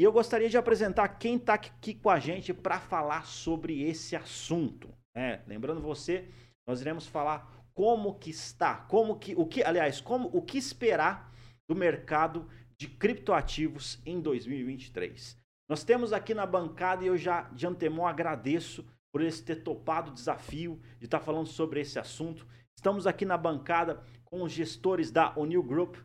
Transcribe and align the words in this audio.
E 0.00 0.02
eu 0.02 0.10
gostaria 0.10 0.48
de 0.48 0.56
apresentar 0.56 1.06
quem 1.08 1.36
está 1.36 1.52
aqui 1.52 1.92
com 1.92 2.08
a 2.08 2.18
gente 2.18 2.54
para 2.54 2.80
falar 2.80 3.26
sobre 3.26 3.82
esse 3.82 4.16
assunto. 4.16 4.88
É, 5.14 5.40
lembrando 5.46 5.82
você, 5.82 6.26
nós 6.66 6.80
iremos 6.80 7.06
falar 7.06 7.68
como 7.74 8.18
que 8.18 8.30
está, 8.30 8.76
como 8.76 9.18
que 9.18 9.34
o 9.34 9.44
que, 9.44 9.62
aliás, 9.62 10.00
como 10.00 10.30
o 10.32 10.40
que 10.40 10.56
esperar 10.56 11.30
do 11.68 11.76
mercado 11.76 12.48
de 12.78 12.88
criptoativos 12.88 14.00
em 14.06 14.22
2023. 14.22 15.36
Nós 15.68 15.84
temos 15.84 16.14
aqui 16.14 16.32
na 16.32 16.46
bancada 16.46 17.04
e 17.04 17.08
eu 17.08 17.18
já 17.18 17.42
de 17.50 17.66
antemão 17.66 18.06
agradeço 18.06 18.90
por 19.12 19.20
eles 19.20 19.42
ter 19.42 19.56
topado 19.56 20.12
o 20.12 20.14
desafio 20.14 20.80
de 20.98 21.04
estar 21.04 21.18
tá 21.18 21.24
falando 21.26 21.48
sobre 21.48 21.78
esse 21.78 21.98
assunto. 21.98 22.46
Estamos 22.74 23.06
aqui 23.06 23.26
na 23.26 23.36
bancada 23.36 24.02
com 24.24 24.42
os 24.44 24.50
gestores 24.50 25.10
da 25.10 25.34
O'Neill 25.36 25.62
Group, 25.62 25.96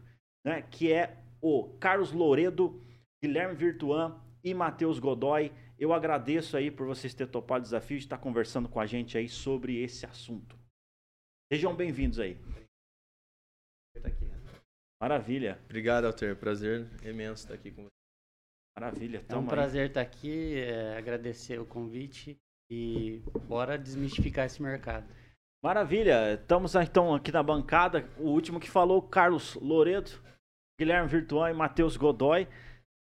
né, 0.45 0.63
que 0.63 0.91
é 0.91 1.23
o 1.39 1.69
Carlos 1.79 2.12
Loredo, 2.12 2.81
Guilherme 3.23 3.55
Virtuan 3.55 4.21
e 4.43 4.53
Matheus 4.53 4.99
Godoy. 4.99 5.51
Eu 5.77 5.93
agradeço 5.93 6.55
aí 6.55 6.71
por 6.71 6.85
vocês 6.85 7.13
terem 7.13 7.31
topado 7.31 7.61
o 7.61 7.63
desafio 7.63 7.97
de 7.97 8.05
estar 8.05 8.17
conversando 8.17 8.69
com 8.69 8.79
a 8.79 8.85
gente 8.85 9.17
aí 9.17 9.27
sobre 9.27 9.81
esse 9.81 10.05
assunto. 10.05 10.57
Sejam 11.51 11.75
bem-vindos 11.75 12.19
aí. 12.19 12.37
Maravilha. 15.01 15.59
Obrigado, 15.65 16.05
Alter. 16.05 16.35
Prazer 16.35 16.87
imenso 17.03 17.43
estar 17.43 17.53
aqui 17.53 17.71
com 17.71 17.83
você. 17.83 17.89
Maravilha. 18.77 19.25
É 19.29 19.35
um 19.35 19.45
prazer 19.45 19.87
estar 19.87 20.01
aqui, 20.01 20.59
é, 20.59 20.97
agradecer 20.97 21.59
o 21.59 21.65
convite 21.65 22.37
e 22.69 23.21
bora 23.47 23.77
desmistificar 23.77 24.45
esse 24.45 24.61
mercado. 24.61 25.07
Maravilha. 25.63 26.33
Estamos 26.33 26.75
então 26.75 27.13
aqui 27.13 27.31
na 27.31 27.41
bancada. 27.41 28.09
O 28.17 28.29
último 28.29 28.59
que 28.59 28.69
falou, 28.69 29.01
Carlos 29.01 29.55
Loredo, 29.55 30.11
Guilherme 30.79 31.07
Virtuan 31.07 31.51
e 31.51 31.53
Matheus 31.53 31.97
Godoy. 31.97 32.47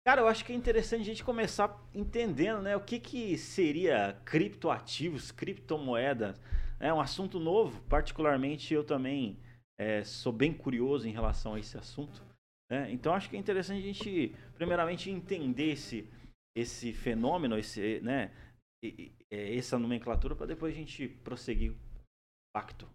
Cara, 0.07 0.23
eu 0.23 0.29
acho 0.29 0.45
que 0.45 0.53
é 0.53 0.57
interessante 0.57 1.03
a 1.03 1.05
gente 1.05 1.23
começar 1.23 1.79
entendendo, 1.95 2.63
né, 2.63 2.75
o 2.75 2.85
que, 2.85 2.99
que 2.99 3.37
seria 3.37 4.19
criptoativos, 4.25 5.31
criptomoedas. 5.31 6.41
É 6.79 6.93
um 6.93 7.01
assunto 7.01 7.39
novo, 7.39 7.83
particularmente 7.83 8.73
eu 8.73 8.83
também 8.83 9.39
é, 9.79 10.03
sou 10.03 10.33
bem 10.33 10.55
curioso 10.55 11.07
em 11.07 11.13
relação 11.13 11.55
a 11.55 11.61
esse 11.61 11.77
assunto. 11.77 12.25
Né? 12.71 12.91
Então 12.91 13.13
acho 13.13 13.29
que 13.29 13.37
é 13.37 13.39
interessante 13.39 13.81
a 13.81 13.93
gente, 13.93 14.35
primeiramente, 14.55 15.11
entender 15.11 15.73
esse, 15.73 16.09
esse 16.57 16.95
fenômeno, 16.95 17.59
esse, 17.59 18.01
né, 18.01 18.33
é, 19.31 19.57
essa 19.57 19.79
nomenclatura, 19.79 20.35
para 20.35 20.47
depois 20.47 20.75
a 20.75 20.77
gente 20.79 21.09
prosseguir 21.09 21.73
o 21.73 21.79
pacto. 22.55 22.89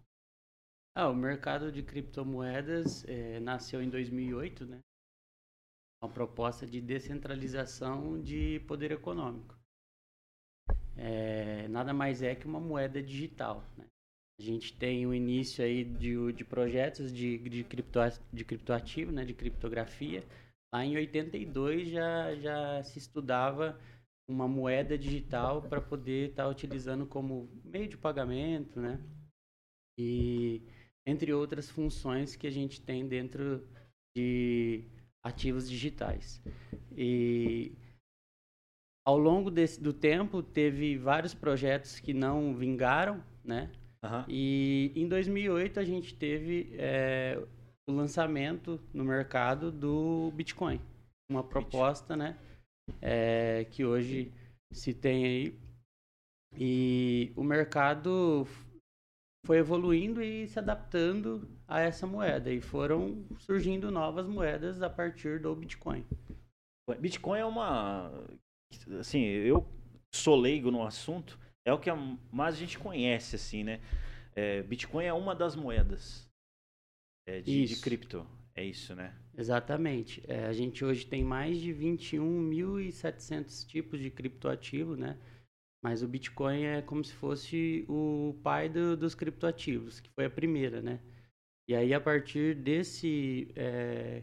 Ah, 0.96 1.08
o 1.08 1.14
mercado 1.14 1.70
de 1.70 1.82
criptomoedas 1.82 3.04
é, 3.06 3.38
nasceu 3.38 3.80
em 3.82 3.88
2008, 3.88 4.66
né? 4.66 4.80
Uma 6.02 6.10
proposta 6.12 6.66
de 6.66 6.80
descentralização 6.80 8.20
de 8.20 8.60
poder 8.66 8.92
econômico. 8.92 9.56
É, 10.96 11.68
nada 11.68 11.92
mais 11.92 12.22
é 12.22 12.34
que 12.34 12.46
uma 12.46 12.60
moeda 12.60 13.02
digital. 13.02 13.64
Né? 13.76 13.86
A 14.38 14.42
gente 14.42 14.76
tem 14.76 15.06
o 15.06 15.14
início 15.14 15.64
aí 15.64 15.84
de, 15.84 16.32
de 16.32 16.44
projetos 16.44 17.12
de, 17.12 17.38
de, 17.38 17.64
cripto, 17.64 17.98
de 18.32 18.44
criptoativo, 18.44 19.12
né? 19.12 19.24
de 19.24 19.34
criptografia. 19.34 20.24
Lá 20.74 20.84
em 20.84 20.96
82 20.96 21.88
já, 21.88 22.34
já 22.36 22.82
se 22.82 22.98
estudava 22.98 23.78
uma 24.28 24.48
moeda 24.48 24.98
digital 24.98 25.62
para 25.62 25.80
poder 25.80 26.30
estar 26.30 26.44
tá 26.44 26.48
utilizando 26.48 27.06
como 27.06 27.48
meio 27.64 27.88
de 27.88 27.96
pagamento, 27.96 28.80
né? 28.80 29.00
E 29.98 30.60
entre 31.06 31.32
outras 31.32 31.70
funções 31.70 32.34
que 32.34 32.46
a 32.46 32.50
gente 32.50 32.80
tem 32.80 33.06
dentro 33.06 33.66
de 34.16 34.84
ativos 35.26 35.68
digitais. 35.68 36.42
E 36.96 37.72
ao 39.04 39.18
longo 39.18 39.50
desse, 39.50 39.80
do 39.80 39.92
tempo 39.92 40.42
teve 40.42 40.96
vários 40.96 41.34
projetos 41.34 42.00
que 42.00 42.14
não 42.14 42.54
vingaram, 42.54 43.22
né? 43.44 43.70
Uhum. 44.04 44.24
E 44.28 44.92
em 44.94 45.08
2008 45.08 45.80
a 45.80 45.84
gente 45.84 46.14
teve 46.14 46.70
é, 46.74 47.40
o 47.88 47.92
lançamento 47.92 48.80
no 48.92 49.04
mercado 49.04 49.70
do 49.70 50.30
Bitcoin, 50.32 50.80
uma 51.30 51.42
proposta, 51.42 52.16
né? 52.16 52.38
É, 53.02 53.64
que 53.64 53.84
hoje 53.84 54.32
se 54.72 54.94
tem 54.94 55.24
aí 55.24 55.58
e 56.56 57.32
o 57.36 57.42
mercado 57.42 58.46
foi 59.44 59.58
evoluindo 59.58 60.22
e 60.22 60.48
se 60.48 60.58
adaptando 60.58 61.48
a 61.68 61.80
essa 61.80 62.06
moeda 62.06 62.52
e 62.52 62.60
foram 62.60 63.24
surgindo 63.38 63.90
novas 63.90 64.26
moedas 64.26 64.82
a 64.82 64.90
partir 64.90 65.40
do 65.40 65.54
Bitcoin. 65.54 66.04
Bitcoin 67.00 67.40
é 67.40 67.44
uma 67.44 68.12
assim, 69.00 69.22
eu 69.22 69.66
sou 70.14 70.36
leigo 70.36 70.70
no 70.70 70.84
assunto, 70.84 71.38
é 71.64 71.72
o 71.72 71.78
que 71.78 71.90
mais 72.30 72.54
a 72.54 72.58
gente 72.58 72.78
conhece 72.78 73.36
assim, 73.36 73.64
né? 73.64 73.80
É, 74.34 74.62
Bitcoin 74.62 75.04
é 75.04 75.12
uma 75.12 75.34
das 75.34 75.56
moedas 75.56 76.30
é, 77.26 77.40
de, 77.40 77.64
de, 77.64 77.80
cripto, 77.80 78.24
é 78.54 78.62
isso, 78.64 78.94
né? 78.94 79.14
Exatamente. 79.36 80.22
É, 80.28 80.46
a 80.46 80.52
gente 80.52 80.84
hoje 80.84 81.06
tem 81.06 81.24
mais 81.24 81.58
de 81.58 81.72
21.700 81.74 83.66
tipos 83.66 83.98
de 83.98 84.10
criptoativo, 84.10 84.94
né? 84.96 85.18
Mas 85.82 86.02
o 86.02 86.08
Bitcoin 86.08 86.62
é 86.62 86.82
como 86.82 87.02
se 87.02 87.12
fosse 87.14 87.84
o 87.88 88.38
pai 88.42 88.68
do, 88.68 88.96
dos 88.96 89.14
criptoativos, 89.14 90.00
que 90.00 90.10
foi 90.10 90.26
a 90.26 90.30
primeira, 90.30 90.80
né? 90.80 91.00
E 91.68 91.74
aí, 91.74 91.92
a 91.92 92.00
partir 92.00 92.54
desse 92.54 93.50
é, 93.56 94.22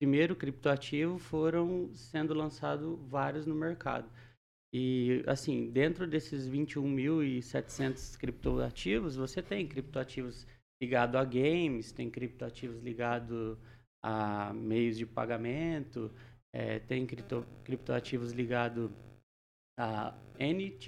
primeiro 0.00 0.34
criptoativo, 0.34 1.18
foram 1.18 1.92
sendo 1.94 2.32
lançados 2.32 2.98
vários 3.08 3.44
no 3.44 3.54
mercado. 3.54 4.10
E, 4.72 5.22
assim, 5.26 5.70
dentro 5.70 6.06
desses 6.06 6.48
21.700 6.48 8.16
criptoativos, 8.16 9.16
você 9.16 9.42
tem 9.42 9.66
criptoativos 9.66 10.46
ligados 10.80 11.16
a 11.16 11.24
games, 11.24 11.92
tem 11.92 12.08
criptoativos 12.08 12.80
ligados 12.82 13.58
a 14.02 14.52
meios 14.54 14.96
de 14.96 15.04
pagamento, 15.04 16.10
é, 16.54 16.78
tem 16.78 17.06
cripto, 17.06 17.44
criptoativos 17.64 18.32
ligados 18.32 18.90
a 19.78 20.14
N, 20.38 20.78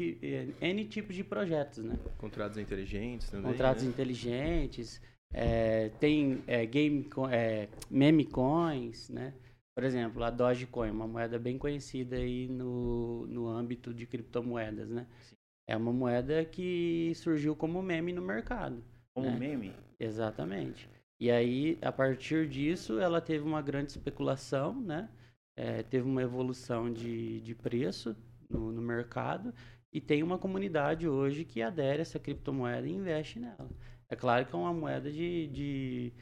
N 0.60 0.84
tipos 0.86 1.14
de 1.14 1.24
projetos, 1.24 1.84
né? 1.84 1.98
Contratos 2.18 2.58
inteligentes 2.58 3.30
também. 3.30 3.50
Contratos 3.50 3.82
né? 3.84 3.90
inteligentes, 3.90 5.00
é, 5.32 5.88
tem 6.00 6.42
é, 6.46 6.64
game, 6.66 7.08
é, 7.30 7.68
meme 7.90 8.24
coins, 8.24 9.08
né? 9.08 9.34
Por 9.74 9.84
exemplo, 9.84 10.22
a 10.22 10.30
Dogecoin, 10.30 10.90
uma 10.90 11.06
moeda 11.06 11.38
bem 11.38 11.56
conhecida 11.56 12.16
aí 12.16 12.46
no, 12.48 13.26
no 13.26 13.48
âmbito 13.48 13.94
de 13.94 14.06
criptomoedas, 14.06 14.90
né? 14.90 15.06
Sim. 15.22 15.36
É 15.66 15.76
uma 15.76 15.92
moeda 15.92 16.44
que 16.44 17.12
surgiu 17.14 17.56
como 17.56 17.82
meme 17.82 18.12
no 18.12 18.20
mercado. 18.20 18.84
Como 19.14 19.30
né? 19.30 19.38
meme? 19.38 19.72
Exatamente. 19.98 20.88
E 21.18 21.30
aí, 21.30 21.78
a 21.80 21.92
partir 21.92 22.48
disso, 22.48 22.98
ela 22.98 23.20
teve 23.20 23.44
uma 23.44 23.62
grande 23.62 23.92
especulação, 23.92 24.78
né? 24.80 25.08
É, 25.56 25.82
teve 25.82 26.06
uma 26.06 26.22
evolução 26.22 26.92
de, 26.92 27.40
de 27.40 27.54
preço 27.54 28.16
no, 28.50 28.72
no 28.72 28.82
mercado 28.82 29.54
e 29.92 30.00
tem 30.00 30.22
uma 30.22 30.38
comunidade 30.38 31.06
hoje 31.06 31.44
que 31.44 31.62
adere 31.62 31.98
a 31.98 32.02
essa 32.02 32.18
criptomoeda 32.18 32.86
e 32.86 32.92
investe 32.92 33.38
nela. 33.38 33.70
É 34.12 34.16
claro 34.16 34.44
que 34.44 34.54
é 34.54 34.58
uma 34.58 34.74
moeda 34.74 35.10
de, 35.10 35.46
de 35.46 36.12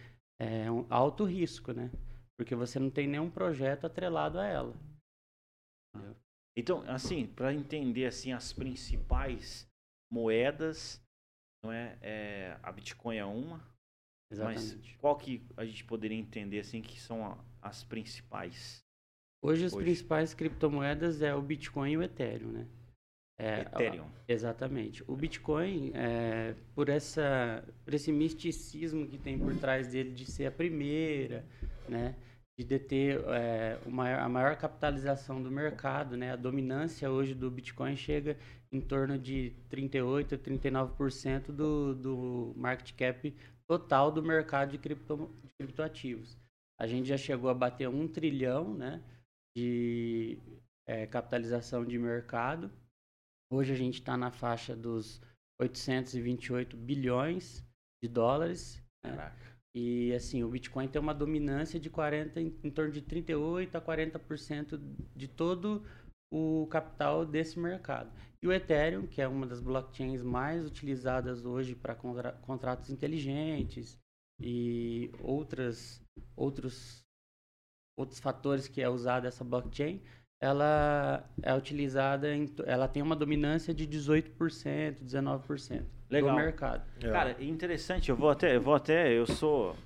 é, 0.41 0.71
um 0.71 0.87
alto 0.89 1.25
risco, 1.25 1.73
né? 1.73 1.91
Porque 2.39 2.55
você 2.55 2.79
não 2.79 2.89
tem 2.89 3.09
nenhum 3.09 3.29
projeto 3.29 3.85
atrelado 3.85 4.39
a 4.39 4.47
ela. 4.47 4.77
Então, 6.57 6.83
assim, 6.89 7.27
para 7.27 7.53
entender 7.53 8.07
assim 8.07 8.33
as 8.33 8.53
principais 8.53 9.69
moedas, 10.09 11.03
não 11.65 11.73
é, 11.73 11.99
é, 12.01 12.61
a 12.63 12.71
Bitcoin 12.71 13.17
é 13.17 13.25
uma, 13.25 13.61
Exatamente. 14.31 14.77
mas 14.77 14.97
qual 14.99 15.17
que 15.19 15.45
a 15.57 15.65
gente 15.65 15.85
poderia 15.85 16.17
entender 16.17 16.61
assim 16.61 16.81
que 16.81 17.01
são 17.01 17.45
as 17.61 17.83
principais? 17.83 18.85
Hoje 19.43 19.65
as 19.65 19.73
Hoje. 19.73 19.85
principais 19.85 20.33
criptomoedas 20.33 21.23
é 21.23 21.35
o 21.35 21.43
Bitcoin 21.43 21.91
e 21.91 21.97
o 21.97 22.03
Ethereum, 22.05 22.53
né? 22.53 22.69
É, 23.41 23.63
Ethereum. 23.63 24.05
Exatamente. 24.29 25.03
O 25.09 25.17
Bitcoin, 25.17 25.93
é, 25.95 26.55
por, 26.75 26.91
essa, 26.91 27.65
por 27.87 27.95
esse 27.95 28.13
misticismo 28.13 29.07
que 29.07 29.17
tem 29.17 29.39
por 29.39 29.57
trás 29.57 29.89
dele 29.89 30.11
de 30.11 30.31
ser 30.31 30.45
a 30.45 30.51
primeira, 30.51 31.43
né? 31.89 32.15
De 32.59 32.67
deter 32.67 33.19
é, 33.29 33.79
maior, 33.89 34.21
a 34.21 34.29
maior 34.29 34.57
capitalização 34.57 35.43
do 35.43 35.51
mercado, 35.51 36.19
né? 36.19 36.33
A 36.33 36.37
dominância 36.37 37.11
hoje 37.11 37.35
do 37.35 37.51
Bitcoin 37.51 37.97
chega 37.97 38.37
em 38.71 38.79
torno 38.79 39.19
de 39.19 39.55
38% 39.71 40.35
a 40.35 40.39
39% 40.39 41.47
do, 41.51 41.95
do 41.95 42.53
market 42.55 42.95
cap 42.95 43.35
total 43.67 44.13
do 44.13 44.23
mercado 44.23 44.73
de, 44.73 44.79
cripto, 44.79 45.35
de 45.43 45.49
criptoativos. 45.59 46.37
A 46.79 46.87
gente 46.87 47.09
já 47.09 47.17
chegou 47.17 47.49
a 47.49 47.55
bater 47.55 47.89
um 47.89 48.07
trilhão, 48.07 48.75
né? 48.75 49.03
De 49.57 50.39
é, 50.87 51.07
capitalização 51.07 51.87
de 51.87 51.99
mercado 51.99 52.71
Hoje 53.53 53.73
a 53.73 53.77
gente 53.77 53.95
está 53.95 54.17
na 54.17 54.31
faixa 54.31 54.77
dos 54.77 55.21
828 55.61 56.77
bilhões 56.77 57.67
de 58.03 58.09
dólares. 58.09 58.83
Né? 59.05 59.33
E 59.75 60.13
assim, 60.15 60.43
o 60.43 60.49
Bitcoin 60.49 60.89
tem 60.89 61.01
uma 61.01 61.15
dominância 61.15 61.79
de 61.79 61.91
40, 61.91 62.41
em, 62.41 62.59
em 62.63 62.71
torno 62.71 62.93
de 62.93 63.03
38 63.03 63.77
a 63.77 63.81
40% 63.81 64.81
de 65.15 65.29
todo 65.29 65.85
o 66.33 66.67
capital 66.69 67.27
desse 67.27 67.59
mercado. 67.59 68.13
E 68.41 68.47
o 68.47 68.53
Ethereum, 68.53 69.07
que 69.07 69.21
é 69.21 69.29
uma 69.29 69.47
das 69.47 69.61
blockchains 69.61 70.23
mais 70.23 70.65
utilizadas 70.65 71.45
hoje 71.45 71.75
para 71.75 71.95
contra 71.95 72.33
contratos 72.33 72.89
inteligentes 72.89 73.99
e 74.41 75.11
outras, 75.21 76.01
outros, 76.37 77.05
outros 77.99 78.21
fatores 78.21 78.69
que 78.69 78.81
é 78.81 78.89
usada 78.89 79.29
essa 79.29 79.45
blockchain, 79.45 80.01
ela 80.43 81.29
é 81.43 81.55
utilizada, 81.55 82.35
em, 82.35 82.49
ela 82.65 82.89
tem 82.89 83.03
uma 83.03 83.15
dominância 83.15 83.75
de 83.75 83.87
18%, 83.87 85.05
19% 85.05 85.85
Legal. 86.09 86.31
do 86.31 86.37
mercado. 86.37 86.89
É. 87.03 87.11
Cara, 87.11 87.43
interessante, 87.43 88.09
eu 88.09 88.17
vou 88.17 88.31
até, 88.31 88.57
eu 88.57 88.61
vou 88.61 88.75
até, 88.75 89.13
eu 89.13 89.27
sou 89.27 89.77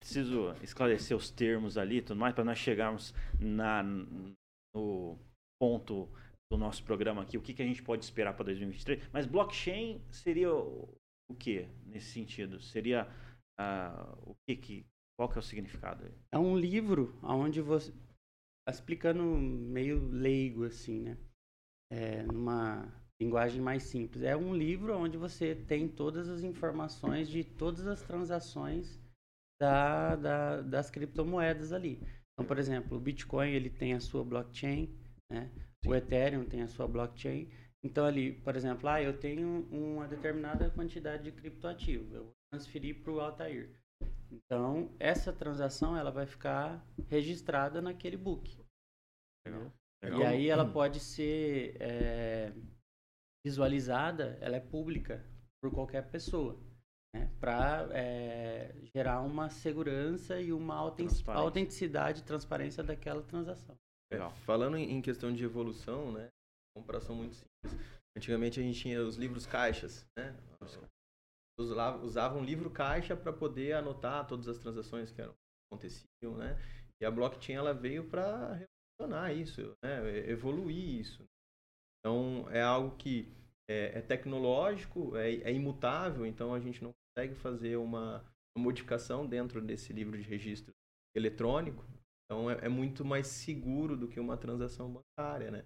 preciso 0.00 0.54
esclarecer 0.62 1.16
os 1.16 1.30
termos 1.30 1.76
ali, 1.76 2.00
tudo 2.00 2.18
mais 2.18 2.34
para 2.34 2.44
nós 2.44 2.58
chegarmos 2.58 3.12
na 3.40 3.82
no 3.82 5.18
ponto 5.60 6.08
do 6.52 6.56
nosso 6.56 6.84
programa 6.84 7.22
aqui, 7.22 7.36
o 7.36 7.42
que, 7.42 7.54
que 7.54 7.62
a 7.62 7.66
gente 7.66 7.82
pode 7.82 8.04
esperar 8.04 8.34
para 8.34 8.44
2023. 8.44 9.08
Mas 9.12 9.26
blockchain 9.26 10.00
seria 10.10 10.52
o, 10.52 10.88
o 11.30 11.34
que 11.34 11.66
nesse 11.86 12.12
sentido? 12.12 12.60
Seria 12.60 13.08
uh, 13.58 14.30
o 14.30 14.36
que 14.46 14.54
que 14.54 14.86
qual 15.18 15.30
que 15.30 15.38
é 15.38 15.40
o 15.40 15.42
significado? 15.42 16.04
É 16.30 16.38
um 16.38 16.56
livro 16.56 17.18
onde 17.22 17.60
você 17.60 17.92
explicando 18.68 19.22
meio 19.22 19.98
leigo, 20.10 20.64
assim, 20.64 21.00
né? 21.00 21.16
É, 21.90 22.22
numa 22.24 22.92
linguagem 23.20 23.60
mais 23.60 23.84
simples. 23.84 24.22
É 24.22 24.36
um 24.36 24.54
livro 24.54 24.96
onde 24.96 25.16
você 25.16 25.54
tem 25.54 25.88
todas 25.88 26.28
as 26.28 26.42
informações 26.42 27.28
de 27.28 27.44
todas 27.44 27.86
as 27.86 28.02
transações 28.02 28.98
da, 29.60 30.16
da, 30.16 30.60
das 30.62 30.90
criptomoedas 30.90 31.72
ali. 31.72 32.00
Então, 32.32 32.46
por 32.46 32.58
exemplo, 32.58 32.96
o 32.96 33.00
Bitcoin 33.00 33.50
ele 33.50 33.70
tem 33.70 33.94
a 33.94 34.00
sua 34.00 34.22
blockchain, 34.24 34.94
né? 35.30 35.50
O 35.86 35.94
Ethereum 35.94 36.44
tem 36.44 36.62
a 36.62 36.68
sua 36.68 36.86
blockchain. 36.86 37.48
Então 37.82 38.04
ali, 38.04 38.32
por 38.32 38.56
exemplo, 38.56 38.88
ah, 38.88 39.00
eu 39.00 39.16
tenho 39.18 39.66
uma 39.70 40.08
determinada 40.08 40.68
quantidade 40.70 41.24
de 41.24 41.32
criptoativo, 41.32 42.14
eu 42.14 42.24
vou 42.24 42.32
transferir 42.52 43.00
para 43.02 43.12
o 43.12 43.20
Altair. 43.20 43.70
Então, 44.30 44.94
essa 44.98 45.32
transação 45.32 45.96
ela 45.96 46.10
vai 46.10 46.26
ficar 46.26 46.84
registrada 47.08 47.80
naquele 47.80 48.16
book. 48.16 48.58
Legal. 49.46 49.72
Legal. 50.02 50.20
E 50.20 50.24
aí 50.24 50.48
ela 50.48 50.70
pode 50.70 51.00
ser 51.00 51.76
é, 51.80 52.52
visualizada, 53.44 54.38
ela 54.40 54.56
é 54.56 54.60
pública 54.60 55.24
por 55.62 55.72
qualquer 55.72 56.08
pessoa. 56.10 56.60
Né? 57.14 57.30
Para 57.40 57.88
é, 57.92 58.74
gerar 58.94 59.22
uma 59.22 59.48
segurança 59.48 60.40
e 60.40 60.52
uma 60.52 60.74
autenticidade 60.74 62.20
e 62.20 62.24
transparência 62.24 62.82
daquela 62.82 63.22
transação. 63.22 63.76
Legal. 64.12 64.32
Falando 64.44 64.76
em 64.76 65.00
questão 65.02 65.32
de 65.32 65.44
evolução, 65.44 66.12
né? 66.12 66.28
Comparação 66.76 67.16
muito 67.16 67.34
simples. 67.34 67.86
Antigamente 68.16 68.60
a 68.60 68.62
gente 68.62 68.78
tinha 68.80 69.02
os 69.02 69.16
livros 69.16 69.46
caixas, 69.46 70.06
né? 70.16 70.36
Usavam 71.58 72.44
livro 72.44 72.70
caixa 72.70 73.16
para 73.16 73.32
poder 73.32 73.72
anotar 73.72 74.26
todas 74.26 74.46
as 74.48 74.58
transações 74.58 75.10
que 75.10 75.20
eram, 75.20 75.34
aconteciam, 75.70 76.36
né? 76.36 76.58
E 77.00 77.04
a 77.04 77.10
blockchain 77.10 77.56
ela 77.56 77.74
veio 77.74 78.08
para 78.08 78.66
revolucionar 78.98 79.36
isso, 79.36 79.76
né? 79.82 80.28
evoluir 80.28 81.00
isso. 81.00 81.24
Então 82.00 82.46
é 82.50 82.62
algo 82.62 82.96
que 82.96 83.32
é, 83.68 83.98
é 83.98 84.00
tecnológico, 84.00 85.16
é, 85.16 85.34
é, 85.36 85.52
imutável, 85.52 86.24
então 86.24 86.54
a 86.54 86.60
gente 86.60 86.82
não 86.82 86.92
consegue 86.92 87.34
fazer 87.34 87.76
uma, 87.76 88.24
uma, 88.56 88.64
modificação 88.64 89.26
dentro 89.26 89.60
desse 89.60 89.92
livro 89.92 90.16
de 90.16 90.22
registro 90.22 90.72
eletrônico. 91.14 91.84
Então 92.24 92.50
é, 92.50 92.66
é 92.66 92.68
muito 92.68 93.04
mais 93.04 93.26
seguro 93.26 93.96
do 93.96 94.08
que 94.08 94.20
uma 94.20 94.36
transação 94.36 94.92
bancária, 94.92 95.50
né? 95.50 95.64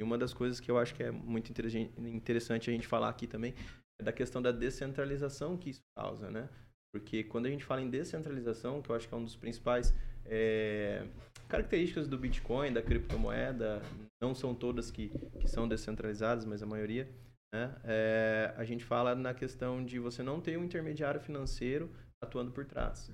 E 0.00 0.02
uma 0.02 0.18
das 0.18 0.34
coisas 0.34 0.58
que 0.58 0.70
eu 0.70 0.76
acho 0.76 0.94
que 0.94 1.04
é 1.04 1.10
muito 1.10 1.52
interessante 1.52 2.68
a 2.68 2.72
gente 2.72 2.86
falar 2.86 3.08
aqui 3.08 3.28
também 3.28 3.54
da 4.02 4.12
questão 4.12 4.42
da 4.42 4.52
descentralização 4.52 5.56
que 5.56 5.70
isso 5.70 5.82
causa, 5.96 6.30
né? 6.30 6.48
Porque 6.92 7.24
quando 7.24 7.46
a 7.46 7.50
gente 7.50 7.64
fala 7.64 7.80
em 7.80 7.90
descentralização, 7.90 8.80
que 8.80 8.90
eu 8.90 8.94
acho 8.94 9.08
que 9.08 9.14
é 9.14 9.16
um 9.16 9.24
dos 9.24 9.36
principais 9.36 9.92
é, 10.26 11.06
características 11.48 12.08
do 12.08 12.18
Bitcoin, 12.18 12.72
da 12.72 12.82
criptomoeda, 12.82 13.82
não 14.22 14.34
são 14.34 14.54
todas 14.54 14.90
que, 14.90 15.10
que 15.40 15.48
são 15.48 15.68
descentralizadas, 15.68 16.44
mas 16.44 16.62
a 16.62 16.66
maioria, 16.66 17.08
né? 17.52 17.74
É, 17.84 18.54
a 18.56 18.64
gente 18.64 18.84
fala 18.84 19.14
na 19.14 19.34
questão 19.34 19.84
de 19.84 19.98
você 19.98 20.22
não 20.22 20.40
ter 20.40 20.58
um 20.58 20.64
intermediário 20.64 21.20
financeiro 21.20 21.90
atuando 22.22 22.52
por 22.52 22.64
trás. 22.64 23.10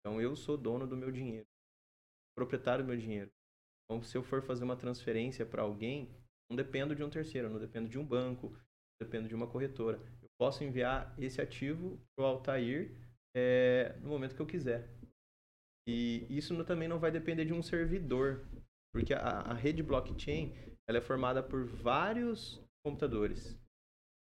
Então, 0.00 0.20
eu 0.20 0.36
sou 0.36 0.56
dono 0.56 0.86
do 0.86 0.96
meu 0.96 1.10
dinheiro, 1.10 1.46
proprietário 2.36 2.84
do 2.84 2.88
meu 2.88 2.96
dinheiro. 2.96 3.30
Então, 3.84 4.02
se 4.02 4.16
eu 4.16 4.22
for 4.22 4.42
fazer 4.42 4.64
uma 4.64 4.76
transferência 4.76 5.44
para 5.44 5.62
alguém, 5.62 6.08
não 6.50 6.56
dependo 6.56 6.94
de 6.94 7.02
um 7.02 7.10
terceiro, 7.10 7.50
não 7.50 7.58
dependo 7.58 7.88
de 7.88 7.98
um 7.98 8.04
banco, 8.04 8.56
dependo 9.00 9.28
de 9.28 9.34
uma 9.34 9.46
corretora. 9.46 9.98
Eu 10.22 10.28
posso 10.38 10.64
enviar 10.64 11.14
esse 11.18 11.40
ativo 11.40 11.98
para 12.14 12.24
o 12.24 12.28
Altair 12.28 12.92
é, 13.36 13.96
no 14.00 14.08
momento 14.08 14.34
que 14.34 14.42
eu 14.42 14.46
quiser. 14.46 14.88
E 15.88 16.26
isso 16.28 16.64
também 16.64 16.88
não 16.88 16.98
vai 16.98 17.10
depender 17.10 17.44
de 17.44 17.52
um 17.52 17.62
servidor, 17.62 18.44
porque 18.92 19.14
a, 19.14 19.20
a 19.20 19.54
rede 19.54 19.82
blockchain 19.82 20.52
ela 20.88 20.98
é 20.98 21.00
formada 21.00 21.42
por 21.42 21.64
vários 21.64 22.60
computadores. 22.84 23.56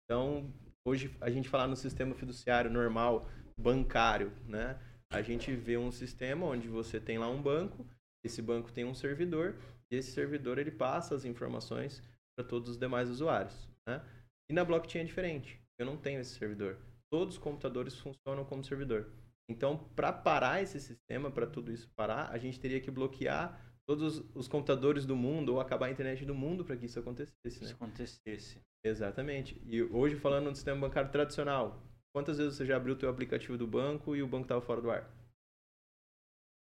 Então, 0.05 0.53
hoje 0.87 1.15
a 1.21 1.31
gente 1.31 1.49
falar 1.49 1.67
no 1.67 1.77
sistema 1.77 2.15
fiduciário 2.15 2.71
normal, 2.71 3.29
bancário, 3.59 4.33
né? 4.47 4.79
A 5.11 5.23
gente 5.23 5.55
vê 5.55 5.77
um 5.77 5.93
sistema 5.93 6.47
onde 6.47 6.69
você 6.69 7.01
tem 7.01 7.19
lá 7.19 7.29
um 7.29 7.41
banco, 7.41 7.87
esse 8.25 8.43
banco 8.43 8.73
tem 8.73 8.85
um 8.85 8.95
servidor, 8.95 9.55
e 9.91 9.97
esse 9.97 10.13
servidor 10.13 10.59
ele 10.59 10.71
passa 10.71 11.15
as 11.15 11.25
informações 11.25 12.03
para 12.37 12.47
todos 12.47 12.71
os 12.71 12.77
demais 12.77 13.09
usuários, 13.09 13.69
né? 13.87 14.03
E 14.49 14.53
na 14.53 14.65
blockchain 14.65 15.03
é 15.03 15.05
diferente. 15.05 15.61
Eu 15.79 15.87
não 15.87 15.97
tenho 15.97 16.21
esse 16.21 16.39
servidor. 16.39 16.79
Todos 17.11 17.35
os 17.35 17.41
computadores 17.41 17.99
funcionam 17.99 18.45
como 18.45 18.65
servidor. 18.65 19.13
Então, 19.49 19.77
para 19.95 20.13
parar 20.13 20.63
esse 20.63 20.81
sistema, 20.81 21.31
para 21.31 21.47
tudo 21.47 21.73
isso 21.73 21.91
parar, 21.95 22.31
a 22.31 22.39
gente 22.39 22.59
teria 22.59 22.81
que 22.81 22.91
bloquear 22.91 23.61
todos 23.87 24.25
os 24.35 24.49
computadores 24.49 25.05
do 25.05 25.15
mundo 25.15 25.55
ou 25.55 25.61
acabar 25.61 25.87
a 25.87 25.91
internet 25.91 26.25
do 26.25 26.35
mundo 26.35 26.65
para 26.65 26.77
que 26.77 26.87
isso 26.87 26.99
acontecesse. 26.99 27.61
Né? 27.61 27.67
Isso 27.67 27.75
acontecesse. 27.75 28.61
Exatamente. 28.83 29.61
E 29.67 29.83
hoje, 29.83 30.17
falando 30.17 30.51
do 30.51 30.57
sistema 30.57 30.81
bancário 30.81 31.11
tradicional, 31.11 31.83
quantas 32.13 32.39
vezes 32.39 32.57
você 32.57 32.65
já 32.65 32.77
abriu 32.77 32.95
o 32.95 32.99
teu 32.99 33.09
aplicativo 33.09 33.59
do 33.59 33.67
banco 33.67 34.17
e 34.17 34.23
o 34.23 34.27
banco 34.27 34.45
estava 34.45 34.61
fora 34.61 34.81
do 34.81 34.91
ar? 34.91 35.11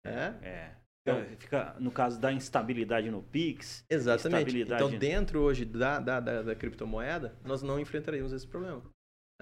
É? 0.06 0.48
É. 0.48 0.79
Então, 1.02 1.24
fica, 1.38 1.76
no 1.80 1.92
caso 1.92 2.20
da 2.20 2.32
instabilidade 2.32 3.10
no 3.10 3.24
Pix. 3.24 3.86
Exatamente. 3.90 4.60
Então, 4.62 4.92
dentro 4.98 5.40
hoje 5.40 5.66
da, 5.66 6.00
da, 6.00 6.20
da, 6.20 6.42
da, 6.44 6.56
criptomoeda, 6.56 7.36
nós 7.44 7.62
não 7.62 7.80
enfrentaríamos 7.80 8.34
esse 8.34 8.48
problema. 8.48 8.84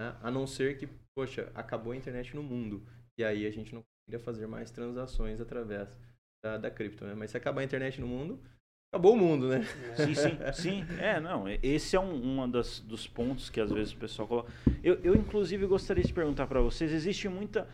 Né? 0.00 0.16
A 0.22 0.30
não 0.30 0.46
ser 0.46 0.78
que, 0.78 0.88
poxa, 1.16 1.50
acabou 1.54 1.92
a 1.92 1.96
internet 1.96 2.34
no 2.34 2.42
mundo. 2.42 2.86
E 3.18 3.24
aí 3.24 3.46
a 3.46 3.50
gente 3.50 3.74
não 3.74 3.82
conseguiria 3.82 4.24
fazer 4.24 4.46
mais 4.46 4.70
transações 4.70 5.40
através 5.40 5.88
da, 6.44 6.56
da 6.56 6.70
cripto. 6.70 7.04
Né? 7.04 7.14
Mas 7.14 7.32
se 7.32 7.36
acabar 7.36 7.60
a 7.60 7.64
internet 7.64 8.00
no 8.00 8.06
mundo, 8.06 8.40
acabou 8.92 9.14
o 9.14 9.18
mundo, 9.18 9.48
né? 9.48 9.62
Sim, 9.96 10.14
sim, 10.14 10.38
sim. 10.54 10.84
É, 11.00 11.18
não. 11.18 11.46
Esse 11.62 11.96
é 11.96 12.00
um, 12.00 12.42
um 12.42 12.50
das, 12.50 12.78
dos 12.80 13.06
pontos 13.08 13.50
que 13.50 13.60
às 13.60 13.72
vezes 13.72 13.92
o 13.92 13.96
pessoal 13.96 14.28
coloca. 14.28 14.52
Eu, 14.82 14.94
eu 15.02 15.16
inclusive, 15.16 15.66
gostaria 15.66 16.04
de 16.04 16.12
perguntar 16.12 16.46
para 16.46 16.60
vocês: 16.60 16.92
existe 16.92 17.28
muita. 17.28 17.68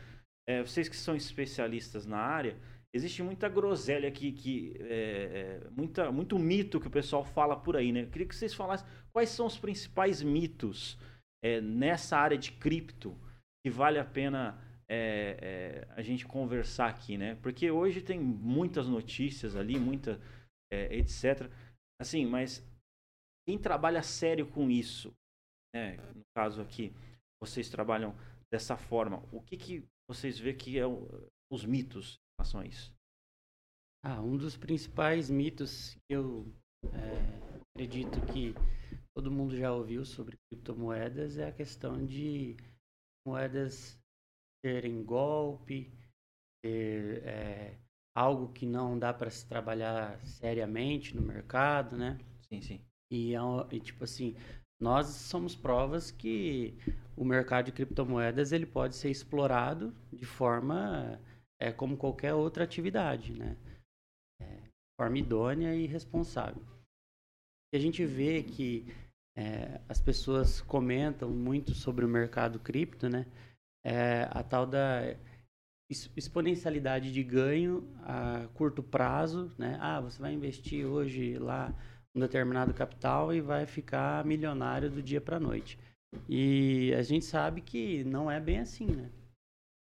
É, 0.47 0.63
vocês 0.63 0.91
que 0.91 0.97
são 0.97 1.17
especialistas 1.17 2.05
na 2.05 2.19
área 2.19 2.55
existe 2.95 3.25
muita 3.25 3.49
groselha 3.49 4.09
aqui, 4.09 4.31
que, 4.31 4.77
é, 4.81 5.61
é, 5.65 5.71
muita, 5.71 6.13
muito 6.13 6.39
mito 6.39 6.81
que 6.81 6.87
o 6.87 6.91
pessoal 6.91 7.25
fala 7.25 7.57
por 7.57 7.77
aí, 7.77 7.91
né? 7.91 8.03
Eu 8.03 8.11
queria 8.11 8.29
que 8.29 8.37
vocês 8.37 8.55
falassem 8.55 8.87
quais 9.13 9.31
são 9.31 9.47
os 9.47 9.59
principais 9.59 10.23
mitos 10.23 10.97
é, 11.43 11.61
nessa 11.61 12.17
área 12.17 12.39
de 12.39 12.53
cripto 12.53 13.19
que 13.65 13.71
vale 13.71 13.99
a 13.99 14.05
pena 14.05 14.57
é, 14.89 15.39
é, 15.89 15.95
a 15.97 16.03
gente 16.03 16.25
conversar 16.25 16.89
aqui, 16.89 17.19
né? 17.19 17.35
Porque 17.43 17.69
hoje 17.69 18.01
tem 18.01 18.21
muitas 18.21 18.87
notícias 18.87 19.57
ali, 19.57 19.77
muita 19.77 20.21
é, 20.73 20.97
etc. 20.97 21.51
Assim, 22.01 22.25
mas 22.25 22.65
quem 23.47 23.59
trabalha 23.59 24.03
sério 24.03 24.47
com 24.47 24.71
isso, 24.71 25.13
né? 25.75 25.97
No 26.15 26.23
caso 26.37 26.63
aqui, 26.63 26.95
vocês 27.43 27.69
trabalham 27.69 28.15
dessa 28.53 28.77
forma. 28.77 29.27
O 29.33 29.43
que, 29.43 29.57
que 29.57 29.85
vocês 30.09 30.39
vê 30.39 30.55
que 30.55 30.79
é 30.79 30.87
o, 30.87 31.29
os 31.53 31.65
mitos 31.65 32.21
relação 32.39 32.61
a 32.61 32.67
isso? 32.67 32.95
Ah, 34.05 34.21
um 34.21 34.37
dos 34.37 34.57
principais 34.57 35.31
mitos 35.31 35.95
que 35.95 36.15
eu 36.15 36.47
é, 36.93 37.63
acredito 37.75 38.21
que 38.33 38.55
todo 39.17 39.31
mundo 39.31 39.57
já 39.57 39.73
ouviu 39.73 40.05
sobre 40.05 40.37
criptomoedas 40.51 41.39
é 41.39 41.49
a 41.49 41.53
questão 41.53 42.05
de 42.05 42.57
moedas 43.27 43.99
terem 44.63 45.03
golpe, 45.03 45.91
ter 46.63 47.23
é, 47.25 47.79
algo 48.15 48.53
que 48.53 48.67
não 48.67 48.99
dá 48.99 49.13
para 49.13 49.31
se 49.31 49.47
trabalhar 49.47 50.19
seriamente 50.27 51.17
no 51.17 51.23
mercado, 51.23 51.97
né? 51.97 52.19
Sim, 52.49 52.61
sim. 52.61 52.81
E, 53.11 53.35
é 53.35 53.39
e, 53.71 53.81
tipo 53.81 54.05
assim, 54.05 54.35
nós 54.81 55.07
somos 55.07 55.55
provas 55.55 56.11
que 56.11 56.77
o 57.17 57.25
mercado 57.25 57.67
de 57.67 57.73
criptomoedas 57.73 58.53
ele 58.53 58.67
pode 58.67 58.97
ser 58.97 59.11
explorado 59.11 59.95
de 60.13 60.25
forma 60.25 61.21
é 61.61 61.73
como 61.73 61.97
qualquer 61.97 62.35
outra 62.35 62.65
atividade, 62.65 63.33
né? 63.33 63.57
É, 64.41 64.63
forma 64.99 65.19
idônea 65.19 65.75
e 65.75 65.87
responsável. 65.87 66.63
E 67.73 67.77
a 67.77 67.81
gente 67.81 68.05
vê 68.05 68.43
que 68.43 68.87
é, 69.37 69.81
as 69.89 70.01
pessoas 70.01 70.61
comentam 70.61 71.31
muito 71.31 71.75
sobre 71.75 72.05
o 72.05 72.09
mercado 72.09 72.59
cripto, 72.59 73.09
né? 73.09 73.27
É, 73.85 74.29
a 74.31 74.43
tal 74.43 74.67
da 74.67 75.17
exponencialidade 76.17 77.13
de 77.13 77.23
ganho 77.23 77.87
a 78.03 78.49
curto 78.55 78.83
prazo, 78.83 79.53
né? 79.59 79.77
Ah, 79.81 80.01
você 80.01 80.21
vai 80.21 80.33
investir 80.33 80.87
hoje 80.87 81.37
lá 81.39 81.75
um 82.15 82.21
determinado 82.21 82.73
capital 82.73 83.35
e 83.35 83.41
vai 83.41 83.67
ficar 83.67 84.25
milionário 84.25 84.91
do 84.91 85.03
dia 85.03 85.21
para 85.21 85.41
noite. 85.41 85.79
E 86.29 86.95
a 86.95 87.03
gente 87.03 87.25
sabe 87.25 87.61
que 87.61 88.05
não 88.05 88.31
é 88.31 88.41
bem 88.41 88.61
assim, 88.61 88.87
né? 88.87 89.11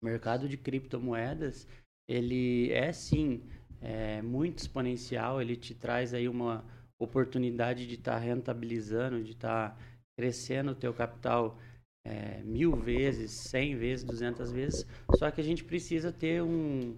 O 0.04 0.06
mercado 0.06 0.46
de 0.46 0.58
criptomoedas, 0.58 1.66
ele 2.06 2.70
é 2.72 2.92
sim 2.92 3.42
é, 3.80 4.20
muito 4.20 4.58
exponencial, 4.58 5.40
ele 5.40 5.56
te 5.56 5.74
traz 5.74 6.12
aí 6.12 6.28
uma 6.28 6.62
oportunidade 7.00 7.86
de 7.86 7.94
estar 7.94 8.12
tá 8.12 8.18
rentabilizando, 8.18 9.24
de 9.24 9.32
estar 9.32 9.70
tá 9.70 9.76
crescendo 10.14 10.72
o 10.72 10.74
teu 10.74 10.92
capital 10.92 11.58
é, 12.06 12.42
mil 12.42 12.76
vezes, 12.76 13.30
cem 13.30 13.76
vezes, 13.78 14.04
duzentas 14.04 14.52
vezes, 14.52 14.86
só 15.16 15.30
que 15.30 15.40
a 15.40 15.44
gente 15.44 15.64
precisa 15.64 16.12
ter 16.12 16.42
um, 16.42 16.94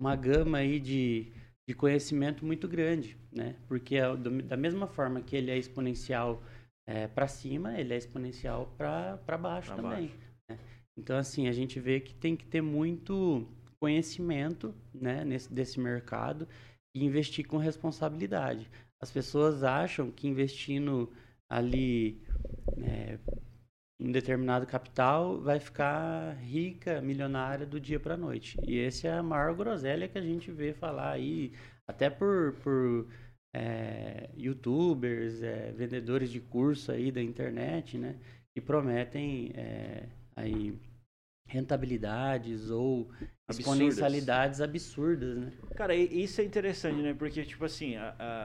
uma 0.00 0.16
gama 0.16 0.58
aí 0.58 0.80
de, 0.80 1.32
de 1.68 1.74
conhecimento 1.76 2.44
muito 2.44 2.66
grande, 2.66 3.16
né? 3.30 3.54
Porque 3.68 3.94
é 3.94 4.16
da 4.16 4.56
mesma 4.56 4.88
forma 4.88 5.20
que 5.20 5.36
ele 5.36 5.52
é 5.52 5.56
exponencial 5.56 6.42
é, 6.84 7.06
para 7.06 7.28
cima, 7.28 7.78
ele 7.78 7.94
é 7.94 7.96
exponencial 7.96 8.74
para 8.76 9.38
baixo 9.38 9.72
pra 9.72 9.76
também. 9.76 10.08
Baixo. 10.08 10.30
Então, 11.00 11.16
assim, 11.16 11.48
a 11.48 11.52
gente 11.52 11.80
vê 11.80 11.98
que 11.98 12.14
tem 12.14 12.36
que 12.36 12.44
ter 12.44 12.60
muito 12.60 13.48
conhecimento 13.80 14.74
né, 14.92 15.24
nesse, 15.24 15.50
desse 15.52 15.80
mercado 15.80 16.46
e 16.94 17.02
investir 17.02 17.46
com 17.46 17.56
responsabilidade. 17.56 18.70
As 19.02 19.10
pessoas 19.10 19.62
acham 19.62 20.10
que 20.10 20.28
investindo 20.28 21.10
ali 21.48 22.20
né, 22.76 23.18
um 23.98 24.12
determinado 24.12 24.66
capital 24.66 25.40
vai 25.40 25.58
ficar 25.58 26.34
rica, 26.34 27.00
milionária 27.00 27.66
do 27.66 27.80
dia 27.80 27.98
para 27.98 28.12
a 28.14 28.18
noite. 28.18 28.58
E 28.62 28.78
essa 28.78 29.08
é 29.08 29.12
a 29.12 29.22
maior 29.22 29.54
groselha 29.54 30.06
que 30.06 30.18
a 30.18 30.22
gente 30.22 30.50
vê 30.50 30.74
falar 30.74 31.12
aí, 31.12 31.52
até 31.88 32.10
por, 32.10 32.52
por 32.62 33.08
é, 33.54 34.28
youtubers, 34.36 35.42
é, 35.42 35.72
vendedores 35.72 36.30
de 36.30 36.40
curso 36.40 36.92
aí 36.92 37.10
da 37.10 37.22
internet, 37.22 37.96
né? 37.96 38.16
Que 38.54 38.60
prometem 38.60 39.52
é, 39.54 40.06
aí 40.36 40.78
rentabilidades 41.50 42.70
ou 42.70 43.10
absurdas. 43.48 43.58
exponencialidades 43.58 44.60
absurdas, 44.60 45.36
né? 45.36 45.52
Cara, 45.74 45.94
isso 45.94 46.40
é 46.40 46.44
interessante, 46.44 47.02
né? 47.02 47.12
Porque, 47.12 47.44
tipo 47.44 47.64
assim, 47.64 47.94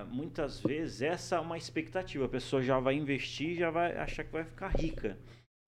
muitas 0.10 0.60
vezes 0.60 1.04
essa 1.04 1.36
é 1.36 1.40
uma 1.40 1.58
expectativa. 1.58 2.26
A 2.26 2.30
pessoa 2.30 2.62
já 2.64 2.80
vai 2.80 2.96
investir 2.96 3.52
e 3.52 3.56
já 3.56 3.70
vai 3.70 3.96
achar 3.96 4.24
que 4.24 4.32
vai 4.32 4.44
ficar 4.44 4.70
rica. 4.70 5.18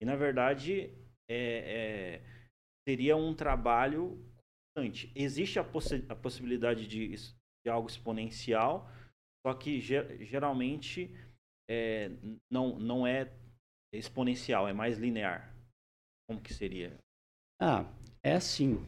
E, 0.02 0.04
na 0.04 0.16
verdade, 0.16 0.90
é, 1.30 2.20
é, 2.20 2.22
seria 2.88 3.16
um 3.16 3.32
trabalho 3.32 4.18
constante. 4.76 5.12
Existe 5.14 5.58
a, 5.58 5.64
possi 5.64 6.04
a 6.08 6.16
possibilidade 6.16 6.86
de, 6.88 7.08
de, 7.08 7.70
algo 7.70 7.88
exponencial, 7.88 8.90
só 9.46 9.54
que 9.54 9.80
geralmente 9.80 11.14
é, 11.70 12.10
não, 12.50 12.78
não 12.78 13.06
é 13.06 13.30
exponencial, 13.92 14.66
é 14.66 14.72
mais 14.72 14.98
linear. 14.98 15.54
Como 16.28 16.40
que 16.40 16.52
seria? 16.52 16.98
Ah, 17.60 17.84
é 18.22 18.34
assim. 18.34 18.78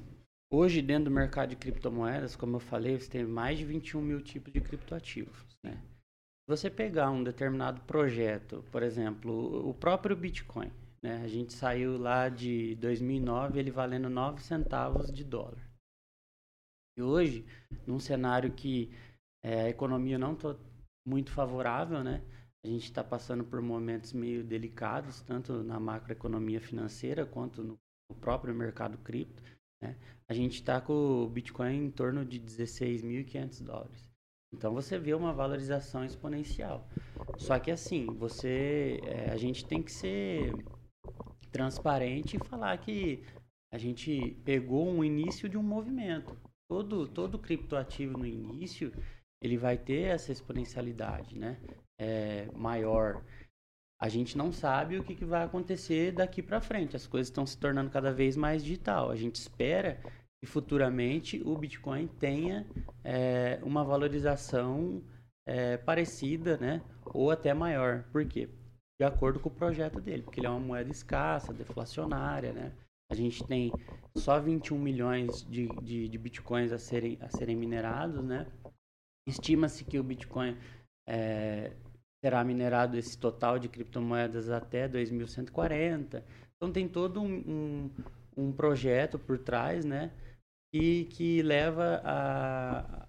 Hoje, 0.52 0.80
dentro 0.80 1.04
do 1.04 1.10
mercado 1.10 1.50
de 1.50 1.56
criptomoedas, 1.56 2.36
como 2.36 2.56
eu 2.56 2.60
falei, 2.60 2.98
você 2.98 3.10
tem 3.10 3.24
mais 3.24 3.58
de 3.58 3.64
21 3.64 4.00
mil 4.00 4.22
tipos 4.22 4.52
de 4.52 4.60
criptoativos. 4.60 5.44
Né? 5.64 5.72
Se 5.72 6.48
você 6.48 6.70
pegar 6.70 7.10
um 7.10 7.24
determinado 7.24 7.80
projeto, 7.82 8.64
por 8.70 8.82
exemplo, 8.82 9.68
o 9.68 9.74
próprio 9.74 10.16
Bitcoin, 10.16 10.70
né? 11.02 11.22
a 11.22 11.28
gente 11.28 11.52
saiu 11.52 11.98
lá 11.98 12.28
de 12.28 12.76
2009, 12.76 13.58
ele 13.58 13.70
valendo 13.72 14.08
9 14.08 14.40
centavos 14.40 15.12
de 15.12 15.24
dólar. 15.24 15.68
E 16.96 17.02
hoje, 17.02 17.44
num 17.86 17.98
cenário 17.98 18.52
que 18.52 18.92
é, 19.42 19.62
a 19.62 19.68
economia 19.68 20.18
não 20.18 20.34
está 20.34 20.56
muito 21.06 21.32
favorável, 21.32 22.04
né? 22.04 22.22
A 22.64 22.68
gente 22.68 22.84
está 22.84 23.02
passando 23.02 23.42
por 23.42 23.62
momentos 23.62 24.12
meio 24.12 24.44
delicados, 24.44 25.22
tanto 25.22 25.62
na 25.64 25.80
macroeconomia 25.80 26.60
financeira 26.60 27.24
quanto 27.24 27.64
no, 27.64 27.80
no 28.10 28.16
próprio 28.16 28.54
mercado 28.54 28.98
cripto. 28.98 29.42
Né? 29.82 29.96
A 30.28 30.34
gente 30.34 30.56
está 30.56 30.80
com 30.80 30.92
o 30.92 31.28
Bitcoin 31.28 31.86
em 31.86 31.90
torno 31.90 32.24
de 32.24 32.38
16.500 32.38 33.62
dólares. 33.62 34.10
Então 34.52 34.74
você 34.74 34.98
vê 34.98 35.14
uma 35.14 35.32
valorização 35.32 36.04
exponencial. 36.04 36.88
Só 37.38 37.58
que 37.58 37.70
assim, 37.70 38.06
você, 38.06 39.00
é, 39.04 39.30
a 39.30 39.36
gente 39.36 39.64
tem 39.64 39.82
que 39.82 39.92
ser 39.92 40.52
transparente 41.52 42.36
e 42.36 42.44
falar 42.48 42.76
que 42.78 43.24
a 43.72 43.78
gente 43.78 44.36
pegou 44.44 44.88
um 44.88 45.04
início 45.04 45.48
de 45.48 45.56
um 45.56 45.62
movimento. 45.62 46.36
Todo, 46.68 47.06
todo 47.06 47.38
criptoativo 47.38 48.18
no 48.18 48.26
início, 48.26 48.92
ele 49.40 49.56
vai 49.56 49.78
ter 49.78 50.02
essa 50.02 50.32
exponencialidade, 50.32 51.38
né? 51.38 51.58
é, 52.00 52.48
maior, 52.54 53.22
a 54.00 54.08
gente 54.08 54.36
não 54.38 54.50
sabe 54.50 54.98
o 54.98 55.04
que, 55.04 55.14
que 55.14 55.24
vai 55.24 55.44
acontecer 55.44 56.12
daqui 56.12 56.42
para 56.42 56.60
frente. 56.60 56.96
As 56.96 57.06
coisas 57.06 57.28
estão 57.28 57.44
se 57.44 57.58
tornando 57.58 57.90
cada 57.90 58.10
vez 58.12 58.36
mais 58.36 58.64
digital. 58.64 59.10
A 59.10 59.16
gente 59.16 59.34
espera 59.34 60.00
que 60.40 60.46
futuramente 60.46 61.42
o 61.44 61.54
Bitcoin 61.56 62.06
tenha 62.06 62.66
é, 63.04 63.60
uma 63.62 63.84
valorização 63.84 65.02
é, 65.46 65.76
parecida, 65.76 66.56
né? 66.56 66.82
Ou 67.12 67.30
até 67.30 67.52
maior. 67.52 68.04
Por 68.10 68.24
quê? 68.24 68.48
De 68.98 69.04
acordo 69.04 69.38
com 69.38 69.50
o 69.50 69.54
projeto 69.54 70.00
dele, 70.00 70.22
porque 70.22 70.40
ele 70.40 70.46
é 70.46 70.50
uma 70.50 70.60
moeda 70.60 70.90
escassa, 70.90 71.52
deflacionária, 71.52 72.52
né? 72.54 72.72
A 73.10 73.14
gente 73.14 73.44
tem 73.44 73.70
só 74.16 74.40
21 74.40 74.78
milhões 74.78 75.44
de, 75.44 75.68
de, 75.82 76.08
de 76.08 76.18
bitcoins 76.18 76.72
a 76.72 76.78
serem, 76.78 77.18
a 77.20 77.28
serem 77.28 77.56
minerados, 77.56 78.24
né? 78.24 78.46
Estima-se 79.26 79.84
que 79.84 79.98
o 79.98 80.02
Bitcoin 80.02 80.56
é, 81.06 81.72
será 82.24 82.44
minerado 82.44 82.96
esse 82.96 83.16
total 83.18 83.58
de 83.58 83.68
criptomoedas 83.68 84.50
até 84.50 84.86
2140. 84.86 86.24
Então 86.56 86.72
tem 86.72 86.86
todo 86.86 87.20
um, 87.20 87.34
um, 87.34 87.90
um 88.36 88.52
projeto 88.52 89.18
por 89.18 89.38
trás, 89.38 89.84
né? 89.84 90.12
E 90.72 91.06
que 91.06 91.42
leva 91.42 92.00
a, 92.04 93.08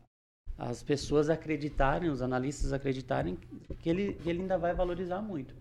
as 0.58 0.82
pessoas 0.82 1.30
acreditarem, 1.30 2.10
os 2.10 2.22
analistas 2.22 2.72
acreditarem 2.74 3.36
que 3.80 3.90
ele, 3.90 4.14
que 4.14 4.30
ele 4.30 4.42
ainda 4.42 4.58
vai 4.58 4.74
valorizar 4.74 5.22
muito. 5.22 5.54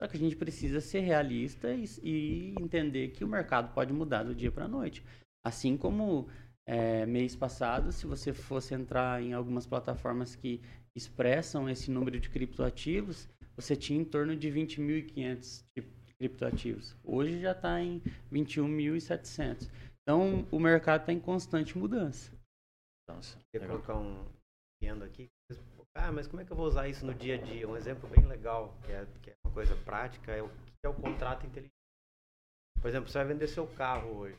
Só 0.00 0.08
que 0.08 0.16
a 0.16 0.20
gente 0.20 0.36
precisa 0.36 0.80
ser 0.80 1.00
realista 1.00 1.72
e, 1.72 1.84
e 2.02 2.54
entender 2.60 3.08
que 3.08 3.24
o 3.24 3.28
mercado 3.28 3.72
pode 3.72 3.92
mudar 3.92 4.24
do 4.24 4.34
dia 4.34 4.52
para 4.52 4.66
a 4.66 4.68
noite. 4.68 5.02
Assim 5.44 5.76
como 5.76 6.28
é, 6.66 7.06
mês 7.06 7.34
passado, 7.34 7.92
se 7.92 8.06
você 8.06 8.32
fosse 8.32 8.74
entrar 8.74 9.22
em 9.22 9.32
algumas 9.32 9.66
plataformas 9.66 10.34
que 10.34 10.60
expressam 10.96 11.68
esse 11.68 11.90
número 11.90 12.18
de 12.18 12.30
criptoativos, 12.30 13.28
você 13.54 13.76
tinha 13.76 14.00
em 14.00 14.04
torno 14.04 14.34
de 14.34 14.48
20.500 14.48 15.64
criptoativos. 16.18 16.96
Hoje 17.04 17.40
já 17.40 17.52
está 17.52 17.80
em 17.80 18.00
21.700. 18.32 19.70
Então, 20.02 20.46
o 20.50 20.58
mercado 20.58 21.02
está 21.02 21.12
em 21.12 21.20
constante 21.20 21.76
mudança. 21.76 22.32
Nossa, 23.08 23.38
Quer 23.52 23.66
colocar 23.66 23.96
um 23.96 24.24
vendo 24.82 25.04
aqui. 25.04 25.28
Ah, 25.94 26.12
mas 26.12 26.26
como 26.26 26.42
é 26.42 26.44
que 26.44 26.52
eu 26.52 26.56
vou 26.56 26.66
usar 26.66 26.88
isso 26.88 27.06
no 27.06 27.14
dia 27.14 27.36
a 27.36 27.38
dia? 27.38 27.68
Um 27.68 27.76
exemplo 27.76 28.08
bem 28.08 28.26
legal, 28.26 28.76
que 28.84 28.92
é, 28.92 29.06
que 29.22 29.30
é 29.30 29.34
uma 29.44 29.52
coisa 29.52 29.74
prática, 29.76 30.32
é 30.32 30.42
o 30.42 30.48
que 30.48 30.84
é 30.84 30.88
o 30.88 30.94
contrato 30.94 31.46
inteligente. 31.46 31.72
Por 32.80 32.88
exemplo, 32.88 33.08
você 33.08 33.18
vai 33.18 33.26
vender 33.28 33.46
seu 33.46 33.66
carro 33.66 34.10
hoje. 34.18 34.38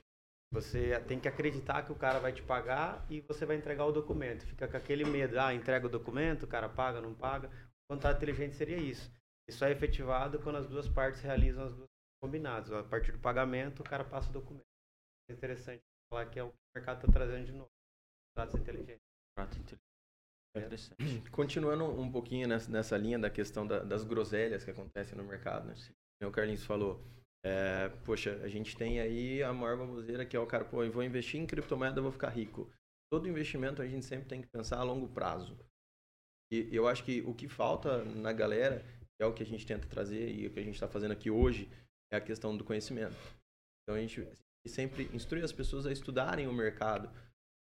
Você 0.52 1.00
tem 1.02 1.20
que 1.20 1.28
acreditar 1.28 1.84
que 1.84 1.92
o 1.92 1.96
cara 1.96 2.20
vai 2.20 2.32
te 2.32 2.42
pagar 2.42 3.06
e 3.10 3.20
você 3.22 3.46
vai 3.46 3.58
entregar 3.58 3.86
o 3.86 3.92
documento. 3.92 4.46
Fica 4.46 4.68
com 4.68 4.78
aquele 4.78 5.04
medo, 5.04 5.40
ah, 5.40 5.54
entrega 5.54 5.88
o 5.88 5.90
documento, 5.90 6.44
o 6.44 6.48
cara 6.48 6.70
paga, 6.70 7.02
não 7.02 7.14
paga. 7.14 7.50
O 7.90 7.94
contrato 7.94 8.18
inteligente 8.18 8.56
seria 8.56 8.78
isso. 8.78 9.12
Isso 9.50 9.64
é 9.64 9.72
efetivado 9.72 10.40
quando 10.40 10.58
as 10.58 10.68
duas 10.68 10.88
partes 10.88 11.22
realizam 11.22 11.66
as 11.66 11.76
duas 11.76 11.90
combinadas. 12.22 12.72
A 12.72 12.84
partir 12.84 13.12
do 13.12 13.20
pagamento, 13.20 13.82
o 13.82 13.84
cara 13.84 14.04
passa 14.04 14.30
o 14.30 14.34
documento. 14.34 14.66
É 15.30 15.34
interessante 15.34 15.82
falar 16.10 16.26
que 16.28 16.40
é 16.40 16.44
o 16.44 16.50
que 16.50 16.56
o 16.56 16.78
mercado 16.78 16.98
está 16.98 17.12
trazendo 17.12 17.46
de 17.46 17.52
novo. 17.52 17.70
Contratos 18.34 18.60
inteligentes. 18.60 19.04
Contrato 19.36 19.58
inteligente. 19.58 19.88
É 20.56 21.30
Continuando 21.32 21.86
um 21.86 22.12
pouquinho 22.12 22.48
nessa, 22.48 22.72
nessa 22.72 22.98
linha 22.98 23.20
da 23.20 23.30
questão 23.30 23.68
da, 23.68 23.80
das 23.80 24.04
groselhas 24.04 24.64
que 24.64 24.72
acontecem 24.72 25.18
no 25.18 25.24
mercado, 25.24 25.68
né? 25.68 25.76
O 26.26 26.32
Carlinhos 26.32 26.66
falou, 26.66 27.04
é, 27.48 27.90
poxa, 28.04 28.42
a 28.44 28.50
gente 28.50 28.76
tem 28.76 29.00
aí 29.00 29.42
a 29.42 29.54
maior 29.54 29.78
baboseira 29.78 30.26
que 30.26 30.36
é 30.36 30.40
o 30.40 30.46
cara, 30.46 30.66
pô, 30.66 30.84
eu 30.84 30.92
vou 30.92 31.02
investir 31.02 31.40
em 31.40 31.46
criptomoeda, 31.46 32.00
eu 32.00 32.04
vou 32.04 32.12
ficar 32.12 32.28
rico. 32.28 32.70
Todo 33.10 33.30
investimento 33.30 33.82
a 33.82 33.88
gente 33.88 34.06
sempre 34.06 34.28
tem 34.28 34.42
que 34.42 34.50
pensar 34.50 34.80
a 34.80 34.84
longo 34.84 35.08
prazo. 35.08 35.58
E 36.52 36.68
eu 36.76 36.88
acho 36.90 37.06
que 37.06 37.22
o 37.22 37.34
que 37.34 37.48
falta 37.48 38.04
na 38.04 38.34
galera, 38.34 38.84
é 39.20 39.26
o 39.26 39.34
que 39.34 39.44
a 39.44 39.46
gente 39.46 39.66
tenta 39.66 39.88
trazer 39.88 40.30
e 40.30 40.46
o 40.46 40.52
que 40.52 40.60
a 40.60 40.64
gente 40.64 40.74
está 40.74 40.90
fazendo 40.90 41.14
aqui 41.14 41.32
hoje, 41.32 41.70
é 42.12 42.18
a 42.18 42.22
questão 42.22 42.56
do 42.56 42.66
conhecimento. 42.66 43.16
Então 43.82 43.96
a 43.96 44.00
gente 44.00 44.28
sempre 44.68 45.10
instrui 45.14 45.42
as 45.42 45.54
pessoas 45.54 45.86
a 45.86 45.92
estudarem 45.92 46.48
o 46.48 46.54
mercado. 46.54 47.10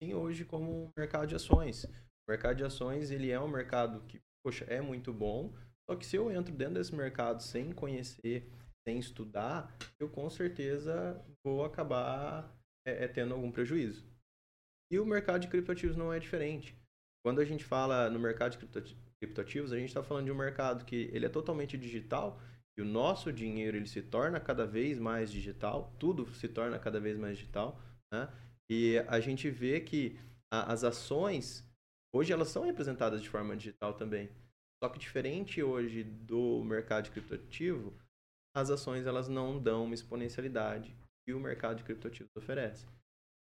Sim, 0.01 0.13
hoje 0.13 0.45
como 0.45 0.85
um 0.85 0.89
mercado 0.97 1.27
de 1.27 1.35
ações. 1.35 1.83
O 1.83 2.31
mercado 2.31 2.55
de 2.55 2.63
ações, 2.63 3.11
ele 3.11 3.31
é 3.31 3.39
um 3.39 3.49
mercado 3.49 4.01
que, 4.07 4.21
poxa, 4.45 4.63
é 4.65 4.79
muito 4.79 5.11
bom, 5.11 5.53
só 5.89 5.97
que 5.97 6.05
se 6.05 6.15
eu 6.15 6.31
entro 6.31 6.53
dentro 6.55 6.75
desse 6.75 6.95
mercado 6.95 7.43
sem 7.43 7.73
conhecer, 7.73 8.49
sem 8.87 8.99
estudar, 8.99 9.75
eu 9.99 10.09
com 10.09 10.29
certeza 10.29 11.23
vou 11.43 11.63
acabar 11.63 12.53
é, 12.85 13.05
é, 13.05 13.07
tendo 13.07 13.33
algum 13.33 13.51
prejuízo. 13.51 14.05
E 14.91 14.99
o 14.99 15.05
mercado 15.05 15.41
de 15.41 15.47
criptoativos 15.47 15.95
não 15.95 16.11
é 16.11 16.19
diferente. 16.19 16.77
Quando 17.25 17.39
a 17.39 17.45
gente 17.45 17.63
fala 17.63 18.09
no 18.09 18.19
mercado 18.19 18.57
de 18.57 18.95
criptoativos, 19.21 19.71
a 19.71 19.77
gente 19.77 19.87
está 19.87 20.03
falando 20.03 20.25
de 20.25 20.31
um 20.31 20.35
mercado 20.35 20.85
que 20.85 21.09
ele 21.13 21.25
é 21.25 21.29
totalmente 21.29 21.77
digital 21.77 22.39
e 22.77 22.81
o 22.81 22.85
nosso 22.85 23.31
dinheiro 23.31 23.77
ele 23.77 23.87
se 23.87 24.01
torna 24.01 24.39
cada 24.39 24.65
vez 24.65 24.99
mais 24.99 25.31
digital, 25.31 25.95
tudo 25.99 26.33
se 26.33 26.47
torna 26.47 26.77
cada 26.77 26.99
vez 26.99 27.17
mais 27.17 27.37
digital, 27.37 27.79
né? 28.11 28.29
E 28.69 28.97
a 29.07 29.19
gente 29.19 29.49
vê 29.49 29.79
que 29.79 30.19
a, 30.51 30.73
as 30.73 30.83
ações 30.83 31.63
Hoje 32.15 32.31
elas 32.31 32.49
são 32.49 32.63
representadas 32.63 33.23
de 33.23 33.29
forma 33.29 33.57
digital 33.57 33.95
também. 33.95 34.29
Só 34.81 34.87
que 34.87 34.99
diferente 34.99 35.63
hoje 35.63 36.03
do 36.03 36.63
mercado 36.63 37.05
de 37.05 37.11
criptoativo, 37.11 37.91
as 38.55 38.69
ações 38.69 39.05
elas 39.05 39.27
não 39.27 39.61
dão 39.61 39.85
uma 39.85 39.93
exponencialidade 39.93 40.95
que 41.25 41.33
o 41.33 41.39
mercado 41.39 41.77
de 41.77 41.83
criptoativos 41.83 42.35
oferece. 42.35 42.85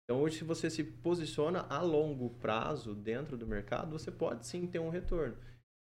Então 0.03 0.21
hoje 0.21 0.37
se 0.37 0.43
você 0.43 0.69
se 0.69 0.83
posiciona 0.83 1.61
a 1.69 1.81
longo 1.81 2.29
prazo 2.39 2.93
dentro 2.93 3.37
do 3.37 3.47
mercado, 3.47 3.97
você 3.97 4.11
pode 4.11 4.45
sim 4.45 4.67
ter 4.67 4.79
um 4.79 4.89
retorno. 4.89 5.37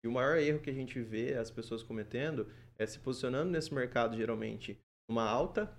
E 0.04 0.08
o 0.08 0.12
maior 0.12 0.38
erro 0.38 0.60
que 0.60 0.70
a 0.70 0.74
gente 0.74 1.00
vê 1.00 1.34
as 1.34 1.50
pessoas 1.50 1.82
cometendo 1.82 2.50
é 2.78 2.86
se 2.86 2.98
posicionando 2.98 3.50
nesse 3.50 3.72
mercado 3.74 4.16
geralmente 4.16 4.78
uma 5.08 5.24
alta, 5.24 5.72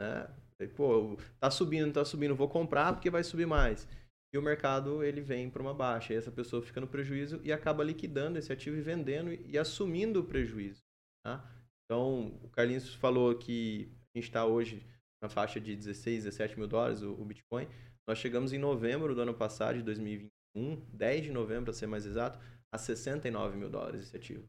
né? 0.00 0.28
Pô, 0.76 1.16
tá 1.40 1.50
subindo, 1.50 1.92
tá 1.92 2.04
subindo, 2.04 2.36
vou 2.36 2.48
comprar 2.48 2.92
porque 2.92 3.10
vai 3.10 3.24
subir 3.24 3.46
mais 3.46 3.86
e 4.32 4.38
o 4.38 4.42
mercado 4.42 5.04
ele 5.04 5.20
vem 5.20 5.50
para 5.50 5.62
uma 5.62 5.74
baixa. 5.74 6.14
E 6.14 6.16
essa 6.16 6.32
pessoa 6.32 6.62
fica 6.62 6.80
no 6.80 6.86
prejuízo 6.88 7.40
e 7.44 7.52
acaba 7.52 7.84
liquidando 7.84 8.38
esse 8.38 8.52
ativo 8.52 8.76
e 8.76 8.80
vendendo 8.80 9.32
e, 9.32 9.58
assumindo 9.58 10.20
o 10.20 10.24
prejuízo. 10.24 10.82
Tá? 11.24 11.44
Então, 11.92 12.32
o 12.42 12.48
Carlinhos 12.48 12.94
falou 12.94 13.34
que 13.34 13.92
a 14.14 14.18
gente 14.18 14.26
está 14.26 14.46
hoje 14.46 14.82
na 15.20 15.28
faixa 15.28 15.60
de 15.60 15.76
16, 15.76 16.24
17 16.24 16.58
mil 16.58 16.66
dólares 16.66 17.02
o, 17.02 17.12
o, 17.12 17.22
Bitcoin. 17.22 17.68
Nós 18.08 18.16
chegamos 18.16 18.54
em 18.54 18.58
novembro 18.58 19.14
do 19.14 19.20
ano 19.20 19.34
passado, 19.34 19.76
de 19.76 19.82
2021, 19.82 20.86
10 20.90 21.24
de 21.24 21.30
novembro 21.32 21.64
para 21.64 21.74
ser 21.74 21.86
mais 21.86 22.06
exato, 22.06 22.38
a 22.72 22.78
69 22.78 23.58
mil 23.58 23.68
dólares 23.68 24.04
esse 24.04 24.16
ativo. 24.16 24.48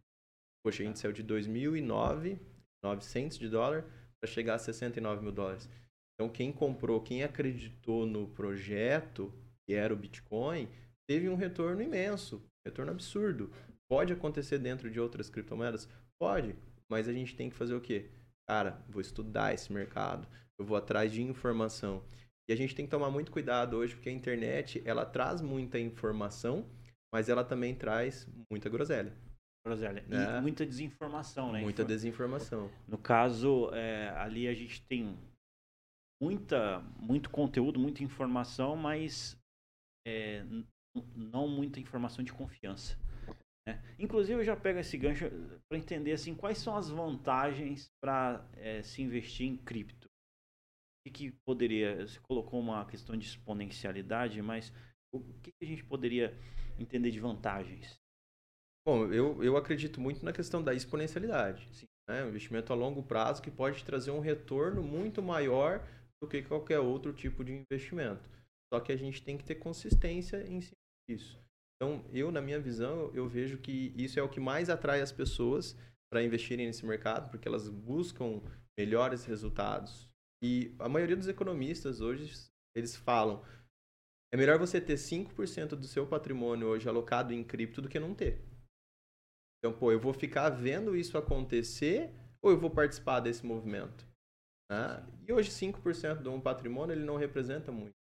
Poxa, 0.63 0.84
a 0.84 0.86
gente 0.86 0.99
saiu 0.99 1.12
de 1.12 1.21
2009, 1.21 2.39
900 2.82 3.38
de 3.38 3.49
dólar, 3.49 3.84
para 4.21 4.32
chegar 4.32 4.53
a 4.53 4.60
69 4.60 5.21
mil 5.21 5.34
dólares. 5.34 5.69
Então, 6.15 6.32
quem 6.32 6.49
comprou, 6.49 7.01
quem 7.01 7.23
acreditou 7.23 8.06
no 8.06 8.25
projeto, 8.25 9.34
que 9.67 9.73
era 9.73 9.93
o 9.93 9.97
Bitcoin, 9.97 10.69
teve 11.06 11.27
um 11.27 11.36
retorno 11.36 11.82
imenso, 11.82 12.41
retorno 12.65 12.93
absurdo. 12.93 13.51
Pode 13.89 14.13
acontecer 14.13 14.60
dentro 14.60 14.89
de 14.89 14.97
outras 14.97 15.29
criptomoedas? 15.29 15.89
Pode, 16.17 16.56
mas 16.89 17.07
a 17.07 17.13
gente 17.13 17.35
tem 17.35 17.49
que 17.49 17.55
fazer 17.55 17.73
o 17.73 17.81
quê? 17.81 18.09
Cara, 18.47 18.83
vou 18.89 19.01
estudar 19.01 19.53
esse 19.53 19.71
mercado, 19.71 20.27
eu 20.57 20.65
vou 20.65 20.77
atrás 20.77 21.11
de 21.11 21.21
informação. 21.21 22.03
E 22.47 22.53
a 22.53 22.55
gente 22.55 22.75
tem 22.75 22.85
que 22.85 22.91
tomar 22.91 23.09
muito 23.09 23.31
cuidado 23.31 23.77
hoje, 23.77 23.95
porque 23.95 24.09
a 24.09 24.13
internet, 24.13 24.81
ela 24.85 25.05
traz 25.05 25.41
muita 25.41 25.79
informação, 25.79 26.69
mas 27.13 27.29
ela 27.29 27.43
também 27.43 27.73
traz 27.73 28.27
muita 28.51 28.69
groselha. 28.69 29.15
Groselha. 29.65 30.03
E 30.09 30.15
é. 30.15 30.41
muita 30.41 30.65
desinformação, 30.65 31.53
né? 31.53 31.61
Muita 31.61 31.85
desinformação. 31.85 32.69
No 32.85 32.97
caso, 32.97 33.69
é, 33.73 34.09
ali 34.09 34.47
a 34.47 34.53
gente 34.53 34.85
tem 34.87 35.17
muita, 36.21 36.79
muito 36.97 37.29
conteúdo, 37.29 37.79
muita 37.79 38.03
informação, 38.03 38.75
mas 38.75 39.37
é, 40.05 40.43
não 41.15 41.47
muita 41.47 41.79
informação 41.79 42.25
de 42.25 42.33
confiança. 42.33 42.97
Né? 43.67 43.82
Inclusive, 43.97 44.39
eu 44.39 44.43
já 44.43 44.56
pego 44.56 44.80
esse 44.80 44.97
gancho 44.97 45.26
para 45.69 45.78
entender 45.78 46.12
assim, 46.12 46.36
quais 46.36 46.58
são 46.58 46.76
as 46.76 46.89
vantagens 46.89 47.89
para 48.02 48.45
é, 48.58 48.84
se 48.84 49.02
investir 49.02 49.47
em 49.47 49.58
cripto. 49.58 50.10
O 51.06 51.12
que, 51.12 51.32
poderia. 51.45 52.08
Você 52.08 52.19
colocou 52.21 52.60
uma 52.60 52.86
questão 52.86 53.17
de 53.17 53.26
exponencialidade, 53.26 54.41
mas 54.41 54.71
o 55.13 55.19
que, 55.41 55.52
que 55.52 55.63
a 55.63 55.67
gente 55.67 55.84
poderia 55.84 56.38
entender 56.80 57.12
de 57.12 57.19
vantagens? 57.19 57.99
Bom, 58.86 59.12
eu, 59.13 59.41
eu 59.43 59.56
acredito 59.56 59.99
muito 60.02 60.23
na 60.23 60.34
questão 60.34 60.63
da 60.63 60.73
exponencialidade. 60.73 61.67
Sim. 61.73 61.86
Né? 62.08 62.23
Um 62.23 62.30
investimento 62.30 62.71
a 62.71 62.76
longo 62.76 63.04
prazo 63.04 63.41
que 63.41 63.52
pode 63.52 63.84
trazer 63.84 64.12
um 64.12 64.19
retorno 64.19 64.82
muito 64.82 65.21
maior 65.21 65.86
do 66.21 66.28
que 66.28 66.41
qualquer 66.41 66.80
outro 66.80 67.13
tipo 67.13 67.43
de 67.43 67.52
investimento. 67.54 68.30
Só 68.73 68.80
que 68.80 68.91
a 68.91 68.97
gente 68.97 69.21
tem 69.21 69.38
que 69.38 69.43
ter 69.43 69.56
consistência 69.56 70.45
em 70.47 70.62
cima 70.62 70.78
disso. 71.10 71.39
Então, 71.75 72.05
eu, 72.12 72.31
na 72.31 72.41
minha 72.41 72.59
visão, 72.59 73.12
eu 73.13 73.27
vejo 73.27 73.57
que 73.57 73.93
isso 73.95 74.19
é 74.19 74.23
o 74.23 74.29
que 74.29 74.39
mais 74.39 74.69
atrai 74.69 75.01
as 75.01 75.12
pessoas 75.12 75.75
para 76.12 76.23
investirem 76.23 76.67
nesse 76.67 76.86
mercado, 76.86 77.29
porque 77.29 77.47
elas 77.47 77.67
buscam 77.67 78.41
melhores 78.77 79.25
resultados. 79.25 80.09
E 80.43 80.75
a 80.79 80.88
maioria 80.88 81.15
dos 81.15 81.27
economistas 81.27 82.01
hoje, 82.01 82.31
eles 82.75 82.95
falam, 82.95 83.43
é 84.33 84.38
melhor 84.38 84.57
você 84.57 84.81
ter 84.81 84.95
5% 84.95 85.69
do 85.69 85.88
seu 85.88 86.07
patrimônio 86.07 86.67
hoje 86.67 86.89
alocado 86.89 87.33
em 87.33 87.43
cripto 87.43 87.81
do 87.81 87.89
que 87.89 87.99
não 87.99 88.13
ter. 88.13 88.41
Então, 89.59 89.71
pô, 89.77 89.91
eu 89.91 89.99
vou 89.99 90.13
ficar 90.13 90.49
vendo 90.49 90.95
isso 90.95 91.17
acontecer 91.17 92.12
ou 92.41 92.51
eu 92.51 92.59
vou 92.59 92.69
participar 92.69 93.21
desse 93.21 93.45
movimento? 93.45 94.05
Né? 94.69 95.05
E 95.27 95.31
hoje 95.31 95.49
5% 95.51 96.21
de 96.21 96.29
um 96.29 96.41
patrimônio 96.41 96.93
ele 96.93 97.05
não 97.05 97.15
representa 97.15 97.71
muito. 97.71 97.93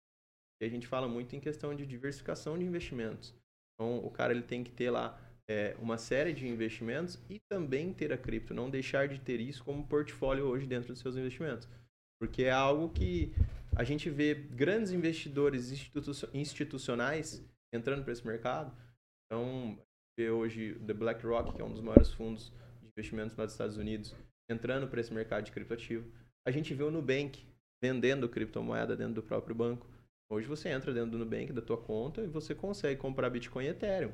E 0.61 0.65
a 0.65 0.69
gente 0.69 0.87
fala 0.87 1.07
muito 1.07 1.35
em 1.35 1.39
questão 1.39 1.75
de 1.75 1.85
diversificação 1.85 2.57
de 2.57 2.65
investimentos. 2.65 3.33
Então, 3.75 3.97
o 3.99 4.09
cara 4.09 4.33
ele 4.33 4.43
tem 4.43 4.63
que 4.63 4.71
ter 4.71 4.89
lá 4.89 5.19
é, 5.49 5.75
uma 5.79 5.97
série 5.97 6.33
de 6.33 6.47
investimentos 6.47 7.19
e 7.29 7.39
também 7.49 7.93
ter 7.93 8.13
a 8.13 8.17
cripto, 8.17 8.53
não 8.53 8.69
deixar 8.69 9.07
de 9.07 9.19
ter 9.19 9.39
isso 9.39 9.63
como 9.63 9.87
portfólio 9.87 10.45
hoje 10.45 10.65
dentro 10.65 10.93
dos 10.93 10.99
seus 10.99 11.15
investimentos. 11.15 11.67
Porque 12.19 12.43
é 12.43 12.51
algo 12.51 12.89
que 12.89 13.33
a 13.75 13.83
gente 13.83 14.09
vê 14.09 14.33
grandes 14.33 14.91
investidores 14.91 15.71
institu- 15.71 16.29
institucionais 16.33 17.43
entrando 17.73 18.03
para 18.03 18.13
esse 18.13 18.25
mercado. 18.25 18.71
Então, 19.25 19.77
vê 20.17 20.29
hoje 20.29 20.73
o 20.73 20.85
The 20.85 20.93
BlackRock, 20.93 21.53
que 21.55 21.61
é 21.61 21.65
um 21.65 21.71
dos 21.71 21.81
maiores 21.81 22.13
fundos 22.13 22.51
de 22.79 22.87
investimentos 22.87 23.35
nos 23.35 23.51
Estados 23.51 23.77
Unidos, 23.77 24.15
entrando 24.49 24.87
para 24.87 25.01
esse 25.01 25.13
mercado 25.13 25.43
de 25.43 25.51
criptoativo. 25.51 26.09
A 26.47 26.51
gente 26.51 26.73
vê 26.73 26.83
o 26.83 26.91
Nubank 26.91 27.45
vendendo 27.81 28.29
criptomoeda 28.29 28.95
dentro 28.95 29.15
do 29.15 29.23
próprio 29.23 29.55
banco. 29.55 29.87
Hoje 30.33 30.47
você 30.47 30.69
entra 30.69 30.91
dentro 30.91 31.11
do 31.11 31.19
Nubank, 31.19 31.53
da 31.53 31.61
tua 31.61 31.77
conta, 31.77 32.23
e 32.23 32.27
você 32.27 32.55
consegue 32.55 32.99
comprar 32.99 33.29
Bitcoin 33.29 33.65
e 33.65 33.69
Ethereum. 33.69 34.11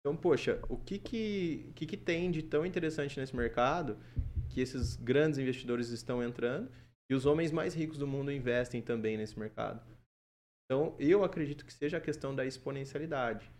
Então, 0.00 0.14
poxa, 0.14 0.62
o 0.68 0.76
que 0.76 0.98
que, 0.98 1.72
que 1.74 1.86
que 1.86 1.96
tem 1.96 2.30
de 2.30 2.42
tão 2.42 2.64
interessante 2.64 3.18
nesse 3.18 3.34
mercado 3.34 3.98
que 4.50 4.60
esses 4.60 4.94
grandes 4.94 5.38
investidores 5.38 5.88
estão 5.88 6.22
entrando 6.22 6.70
e 7.10 7.14
os 7.14 7.24
homens 7.24 7.50
mais 7.50 7.74
ricos 7.74 7.96
do 7.96 8.06
mundo 8.06 8.30
investem 8.30 8.82
também 8.82 9.16
nesse 9.16 9.38
mercado? 9.38 9.82
Então, 10.64 10.94
eu 10.98 11.24
acredito 11.24 11.64
que 11.64 11.72
seja 11.72 11.96
a 11.96 12.00
questão 12.00 12.34
da 12.34 12.44
exponencialidade. 12.44 13.50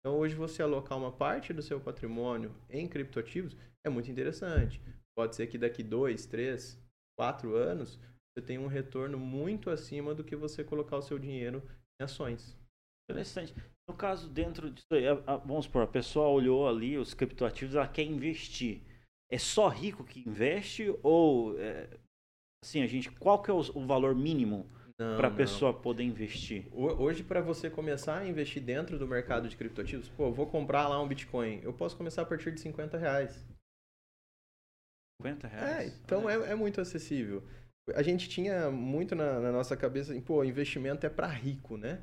Então, 0.00 0.18
hoje 0.18 0.34
você 0.34 0.60
alocar 0.60 0.98
uma 0.98 1.12
parte 1.12 1.52
do 1.52 1.62
seu 1.62 1.80
patrimônio 1.80 2.52
em 2.68 2.88
criptoativos 2.88 3.56
é 3.86 3.88
muito 3.88 4.10
interessante. 4.10 4.82
Pode 5.16 5.36
ser 5.36 5.46
que 5.46 5.56
daqui 5.56 5.84
dois, 5.84 6.26
três, 6.26 6.76
quatro 7.16 7.54
anos 7.54 8.00
você 8.34 8.42
tenha 8.42 8.60
um 8.60 8.66
retorno 8.66 9.18
muito 9.18 9.70
acima 9.70 10.14
do 10.14 10.24
que 10.24 10.36
você 10.36 10.64
colocar 10.64 10.96
o 10.98 11.02
seu 11.02 11.18
dinheiro 11.18 11.62
em 12.00 12.04
ações. 12.04 12.56
Interessante. 13.08 13.54
No 13.88 13.94
caso, 13.94 14.28
dentro 14.28 14.70
disso 14.70 14.86
aí, 14.92 15.04
vamos 15.44 15.66
supor, 15.66 15.82
a 15.82 15.86
pessoa 15.86 16.28
olhou 16.28 16.66
ali 16.66 16.96
os 16.96 17.12
criptoativos, 17.12 17.74
ela 17.74 17.86
quer 17.86 18.04
investir. 18.04 18.80
É 19.30 19.38
só 19.38 19.68
rico 19.68 20.04
que 20.04 20.20
investe 20.20 20.94
ou, 21.02 21.58
é, 21.58 21.88
assim, 22.64 22.82
a 22.82 22.86
gente, 22.86 23.10
qual 23.12 23.42
que 23.42 23.50
é 23.50 23.54
o, 23.54 23.58
o 23.60 23.86
valor 23.86 24.14
mínimo 24.14 24.70
para 25.16 25.28
a 25.28 25.30
pessoa 25.30 25.74
poder 25.74 26.04
investir? 26.04 26.66
Ho- 26.70 27.02
Hoje, 27.02 27.22
para 27.24 27.40
você 27.40 27.70
começar 27.70 28.18
a 28.18 28.26
investir 28.28 28.62
dentro 28.62 28.98
do 28.98 29.06
mercado 29.08 29.48
de 29.48 29.56
criptoativos, 29.56 30.10
pô, 30.10 30.24
eu 30.26 30.32
vou 30.34 30.46
comprar 30.46 30.88
lá 30.88 31.00
um 31.00 31.08
Bitcoin. 31.08 31.60
Eu 31.62 31.72
posso 31.72 31.96
começar 31.96 32.20
a 32.20 32.26
partir 32.26 32.52
de 32.52 32.60
50 32.60 32.98
reais. 32.98 33.46
50 35.18 35.46
É, 35.58 35.86
reais? 35.86 35.92
então 36.04 36.28
Olha. 36.28 36.28
é, 36.28 36.52
é 36.52 36.54
muito 36.54 36.80
acessível. 36.80 37.42
A 37.94 38.02
gente 38.02 38.28
tinha 38.28 38.70
muito 38.70 39.14
na, 39.14 39.40
na 39.40 39.52
nossa 39.52 39.76
cabeça, 39.76 40.12
assim, 40.12 40.20
pô, 40.20 40.42
investimento 40.42 41.04
é 41.04 41.10
para 41.10 41.26
rico, 41.26 41.76
né? 41.76 42.02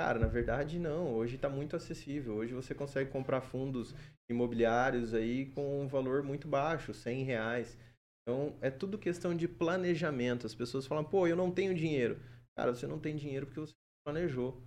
Cara, 0.00 0.18
na 0.18 0.26
verdade 0.26 0.78
não. 0.78 1.14
Hoje 1.14 1.36
está 1.36 1.48
muito 1.48 1.76
acessível. 1.76 2.34
Hoje 2.36 2.54
você 2.54 2.74
consegue 2.74 3.10
comprar 3.10 3.42
fundos 3.42 3.94
imobiliários 4.30 5.12
aí 5.12 5.46
com 5.46 5.82
um 5.82 5.86
valor 5.86 6.22
muito 6.22 6.48
baixo, 6.48 6.94
100 6.94 7.24
reais. 7.24 7.78
Então 8.22 8.56
é 8.60 8.70
tudo 8.70 8.98
questão 8.98 9.36
de 9.36 9.46
planejamento. 9.46 10.46
As 10.46 10.54
pessoas 10.54 10.86
falam, 10.86 11.04
pô, 11.04 11.26
eu 11.26 11.36
não 11.36 11.50
tenho 11.50 11.74
dinheiro. 11.74 12.18
Cara, 12.56 12.74
você 12.74 12.86
não 12.86 12.98
tem 12.98 13.16
dinheiro 13.16 13.46
porque 13.46 13.60
você 13.60 13.72
planejou. 14.06 14.62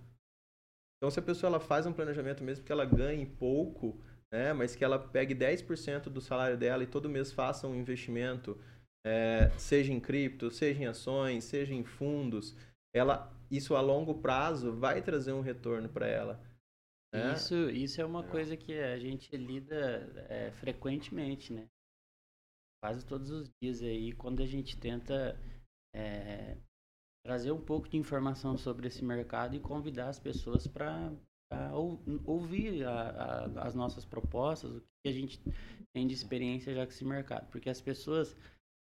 Então 0.96 1.10
se 1.10 1.18
a 1.18 1.22
pessoa 1.22 1.48
ela 1.48 1.60
faz 1.60 1.86
um 1.86 1.92
planejamento 1.92 2.42
mesmo 2.44 2.64
que 2.64 2.72
ela 2.72 2.84
ganhe 2.84 3.26
pouco, 3.26 4.00
né, 4.32 4.52
mas 4.52 4.74
que 4.74 4.84
ela 4.84 4.98
pegue 4.98 5.34
10% 5.34 6.04
do 6.04 6.20
salário 6.20 6.56
dela 6.56 6.82
e 6.82 6.86
todo 6.86 7.08
mês 7.08 7.32
faça 7.32 7.66
um 7.66 7.74
investimento, 7.74 8.58
é, 9.06 9.50
seja 9.56 9.92
em 9.92 10.00
cripto, 10.00 10.50
seja 10.50 10.82
em 10.82 10.86
ações, 10.86 11.44
seja 11.44 11.72
em 11.72 11.84
fundos, 11.84 12.56
ela 12.94 13.32
isso 13.50 13.76
a 13.76 13.80
longo 13.80 14.20
prazo 14.20 14.72
vai 14.74 15.00
trazer 15.00 15.32
um 15.32 15.40
retorno 15.40 15.88
para 15.88 16.08
ela. 16.08 16.42
né? 17.14 17.32
Isso, 17.34 17.70
isso 17.70 18.00
é 18.00 18.04
uma 18.04 18.24
coisa 18.24 18.56
que 18.56 18.76
a 18.76 18.98
gente 18.98 19.34
lida 19.36 20.26
é, 20.28 20.50
frequentemente, 20.52 21.52
né? 21.52 21.68
Quase 22.82 23.06
todos 23.06 23.30
os 23.30 23.48
dias 23.62 23.80
aí, 23.82 24.12
quando 24.12 24.42
a 24.42 24.46
gente 24.46 24.76
tenta 24.76 25.38
é, 25.94 26.56
trazer 27.24 27.52
um 27.52 27.60
pouco 27.60 27.88
de 27.88 27.96
informação 27.96 28.56
sobre 28.58 28.88
esse 28.88 29.04
mercado 29.04 29.54
e 29.56 29.60
convidar 29.60 30.08
as 30.08 30.18
pessoas 30.18 30.66
para 30.66 31.12
ouvir 32.24 32.84
a- 32.84 33.10
a- 33.10 33.62
as 33.66 33.74
nossas 33.74 34.04
propostas, 34.04 34.70
o 34.70 34.80
que 34.80 35.08
a 35.08 35.12
gente 35.12 35.40
tem 35.94 36.06
de 36.06 36.14
experiência 36.14 36.74
já 36.74 36.84
com 36.84 36.92
esse 36.92 37.04
mercado. 37.04 37.48
Porque 37.50 37.70
as 37.70 37.80
pessoas, 37.80 38.36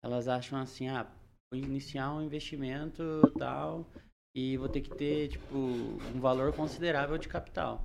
elas 0.06 0.28
acham 0.28 0.60
assim, 0.60 0.88
ah, 0.88 1.04
vou 1.52 1.60
iniciar 1.60 2.14
um 2.14 2.22
investimento 2.22 3.04
tal 3.40 3.90
e 4.36 4.56
vou 4.56 4.70
ter 4.70 4.82
que 4.82 4.94
ter, 4.96 5.30
tipo, 5.30 5.56
um 5.56 6.20
valor 6.20 6.54
considerável 6.54 7.18
de 7.18 7.28
capital. 7.28 7.84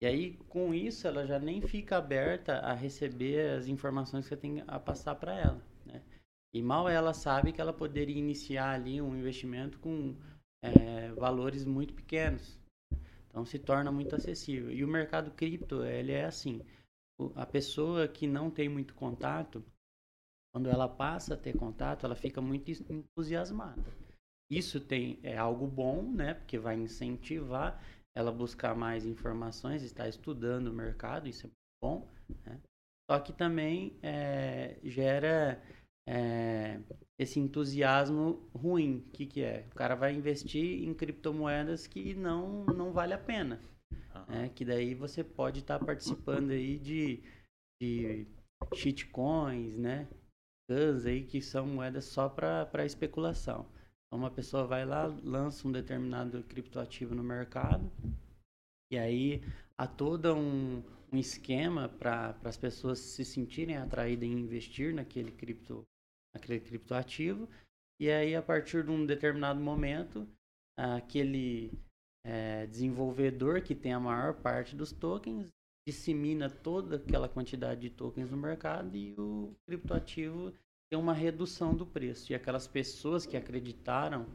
E 0.00 0.06
aí, 0.06 0.36
com 0.48 0.72
isso, 0.72 1.06
ela 1.06 1.26
já 1.26 1.38
nem 1.38 1.60
fica 1.60 1.98
aberta 1.98 2.60
a 2.60 2.72
receber 2.72 3.50
as 3.50 3.66
informações 3.66 4.24
que 4.24 4.30
você 4.30 4.36
tem 4.36 4.64
a 4.66 4.78
passar 4.78 5.16
para 5.16 5.38
ela, 5.38 5.62
né? 5.84 6.02
E 6.54 6.62
mal 6.62 6.88
ela 6.88 7.12
sabe 7.12 7.52
que 7.52 7.60
ela 7.60 7.72
poderia 7.72 8.16
iniciar 8.16 8.70
ali 8.70 9.02
um 9.02 9.14
investimento 9.14 9.78
com 9.78 10.16
é, 10.62 11.12
valores 11.12 11.66
muito 11.66 11.92
pequenos. 11.92 12.58
Então, 13.28 13.44
se 13.44 13.58
torna 13.58 13.92
muito 13.92 14.16
acessível. 14.16 14.70
E 14.70 14.82
o 14.82 14.88
mercado 14.88 15.32
cripto, 15.32 15.84
ele 15.84 16.12
é 16.12 16.24
assim. 16.24 16.62
A 17.34 17.44
pessoa 17.44 18.08
que 18.08 18.26
não 18.26 18.50
tem 18.50 18.68
muito 18.68 18.94
contato, 18.94 19.62
quando 20.52 20.68
ela 20.68 20.88
passa 20.88 21.34
a 21.34 21.36
ter 21.36 21.56
contato, 21.56 22.06
ela 22.06 22.16
fica 22.16 22.40
muito 22.40 22.70
entusiasmada. 22.70 23.84
Isso 24.50 24.80
tem, 24.80 25.18
é 25.22 25.36
algo 25.36 25.66
bom, 25.66 26.02
né? 26.02 26.34
Porque 26.34 26.58
vai 26.58 26.76
incentivar 26.76 27.82
ela 28.16 28.32
buscar 28.32 28.74
mais 28.74 29.04
informações, 29.06 29.82
estar 29.82 30.08
estudando 30.08 30.68
o 30.68 30.72
mercado, 30.72 31.28
isso 31.28 31.46
é 31.46 31.50
bom. 31.82 32.08
Né? 32.44 32.58
Só 33.08 33.20
que 33.20 33.32
também 33.32 33.96
é, 34.02 34.78
gera 34.82 35.62
é, 36.08 36.80
esse 37.18 37.38
entusiasmo 37.38 38.48
ruim. 38.54 39.04
O 39.06 39.10
que, 39.12 39.26
que 39.26 39.42
é? 39.42 39.66
O 39.70 39.74
cara 39.74 39.94
vai 39.94 40.14
investir 40.14 40.82
em 40.82 40.94
criptomoedas 40.94 41.86
que 41.86 42.14
não, 42.14 42.64
não 42.64 42.92
vale 42.92 43.12
a 43.12 43.18
pena. 43.18 43.60
Aham. 44.14 44.26
né? 44.28 44.48
Que 44.48 44.64
daí 44.64 44.94
você 44.94 45.22
pode 45.22 45.60
estar 45.60 45.78
participando 45.78 46.50
aí 46.50 46.78
de, 46.78 47.22
de 47.80 48.26
shitcoins, 48.74 49.76
né? 49.76 50.08
GANs 50.68 51.06
aí 51.06 51.24
que 51.24 51.40
são 51.40 51.66
moedas 51.66 52.04
só 52.04 52.28
para 52.28 52.84
especulação. 52.84 53.66
Então 54.06 54.18
uma 54.18 54.30
pessoa 54.30 54.66
vai 54.66 54.84
lá, 54.84 55.06
lança 55.22 55.66
um 55.66 55.72
determinado 55.72 56.42
criptoativo 56.44 57.14
no 57.14 57.22
mercado 57.22 57.90
e 58.90 58.98
aí 58.98 59.42
há 59.76 59.86
todo 59.86 60.34
um, 60.34 60.82
um 61.12 61.16
esquema 61.16 61.88
para 61.88 62.38
as 62.44 62.56
pessoas 62.56 62.98
se 62.98 63.24
sentirem 63.24 63.76
atraídas 63.76 64.28
em 64.28 64.32
investir 64.32 64.94
naquele 64.94 65.30
cripto 65.30 65.84
naquele 66.34 66.60
criptoativo 66.60 67.48
e 68.00 68.10
aí 68.10 68.34
a 68.34 68.42
partir 68.42 68.84
de 68.84 68.90
um 68.90 69.04
determinado 69.04 69.60
momento 69.60 70.26
aquele 70.78 71.72
é, 72.24 72.66
desenvolvedor 72.66 73.62
que 73.62 73.74
tem 73.74 73.92
a 73.92 74.00
maior 74.00 74.34
parte 74.34 74.76
dos 74.76 74.92
tokens 74.92 75.50
dissemina 75.88 76.50
toda 76.50 76.96
aquela 76.96 77.30
quantidade 77.30 77.80
de 77.80 77.88
tokens 77.88 78.30
no 78.30 78.36
mercado 78.36 78.94
e 78.94 79.14
o 79.18 79.56
criptoativo 79.66 80.52
tem 80.90 81.00
uma 81.00 81.14
redução 81.14 81.74
do 81.74 81.86
preço. 81.86 82.30
E 82.30 82.34
aquelas 82.34 82.66
pessoas 82.66 83.24
que 83.24 83.38
acreditaram 83.38 84.26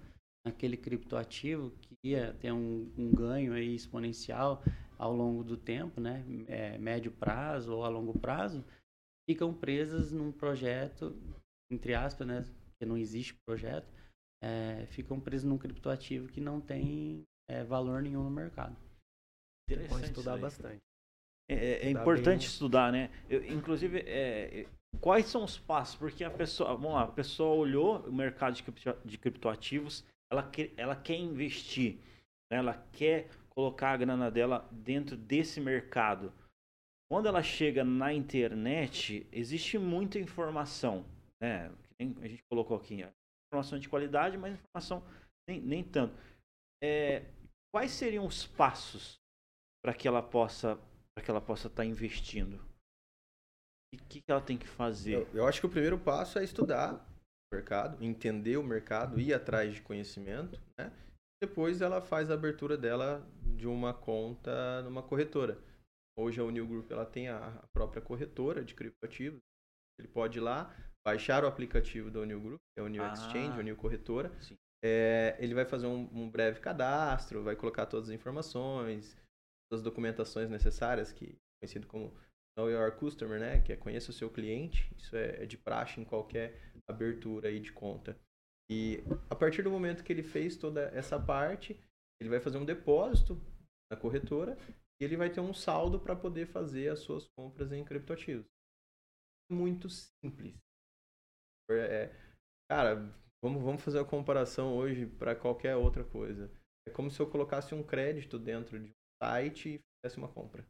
naquele 0.44 0.76
criptoativo 0.76 1.70
que 1.70 2.10
ia 2.10 2.34
ter 2.34 2.52
um, 2.52 2.92
um 2.98 3.12
ganho 3.12 3.54
aí 3.54 3.76
exponencial 3.76 4.64
ao 4.98 5.14
longo 5.14 5.44
do 5.44 5.56
tempo, 5.56 6.02
né, 6.02 6.26
é, 6.48 6.80
médio 6.80 7.12
prazo 7.12 7.72
ou 7.72 7.86
a 7.86 7.90
longo 7.90 8.18
prazo, 8.18 8.66
ficam 9.30 9.54
presas 9.54 10.12
num 10.12 10.32
projeto, 10.32 11.16
entre 11.72 11.94
aspas, 11.94 12.26
né, 12.26 12.48
porque 12.66 12.86
não 12.86 12.98
existe 12.98 13.36
projeto, 13.46 13.88
é, 14.42 14.88
ficam 14.88 15.20
presas 15.20 15.44
num 15.44 15.60
criptoativo 15.60 16.28
que 16.28 16.42
não 16.42 16.60
tem 16.60 17.24
é, 17.48 17.64
valor 17.64 18.02
nenhum 18.02 18.24
no 18.24 18.32
mercado. 18.32 18.76
Interessante 19.70 20.06
estudar 20.06 20.32
isso 20.32 20.36
aí. 20.36 20.42
bastante. 20.42 20.93
É, 21.54 21.66
é 21.66 21.76
Estudar 21.86 22.02
importante 22.02 22.40
bem. 22.40 22.48
estudar, 22.48 22.92
né? 22.92 23.10
Eu, 23.30 23.46
inclusive, 23.52 24.00
é, 24.00 24.62
é, 24.62 24.66
quais 25.00 25.26
são 25.28 25.44
os 25.44 25.58
passos? 25.58 25.96
Porque 25.96 26.24
a 26.24 26.30
pessoa, 26.32 26.74
vamos 26.76 26.94
lá, 26.94 27.04
a 27.04 27.08
pessoa 27.12 27.56
olhou 27.56 28.00
o 28.02 28.14
mercado 28.14 28.54
de, 28.56 28.64
cripto- 28.64 28.98
de 29.06 29.18
criptoativos, 29.18 30.04
ela 30.32 30.44
quer, 30.44 30.72
ela 30.78 30.96
quer 30.96 31.16
investir, 31.16 31.98
né? 32.52 32.58
ela 32.58 32.86
quer 32.92 33.30
colocar 33.50 33.92
a 33.92 33.98
grana 33.98 34.32
dela 34.32 34.68
dentro 34.72 35.16
desse 35.16 35.62
mercado. 35.62 36.34
Quando 37.12 37.28
ela 37.28 37.44
chega 37.44 37.84
na 37.84 38.12
internet, 38.14 39.28
existe 39.32 39.78
muita 39.78 40.18
informação, 40.18 41.06
né? 41.40 41.72
A 42.00 42.28
gente 42.28 42.44
colocou 42.50 42.76
aqui, 42.76 43.06
informação 43.48 43.78
de 43.78 43.88
qualidade, 43.88 44.38
mas 44.38 44.54
informação 44.56 45.04
nem, 45.48 45.62
nem 45.62 45.84
tanto. 45.84 46.16
É, 46.84 47.24
quais 47.72 47.92
seriam 47.92 48.26
os 48.26 48.48
passos 48.48 49.22
para 49.84 49.94
que 49.94 50.08
ela 50.08 50.24
possa 50.24 50.80
para 51.16 51.24
que 51.24 51.32
ela 51.32 51.42
possa 51.42 51.68
estar 51.68 51.86
investindo? 51.86 52.60
E 53.94 53.98
o 53.98 54.04
que, 54.06 54.22
que 54.22 54.32
ela 54.32 54.42
tem 54.42 54.58
que 54.58 54.68
fazer? 54.68 55.14
Eu, 55.14 55.28
eu 55.34 55.48
acho 55.48 55.60
que 55.60 55.68
o 55.68 55.70
primeiro 55.70 56.00
passo 56.00 56.40
é 56.40 56.44
estudar 56.44 56.96
o 56.96 57.56
mercado, 57.56 58.04
entender 58.04 58.58
o 58.58 58.64
mercado, 58.64 59.20
ir 59.20 59.34
atrás 59.34 59.76
de 59.76 59.82
conhecimento, 59.82 60.60
né? 60.78 60.92
Depois 61.42 61.82
ela 61.82 62.02
faz 62.02 62.32
a 62.32 62.34
abertura 62.34 62.78
dela 62.78 63.28
de 63.56 63.68
uma 63.68 63.94
conta 63.94 64.82
numa 64.84 65.04
corretora. 65.04 65.62
Hoje 66.18 66.40
a 66.40 66.44
Unil 66.44 66.68
Group 66.68 66.90
ela 66.92 67.06
tem 67.06 67.28
a 67.28 67.64
própria 67.74 68.02
corretora 68.02 68.64
de 68.64 68.74
criptoativos. 68.74 69.42
Ele 70.00 70.08
pode 70.08 70.40
ir 70.40 70.42
lá, 70.42 70.74
baixar 71.06 71.44
o 71.44 71.48
aplicativo 71.48 72.10
da 72.10 72.22
Unil 72.22 72.40
Group, 72.40 72.62
que 72.74 72.80
é 72.80 72.82
a 72.82 72.86
Unil 72.86 73.04
Ah. 73.04 73.14
Exchange, 73.14 73.58
a 73.58 73.60
Unil 73.60 73.76
Corretora. 73.76 74.32
É, 74.84 75.36
ele 75.40 75.54
vai 75.54 75.66
fazer 75.66 75.88
um, 75.88 76.10
um, 76.14 76.30
breve 76.30 76.60
cadastro, 76.60 77.44
vai 77.44 77.56
colocar 77.56 77.86
todas 77.86 78.10
as 78.10 78.16
informações, 78.16 79.18
as 79.74 79.82
documentações 79.82 80.50
necessárias, 80.50 81.12
que 81.12 81.26
é 81.26 81.66
conhecido 81.66 81.88
como 81.88 82.14
Know 82.58 82.70
Your 82.70 82.92
Customer, 82.94 83.40
né? 83.40 83.62
Que 83.62 83.74
é 83.74 83.78
conheça 83.78 84.12
o 84.12 84.14
seu 84.14 84.30
cliente. 84.30 84.94
Isso 84.98 85.16
é, 85.16 85.44
é 85.44 85.46
de 85.46 85.58
praxe 85.58 86.00
em 86.00 86.06
qualquer 86.06 86.72
abertura 86.88 87.50
aí 87.50 87.60
de 87.60 87.72
conta. 87.72 88.18
E 88.70 89.04
a 89.30 89.36
partir 89.36 89.62
do 89.64 89.72
momento 89.72 90.04
que 90.04 90.14
ele 90.14 90.24
fez 90.24 90.56
toda 90.56 90.84
essa 90.94 91.20
parte, 91.20 91.80
ele 92.20 92.30
vai 92.30 92.40
fazer 92.40 92.58
um 92.58 92.66
depósito 92.66 93.40
na 93.92 93.98
corretora 93.98 94.58
e 95.00 95.04
ele 95.04 95.18
vai 95.18 95.30
ter 95.30 95.42
um 95.42 95.54
saldo 95.54 96.00
para 96.00 96.16
poder 96.16 96.48
fazer 96.48 96.90
as 96.90 97.00
suas 97.00 97.28
compras 97.38 97.72
em 97.72 97.84
criptoativos. 97.84 98.46
Muito 99.52 99.90
simples. 99.90 100.56
É, 101.70 102.14
cara, 102.70 102.96
vamos, 103.44 103.62
vamos 103.62 103.84
fazer 103.84 104.00
a 104.00 104.06
comparação 104.06 104.76
hoje 104.76 105.06
para 105.06 105.36
qualquer 105.36 105.76
outra 105.76 106.04
coisa. 106.04 106.50
É 106.88 106.92
como 106.92 107.10
se 107.10 107.20
eu 107.20 107.30
colocasse 107.30 107.74
um 107.74 107.84
crédito 107.84 108.38
dentro 108.38 108.80
de 108.80 108.92
site 109.24 109.70
e 109.70 109.80
fizesse 109.80 110.18
uma 110.18 110.28
compra. 110.28 110.66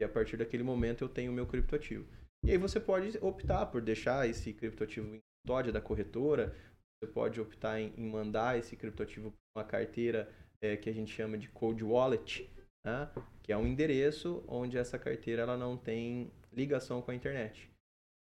E 0.00 0.04
a 0.04 0.08
partir 0.08 0.36
daquele 0.36 0.62
momento 0.62 1.02
eu 1.02 1.08
tenho 1.08 1.32
o 1.32 1.34
meu 1.34 1.46
criptoativo. 1.46 2.06
E 2.44 2.50
aí 2.50 2.58
você 2.58 2.78
pode 2.78 3.18
optar 3.18 3.66
por 3.66 3.80
deixar 3.80 4.28
esse 4.28 4.52
criptoativo 4.52 5.14
em 5.14 5.20
custódia 5.42 5.72
da 5.72 5.80
corretora, 5.80 6.54
você 7.02 7.10
pode 7.10 7.40
optar 7.40 7.80
em, 7.80 7.92
em 7.96 8.08
mandar 8.08 8.58
esse 8.58 8.76
criptoativo 8.76 9.30
para 9.30 9.62
uma 9.62 9.68
carteira 9.68 10.30
é, 10.62 10.76
que 10.76 10.88
a 10.88 10.92
gente 10.92 11.12
chama 11.12 11.38
de 11.38 11.48
cold 11.48 11.82
wallet, 11.82 12.50
né? 12.84 13.10
que 13.42 13.52
é 13.52 13.56
um 13.56 13.66
endereço 13.66 14.44
onde 14.46 14.76
essa 14.76 14.98
carteira 14.98 15.42
ela 15.42 15.56
não 15.56 15.76
tem 15.76 16.30
ligação 16.52 17.00
com 17.00 17.10
a 17.10 17.14
internet. 17.14 17.70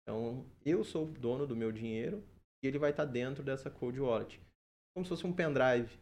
Então, 0.03 0.45
eu 0.65 0.83
sou 0.85 1.07
o 1.07 1.13
dono 1.13 1.47
do 1.47 1.57
meu 1.57 1.71
dinheiro 1.71 2.25
e 2.63 2.67
ele 2.67 2.79
vai 2.79 2.91
estar 2.91 3.05
dentro 3.05 3.43
dessa 3.43 3.71
cold 3.71 4.01
wallet. 4.01 4.41
Como 4.95 5.05
se 5.05 5.09
fosse 5.09 5.27
um 5.27 5.33
pendrive. 5.33 5.97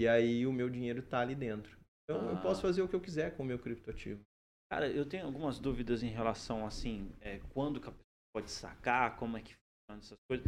E 0.00 0.06
aí 0.06 0.46
o 0.46 0.52
meu 0.52 0.70
dinheiro 0.70 1.00
está 1.00 1.20
ali 1.20 1.34
dentro. 1.34 1.77
Então, 2.08 2.26
ah. 2.26 2.32
eu 2.32 2.40
posso 2.40 2.62
fazer 2.62 2.80
o 2.80 2.88
que 2.88 2.96
eu 2.96 3.00
quiser 3.00 3.36
com 3.36 3.42
o 3.42 3.46
meu 3.46 3.58
criptoativo. 3.58 4.24
Cara, 4.70 4.88
eu 4.88 5.04
tenho 5.04 5.26
algumas 5.26 5.58
dúvidas 5.58 6.02
em 6.02 6.08
relação, 6.08 6.66
assim, 6.66 7.12
é, 7.20 7.40
quando 7.50 7.80
que 7.80 7.88
a 7.88 7.92
pessoa 7.92 8.06
pode 8.34 8.50
sacar, 8.50 9.16
como 9.16 9.36
é 9.36 9.42
que 9.42 9.54
funciona 9.54 10.00
essas 10.00 10.18
coisas. 10.28 10.46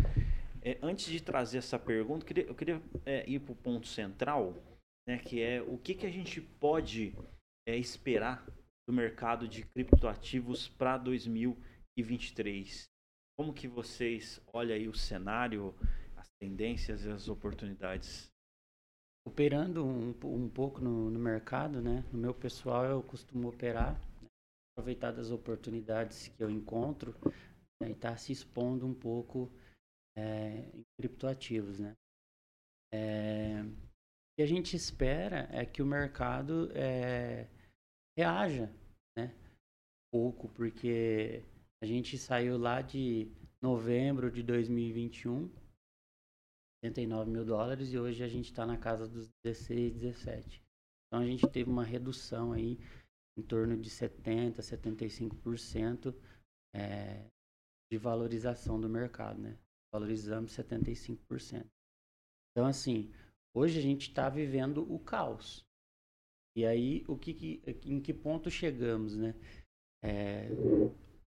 É, 0.62 0.78
antes 0.82 1.06
de 1.06 1.22
trazer 1.22 1.58
essa 1.58 1.78
pergunta, 1.78 2.24
eu 2.24 2.26
queria, 2.26 2.44
eu 2.44 2.54
queria 2.54 2.82
é, 3.04 3.28
ir 3.28 3.40
para 3.40 3.52
o 3.52 3.56
ponto 3.56 3.86
central, 3.86 4.54
né, 5.06 5.18
que 5.18 5.40
é 5.40 5.62
o 5.62 5.78
que, 5.78 5.94
que 5.94 6.06
a 6.06 6.10
gente 6.10 6.40
pode 6.40 7.14
é, 7.66 7.76
esperar 7.76 8.46
do 8.86 8.92
mercado 8.92 9.48
de 9.48 9.62
criptoativos 9.64 10.68
para 10.68 10.98
2023. 10.98 12.90
Como 13.38 13.54
que 13.54 13.66
vocês 13.66 14.40
olham 14.52 14.74
aí 14.74 14.86
o 14.86 14.94
cenário, 14.94 15.74
as 16.16 16.28
tendências 16.38 17.04
e 17.04 17.10
as 17.10 17.28
oportunidades? 17.28 18.29
Operando 19.26 19.84
um, 19.84 20.10
um 20.24 20.48
pouco 20.48 20.80
no, 20.80 21.10
no 21.10 21.18
mercado, 21.18 21.82
né? 21.82 22.04
No 22.12 22.18
meu 22.18 22.34
pessoal 22.34 22.84
eu 22.84 23.02
costumo 23.02 23.48
operar, 23.48 23.94
né? 24.22 24.28
aproveitar 24.72 25.12
das 25.12 25.30
oportunidades 25.30 26.28
que 26.28 26.42
eu 26.42 26.50
encontro 26.50 27.14
né? 27.80 27.88
e 27.88 27.92
estar 27.92 28.12
tá 28.12 28.16
se 28.16 28.32
expondo 28.32 28.86
um 28.86 28.94
pouco 28.94 29.50
é, 30.16 30.70
em 30.74 30.82
criptoativos, 30.98 31.78
né? 31.78 31.94
É, 32.92 33.62
o 33.62 34.36
que 34.36 34.42
a 34.42 34.46
gente 34.46 34.74
espera 34.74 35.48
é 35.52 35.64
que 35.64 35.82
o 35.82 35.86
mercado 35.86 36.70
é, 36.72 37.46
reaja, 38.16 38.70
né? 39.16 39.34
Pouco, 40.12 40.48
porque 40.48 41.44
a 41.82 41.86
gente 41.86 42.18
saiu 42.18 42.58
lá 42.58 42.82
de 42.82 43.30
novembro 43.62 44.30
de 44.30 44.42
2021, 44.42 45.48
79 46.84 47.30
mil 47.30 47.44
dólares, 47.44 47.92
e 47.92 47.98
hoje 47.98 48.22
a 48.22 48.28
gente 48.28 48.46
está 48.46 48.64
na 48.66 48.78
casa 48.78 49.06
dos 49.06 49.28
16, 49.44 49.94
17. 49.94 50.62
Então 51.06 51.22
a 51.22 51.26
gente 51.26 51.46
teve 51.48 51.68
uma 51.70 51.84
redução 51.84 52.52
aí 52.52 52.78
em 53.38 53.42
torno 53.42 53.76
de 53.76 53.90
70, 53.90 54.62
75% 54.62 56.14
é, 56.74 57.26
de 57.90 57.98
valorização 57.98 58.80
do 58.80 58.88
mercado, 58.88 59.40
né? 59.40 59.58
valorizamos 59.92 60.52
75%. 60.52 61.66
Então, 62.52 62.66
assim, 62.66 63.12
hoje 63.54 63.78
a 63.78 63.82
gente 63.82 64.08
está 64.08 64.28
vivendo 64.28 64.90
o 64.92 64.98
caos. 64.98 65.64
E 66.56 66.64
aí, 66.64 67.04
o 67.08 67.16
que, 67.16 67.34
que, 67.34 67.62
em 67.84 68.00
que 68.00 68.12
ponto 68.12 68.50
chegamos, 68.50 69.16
né? 69.16 69.34
É, 70.02 70.48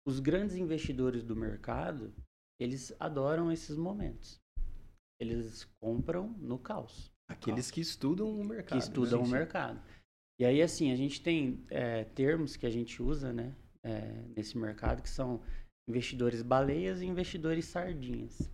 os 0.08 0.20
grandes 0.20 0.56
investidores 0.56 1.24
do 1.24 1.36
mercado, 1.36 2.14
eles 2.60 2.94
adoram 3.00 3.52
esses 3.52 3.76
momentos. 3.76 4.40
Eles 5.20 5.66
compram 5.82 6.30
no 6.38 6.60
caos. 6.60 7.12
Aqueles 7.30 7.68
caos. 7.68 7.72
que 7.72 7.82
estudam 7.82 8.30
o 8.30 8.46
mercado. 8.46 8.78
Que 8.78 8.78
estudam 8.78 9.22
né? 9.22 9.28
o 9.28 9.30
mercado. 9.30 9.82
E 10.40 10.46
aí, 10.46 10.62
assim, 10.62 10.92
a 10.92 10.96
gente 10.96 11.22
tem 11.22 11.66
é, 11.70 12.04
termos 12.04 12.56
que 12.56 12.66
a 12.66 12.70
gente 12.70 13.02
usa, 13.02 13.34
né? 13.34 13.56
É, 13.84 14.02
nesse 14.36 14.58
mercado 14.58 15.02
que 15.02 15.10
são 15.10 15.42
investidores 15.90 16.42
baleias 16.42 17.02
e 17.02 17.06
investidores 17.06 17.66
sardinhas. 17.66 18.52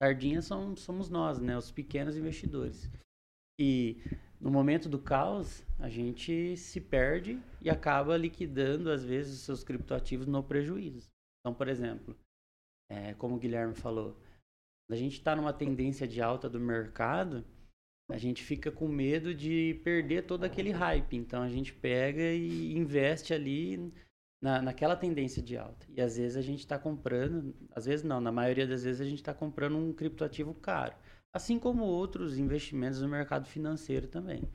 Sardinhas 0.00 0.44
são, 0.44 0.76
somos 0.76 1.08
nós, 1.08 1.40
né? 1.40 1.56
Os 1.56 1.70
pequenos 1.70 2.16
investidores. 2.16 2.90
E 3.58 3.96
no 4.38 4.50
momento 4.50 4.88
do 4.88 4.98
caos, 4.98 5.64
a 5.78 5.88
gente 5.88 6.56
se 6.56 6.80
perde 6.80 7.40
e 7.60 7.70
acaba 7.70 8.16
liquidando, 8.16 8.90
às 8.90 9.02
vezes, 9.02 9.34
os 9.34 9.40
seus 9.40 9.64
criptoativos 9.64 10.26
no 10.26 10.42
prejuízo. 10.42 11.08
Então, 11.40 11.54
por 11.54 11.68
exemplo, 11.68 12.14
é, 12.90 13.14
como 13.14 13.36
o 13.36 13.38
Guilherme 13.38 13.74
falou, 13.74 14.16
a 14.90 14.94
gente 14.94 15.14
está 15.14 15.34
numa 15.34 15.52
tendência 15.52 16.06
de 16.06 16.22
alta 16.22 16.48
do 16.48 16.60
mercado, 16.60 17.44
a 18.10 18.18
gente 18.18 18.42
fica 18.42 18.70
com 18.70 18.86
medo 18.86 19.34
de 19.34 19.80
perder 19.82 20.26
todo 20.26 20.44
aquele 20.44 20.70
hype. 20.70 21.16
Então, 21.16 21.42
a 21.42 21.48
gente 21.48 21.72
pega 21.72 22.22
e 22.22 22.76
investe 22.76 23.34
ali 23.34 23.92
na, 24.40 24.62
naquela 24.62 24.96
tendência 24.96 25.42
de 25.42 25.56
alta. 25.56 25.86
E 25.90 26.00
às 26.00 26.16
vezes 26.16 26.36
a 26.36 26.42
gente 26.42 26.60
está 26.60 26.78
comprando, 26.78 27.54
às 27.72 27.86
vezes 27.86 28.04
não, 28.04 28.20
na 28.20 28.30
maioria 28.30 28.66
das 28.66 28.84
vezes 28.84 29.00
a 29.00 29.04
gente 29.04 29.18
está 29.18 29.34
comprando 29.34 29.76
um 29.76 29.92
criptoativo 29.92 30.54
caro. 30.54 30.94
Assim 31.32 31.58
como 31.58 31.84
outros 31.84 32.38
investimentos 32.38 33.00
no 33.02 33.08
mercado 33.08 33.46
financeiro 33.46 34.06
também. 34.06 34.48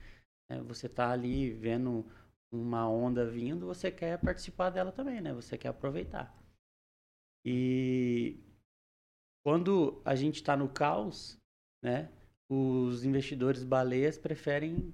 É, 0.50 0.62
você 0.62 0.88
está 0.88 1.12
ali 1.12 1.52
vendo 1.52 2.06
uma 2.52 2.90
onda 2.90 3.26
vindo, 3.26 3.66
você 3.66 3.92
quer 3.92 4.18
participar 4.20 4.70
dela 4.70 4.92
também, 4.92 5.22
né? 5.22 5.34
Você 5.34 5.58
quer 5.58 5.70
aproveitar. 5.70 6.36
E 7.46 8.40
quando 9.46 10.02
a 10.06 10.16
gente 10.16 10.36
está 10.36 10.56
no 10.56 10.70
caos, 10.70 11.38
né? 11.84 12.10
Os 12.50 13.06
investidores 13.06 13.64
baleias 13.64 14.18
preferem 14.18 14.94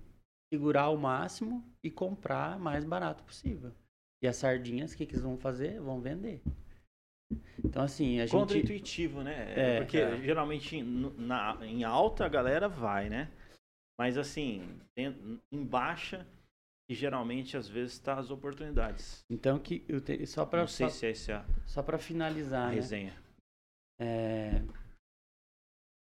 segurar 0.53 0.83
ao 0.83 0.97
máximo 0.97 1.63
e 1.83 1.89
comprar 1.89 2.59
mais 2.59 2.83
barato 2.83 3.23
possível. 3.23 3.73
E 4.23 4.27
as 4.27 4.35
sardinhas, 4.37 4.93
o 4.93 4.97
que, 4.97 5.05
que 5.05 5.13
eles 5.13 5.23
vão 5.23 5.37
fazer? 5.37 5.79
Vão 5.79 6.01
vender. 6.01 6.41
Então, 7.63 7.83
assim, 7.83 8.19
a 8.19 8.25
gente. 8.25 8.31
Contra-intuitivo, 8.31 9.21
né? 9.21 9.53
É, 9.55 9.77
Porque 9.79 9.97
é. 9.97 10.17
geralmente 10.21 10.81
na, 10.81 11.57
em 11.61 11.83
alta 11.83 12.25
a 12.25 12.29
galera 12.29 12.69
vai, 12.69 13.09
né? 13.09 13.29
Mas, 13.99 14.17
assim, 14.17 14.79
em, 14.95 15.65
baixa, 15.65 16.25
e 16.89 16.93
geralmente 16.93 17.57
às 17.57 17.67
vezes 17.67 17.93
está 17.93 18.17
as 18.17 18.29
oportunidades. 18.29 19.25
Então, 19.29 19.59
que 19.59 19.83
eu 19.87 19.99
te, 19.99 20.25
só 20.25 20.45
para. 20.45 20.61
Não 20.61 20.67
sei 20.67 20.89
só, 20.89 20.95
se 20.95 21.05
é 21.05 21.11
essa 21.11 21.45
Só 21.65 21.83
para 21.83 21.97
finalizar. 21.97 22.69
A 22.69 22.71
resenha. 22.71 23.13
É, 23.99 24.61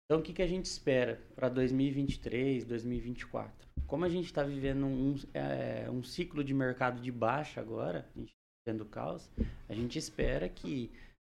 então, 0.05 0.19
o 0.19 0.23
que, 0.23 0.33
que 0.33 0.41
a 0.41 0.47
gente 0.47 0.65
espera 0.65 1.21
para 1.35 1.49
2023, 1.49 2.65
2024? 2.65 3.67
como 3.87 4.03
a 4.03 4.09
gente 4.09 4.25
está 4.25 4.43
vivendo 4.43 4.85
um, 4.85 5.15
é, 5.33 5.89
um 5.89 6.03
ciclo 6.03 6.43
de 6.43 6.53
mercado 6.53 7.01
de 7.01 7.11
baixa 7.11 7.61
agora, 7.61 8.07
a 8.13 8.19
gente 8.19 8.31
tá 8.31 8.71
vendo 8.71 8.85
caos, 8.85 9.31
a 9.67 9.73
gente 9.73 9.97
espera 9.97 10.47
que 10.49 10.91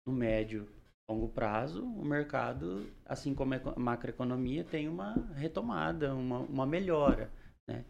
no 0.07 0.13
médio 0.13 0.69
longo 1.11 1.29
prazo 1.29 1.85
o 1.85 2.05
mercado, 2.05 2.87
assim 3.07 3.35
como 3.35 3.55
a 3.55 3.79
macroeconomia, 3.79 4.63
tenha 4.65 4.91
uma 4.91 5.15
retomada, 5.35 6.15
uma, 6.15 6.41
uma 6.41 6.67
melhora, 6.67 7.33
né? 7.69 7.85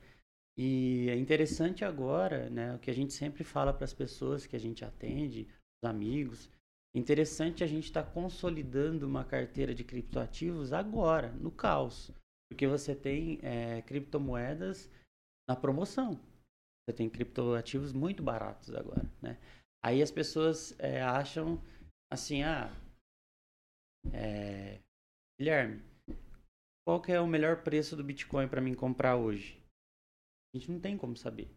E 0.57 1.09
é 1.09 1.17
interessante 1.17 1.83
agora, 1.83 2.51
né, 2.51 2.75
o 2.75 2.79
que 2.79 2.91
a 2.91 2.95
gente 2.95 3.15
sempre 3.15 3.43
fala 3.43 3.73
para 3.73 3.87
as 3.87 3.95
pessoas 3.95 4.47
que 4.47 4.55
a 4.55 4.61
gente 4.61 4.85
atende, 4.85 5.49
os 5.83 5.89
amigos, 5.89 6.51
interessante 6.95 7.65
a 7.65 7.67
gente 7.67 7.85
estar 7.85 8.03
tá 8.03 8.11
consolidando 8.11 9.07
uma 9.07 9.25
carteira 9.25 9.75
de 9.75 9.85
criptoativos 9.85 10.73
agora, 10.73 11.33
no 11.33 11.51
caos. 11.51 12.11
Porque 12.51 12.67
você 12.67 12.95
tem 12.95 13.39
é, 13.43 13.81
criptomoedas 13.83 14.91
na 15.49 15.57
promoção. 15.57 16.21
Você 16.85 16.97
tem 16.97 17.09
criptoativos 17.09 17.93
muito 17.93 18.23
baratos 18.23 18.75
agora, 18.75 19.09
né? 19.23 19.39
Aí 19.85 20.03
as 20.03 20.11
pessoas 20.11 20.79
é, 20.79 21.03
acham 21.03 21.63
assim, 22.13 22.43
ah, 22.43 22.71
é, 24.13 24.79
Guilherme, 25.41 25.83
qual 26.87 27.01
que 27.01 27.13
é 27.13 27.21
o 27.21 27.27
melhor 27.27 27.63
preço 27.63 27.97
do 27.97 28.05
Bitcoin 28.05 28.49
para 28.49 28.61
mim 28.61 28.75
comprar 28.75 29.17
hoje? 29.17 29.61
A 30.55 30.59
gente 30.59 30.71
não 30.71 30.81
tem 30.81 30.99
como 30.99 31.17
saber. 31.17 31.51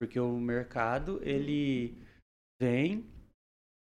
Porque 0.00 0.18
o 0.20 0.38
mercado, 0.38 1.22
ele 1.22 1.94
vem 2.60 3.08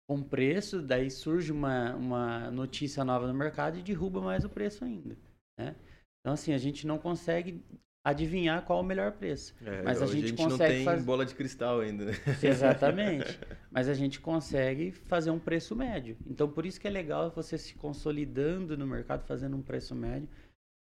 com 0.09 0.23
preço, 0.23 0.81
daí 0.83 1.11
surge 1.11 1.51
uma, 1.53 1.95
uma 1.97 2.51
notícia 2.51 3.05
nova 3.05 3.27
no 3.27 3.35
mercado 3.35 3.79
e 3.79 3.83
derruba 3.83 4.21
mais 4.21 4.45
o 4.45 4.49
preço 4.49 4.85
ainda. 4.85 5.17
né? 5.59 5.75
Então, 6.21 6.33
assim, 6.35 6.53
a 6.53 6.59
gente 6.59 6.87
não 6.87 6.99
consegue 6.99 7.63
adivinhar 8.05 8.65
qual 8.65 8.79
é 8.79 8.83
o 8.83 8.85
melhor 8.85 9.13
preço. 9.13 9.53
É, 9.65 9.83
Mas 9.83 10.01
a 10.01 10.07
gente 10.07 10.31
não 10.31 10.51
consegue 10.51 10.75
tem 10.75 10.85
faz- 10.85 11.05
bola 11.05 11.27
de 11.27 11.35
cristal 11.35 11.81
ainda. 11.81 12.05
né? 12.05 12.13
Exatamente. 12.43 13.39
Mas 13.71 13.89
a 13.89 13.95
gente 13.95 14.21
consegue 14.21 14.93
fazer 14.93 15.31
um 15.31 15.41
preço 15.41 15.75
médio. 15.75 16.17
Então, 16.27 16.49
por 16.49 16.65
isso 16.65 16.81
que 16.81 16.87
é 16.87 16.91
legal 16.91 17.31
você 17.31 17.59
se 17.59 17.75
consolidando 17.75 18.77
no 18.79 18.87
mercado, 18.87 19.25
fazendo 19.27 19.57
um 19.57 19.63
preço 19.63 19.95
médio 19.95 20.29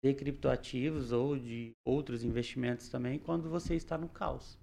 de 0.03 0.13
criptoativos 0.13 1.11
ou 1.13 1.37
de 1.37 1.71
outros 1.85 2.23
investimentos 2.25 2.89
também, 2.89 3.17
quando 3.19 3.49
você 3.49 3.73
está 3.75 3.97
no 3.97 4.09
caos. 4.09 4.57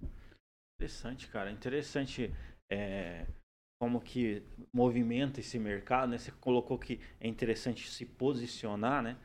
Interessante, 0.79 1.27
cara. 1.27 1.51
Interessante 1.51 2.31
é, 2.71 3.25
como 3.79 3.99
que 4.01 4.41
movimenta 4.73 5.39
esse 5.39 5.59
mercado, 5.59 6.09
né? 6.09 6.17
Você 6.17 6.31
colocou 6.31 6.77
que 6.77 6.99
é 7.19 7.27
interessante 7.27 7.89
se 7.89 8.05
posicionar, 8.05 9.03
né? 9.03 9.17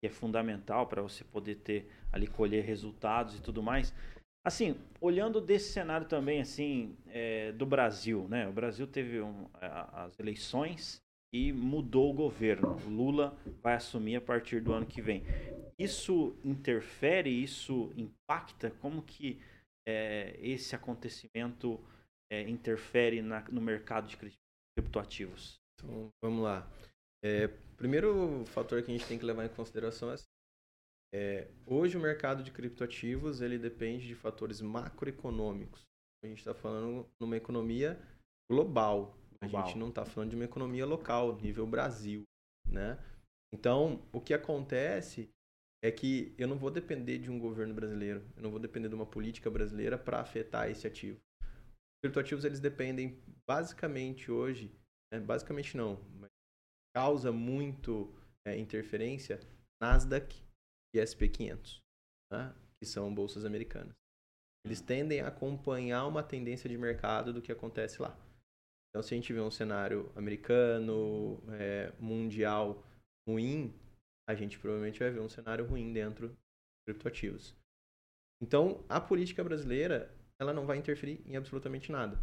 Que 0.00 0.08
é 0.08 0.10
fundamental 0.10 0.86
para 0.86 1.02
você 1.02 1.24
poder 1.24 1.56
ter 1.56 1.88
ali 2.12 2.26
colher 2.26 2.64
resultados 2.64 3.36
e 3.36 3.42
tudo 3.42 3.62
mais. 3.62 3.94
Assim, 4.46 4.76
olhando 5.00 5.40
desse 5.40 5.72
cenário 5.72 6.06
também, 6.06 6.40
assim, 6.40 6.94
é, 7.08 7.50
do 7.52 7.64
Brasil, 7.64 8.28
né? 8.28 8.46
O 8.46 8.52
Brasil 8.52 8.86
teve 8.86 9.20
um, 9.20 9.48
as 9.54 10.18
eleições 10.20 11.02
e 11.32 11.50
mudou 11.50 12.10
o 12.10 12.14
governo. 12.14 12.76
O 12.86 12.90
Lula 12.90 13.36
vai 13.62 13.74
assumir 13.74 14.16
a 14.16 14.20
partir 14.20 14.60
do 14.60 14.72
ano 14.72 14.84
que 14.84 15.00
vem. 15.00 15.24
Isso 15.78 16.36
interfere, 16.44 17.30
isso 17.30 17.90
impacta? 17.96 18.70
Como 18.70 19.02
que 19.02 19.40
é, 19.88 20.38
esse 20.40 20.76
acontecimento 20.76 21.80
é, 22.34 22.48
interfere 22.48 23.22
na- 23.22 23.48
no 23.50 23.60
mercado 23.60 24.06
de 24.08 24.16
cri- 24.16 24.38
criptoativos? 24.76 25.60
Então, 25.74 26.08
vamos 26.22 26.42
lá. 26.42 26.68
É, 27.24 27.48
primeiro 27.76 28.44
fator 28.46 28.82
que 28.82 28.90
a 28.90 28.94
gente 28.94 29.06
tem 29.06 29.18
que 29.18 29.24
levar 29.24 29.44
em 29.44 29.48
consideração 29.48 30.10
é, 30.10 30.14
assim, 30.14 30.26
é, 31.14 31.48
hoje 31.66 31.96
o 31.96 32.00
mercado 32.00 32.42
de 32.42 32.50
criptoativos 32.50 33.40
ele 33.40 33.58
depende 33.58 34.06
de 34.06 34.14
fatores 34.14 34.60
macroeconômicos. 34.60 35.82
A 36.24 36.26
gente 36.26 36.38
está 36.38 36.54
falando 36.54 37.08
numa 37.20 37.36
economia 37.36 38.00
global. 38.50 39.16
A 39.40 39.46
Global. 39.46 39.66
gente 39.66 39.78
não 39.78 39.88
está 39.90 40.04
falando 40.04 40.30
de 40.30 40.36
uma 40.36 40.44
economia 40.44 40.86
local, 40.86 41.36
nível 41.40 41.66
Brasil, 41.66 42.24
né? 42.66 42.98
Então, 43.52 44.02
o 44.12 44.20
que 44.20 44.34
acontece 44.34 45.30
é 45.84 45.92
que 45.92 46.34
eu 46.38 46.48
não 46.48 46.56
vou 46.56 46.70
depender 46.70 47.18
de 47.18 47.30
um 47.30 47.38
governo 47.38 47.74
brasileiro, 47.74 48.24
eu 48.36 48.42
não 48.42 48.50
vou 48.50 48.58
depender 48.58 48.88
de 48.88 48.94
uma 48.94 49.06
política 49.06 49.50
brasileira 49.50 49.98
para 49.98 50.20
afetar 50.20 50.70
esse 50.70 50.86
ativo. 50.86 51.20
Os 52.04 52.06
criptoativos 52.06 52.44
eles 52.44 52.60
dependem 52.60 53.18
basicamente 53.48 54.30
hoje, 54.30 54.70
né, 55.10 55.18
basicamente 55.20 55.74
não, 55.74 55.98
mas 56.20 56.28
causa 56.94 57.32
muito 57.32 58.14
é, 58.46 58.58
interferência 58.58 59.40
Nasdaq 59.80 60.38
e 60.94 60.98
SP500, 60.98 61.80
né, 62.30 62.54
que 62.78 62.86
são 62.86 63.14
bolsas 63.14 63.46
americanas. 63.46 63.94
Eles 64.66 64.82
tendem 64.82 65.22
a 65.22 65.28
acompanhar 65.28 66.06
uma 66.06 66.22
tendência 66.22 66.68
de 66.68 66.76
mercado 66.76 67.32
do 67.32 67.40
que 67.40 67.50
acontece 67.50 68.02
lá. 68.02 68.14
Então, 68.90 69.02
se 69.02 69.14
a 69.14 69.16
gente 69.16 69.32
vê 69.32 69.40
um 69.40 69.50
cenário 69.50 70.12
americano, 70.14 71.42
é, 71.58 71.90
mundial 71.98 72.84
ruim, 73.26 73.74
a 74.28 74.34
gente 74.34 74.58
provavelmente 74.58 74.98
vai 74.98 75.10
ver 75.10 75.20
um 75.20 75.28
cenário 75.30 75.64
ruim 75.64 75.90
dentro 75.90 76.28
dos 76.28 76.38
criptoativos. 76.86 77.56
Então, 78.42 78.84
a 78.90 79.00
política 79.00 79.42
brasileira, 79.42 80.14
ela 80.40 80.52
não 80.52 80.66
vai 80.66 80.76
interferir 80.76 81.20
em 81.26 81.36
absolutamente 81.36 81.90
nada. 81.92 82.18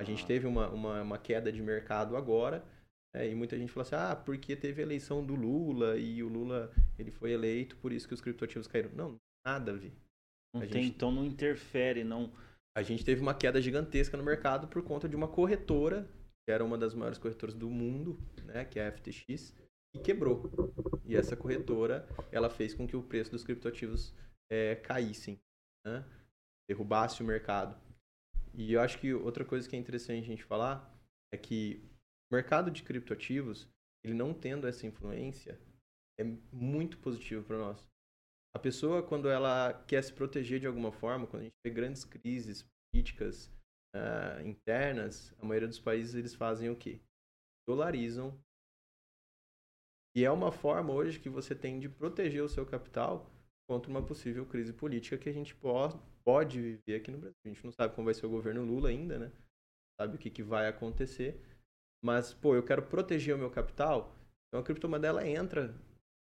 A 0.00 0.04
gente 0.04 0.24
Ah. 0.24 0.26
teve 0.26 0.46
uma, 0.46 0.68
uma, 0.70 1.02
uma 1.02 1.18
queda 1.18 1.52
de 1.52 1.60
mercado 1.62 2.16
agora, 2.16 2.64
né, 3.14 3.28
e 3.28 3.34
muita 3.34 3.56
gente 3.58 3.70
fala 3.72 3.82
assim, 3.82 3.94
ah, 3.96 4.16
porque 4.16 4.56
teve 4.56 4.80
a 4.80 4.84
eleição 4.84 5.24
do 5.24 5.34
Lula 5.34 5.96
e 5.98 6.22
o 6.22 6.28
Lula 6.28 6.72
ele 6.98 7.10
foi 7.10 7.32
eleito, 7.32 7.76
por 7.76 7.92
isso 7.92 8.08
que 8.08 8.14
os 8.14 8.20
criptoativos 8.20 8.66
caíram. 8.66 8.90
Não, 8.94 9.16
nada 9.46 9.72
a 9.72 9.74
ver. 9.74 9.92
Não 10.54 10.62
A 10.62 10.66
tem, 10.66 10.84
gente- 10.84 10.96
então 10.96 11.12
não 11.12 11.24
interfere, 11.24 12.02
não. 12.04 12.32
A 12.76 12.82
gente 12.82 13.04
teve 13.04 13.20
uma 13.20 13.34
queda 13.34 13.60
gigantesca 13.60 14.16
no 14.16 14.22
mercado 14.22 14.68
por 14.68 14.82
conta 14.82 15.08
de 15.08 15.16
uma 15.16 15.28
corretora, 15.28 16.08
que 16.46 16.52
era 16.52 16.64
uma 16.64 16.78
das 16.78 16.94
maiores 16.94 17.18
corretoras 17.18 17.54
do 17.54 17.68
mundo, 17.68 18.18
né, 18.44 18.64
que 18.64 18.78
é 18.78 18.84
a 18.86 18.92
FTX, 18.92 19.54
e 19.94 19.98
quebrou. 19.98 20.50
E 21.04 21.16
essa 21.16 21.36
corretora, 21.36 22.08
ela 22.32 22.48
fez 22.48 22.72
com 22.72 22.86
que 22.86 22.96
o 22.96 23.02
preço 23.02 23.30
dos 23.32 23.42
criptoativos 23.44 24.14
eh, 24.50 24.76
caíssem, 24.76 25.38
né, 25.84 26.04
derrubasse 26.70 27.20
o 27.20 27.26
mercado. 27.26 27.76
E 28.54 28.74
eu 28.74 28.80
acho 28.80 29.00
que 29.00 29.12
outra 29.12 29.44
coisa 29.44 29.68
que 29.68 29.74
é 29.74 29.78
interessante 29.78 30.22
a 30.22 30.26
gente 30.26 30.44
falar 30.44 30.88
é 31.34 31.36
que 31.36 31.82
o 32.30 32.34
mercado 32.34 32.70
de 32.70 32.84
criptoativos, 32.84 33.68
ele 34.04 34.14
não 34.14 34.32
tendo 34.32 34.68
essa 34.68 34.86
influência, 34.86 35.60
é 36.18 36.22
muito 36.52 36.98
positivo 36.98 37.44
para 37.44 37.58
nós. 37.58 37.84
A 38.54 38.58
pessoa, 38.58 39.02
quando 39.02 39.28
ela 39.28 39.72
quer 39.86 40.02
se 40.02 40.12
proteger 40.12 40.60
de 40.60 40.66
alguma 40.66 40.92
forma, 40.92 41.26
quando 41.26 41.42
a 41.42 41.44
gente 41.44 41.56
vê 41.64 41.72
grandes 41.72 42.04
crises 42.04 42.64
políticas 42.92 43.52
ah, 43.94 44.40
internas, 44.44 45.34
a 45.40 45.44
maioria 45.44 45.68
dos 45.68 45.80
países 45.80 46.14
eles 46.14 46.34
fazem 46.34 46.70
o 46.70 46.76
quê? 46.76 47.00
Dolarizam. 47.68 48.40
E 50.16 50.24
é 50.24 50.30
uma 50.30 50.52
forma 50.52 50.92
hoje 50.92 51.18
que 51.18 51.28
você 51.28 51.54
tem 51.54 51.80
de 51.80 51.88
proteger 51.88 52.42
o 52.42 52.48
seu 52.48 52.66
capital 52.66 53.28
contra 53.68 53.90
uma 53.90 54.04
possível 54.04 54.46
crise 54.46 54.72
política 54.72 55.18
que 55.18 55.28
a 55.28 55.32
gente 55.32 55.54
pode 56.24 56.60
viver 56.60 56.96
aqui 56.96 57.10
no 57.10 57.18
Brasil. 57.18 57.36
A 57.44 57.48
gente 57.48 57.64
não 57.64 57.72
sabe 57.72 57.94
como 57.94 58.06
vai 58.06 58.14
ser 58.14 58.26
o 58.26 58.30
governo 58.30 58.64
Lula 58.64 58.88
ainda, 58.88 59.18
né? 59.18 59.32
Sabe 60.00 60.16
o 60.16 60.18
que, 60.18 60.30
que 60.30 60.42
vai 60.42 60.68
acontecer. 60.68 61.40
Mas, 62.02 62.32
pô, 62.32 62.54
eu 62.54 62.62
quero 62.62 62.82
proteger 62.82 63.34
o 63.34 63.38
meu 63.38 63.50
capital, 63.50 64.16
então 64.48 64.60
a 64.60 64.64
criptomoeda 64.64 65.06
ela 65.06 65.26
entra 65.26 65.74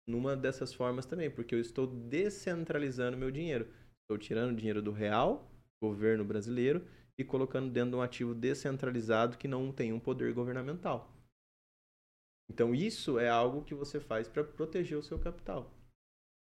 numa 0.09 0.37
dessas 0.37 0.75
formas 0.75 1.07
também, 1.07 1.31
porque 1.31 1.55
eu 1.55 1.61
estou 1.61 1.87
descentralizando 1.87 3.17
meu 3.17 3.31
dinheiro. 3.31 3.73
Estou 4.03 4.19
tirando 4.19 4.57
dinheiro 4.57 4.83
do 4.83 4.91
real, 4.91 5.49
governo 5.81 6.25
brasileiro, 6.25 6.87
e 7.19 7.25
colocando 7.25 7.71
dentro 7.71 7.91
de 7.91 7.97
um 7.97 8.03
ativo 8.03 8.35
descentralizado 8.35 9.39
que 9.39 9.47
não 9.47 9.73
tem 9.73 9.93
um 9.93 10.01
poder 10.01 10.33
governamental. 10.35 11.13
Então 12.51 12.75
isso 12.75 13.19
é 13.19 13.29
algo 13.29 13.65
que 13.65 13.75
você 13.75 14.01
faz 14.01 14.29
para 14.29 14.45
proteger 14.45 14.99
o 14.99 15.03
seu 15.03 15.19
capital. 15.19 15.73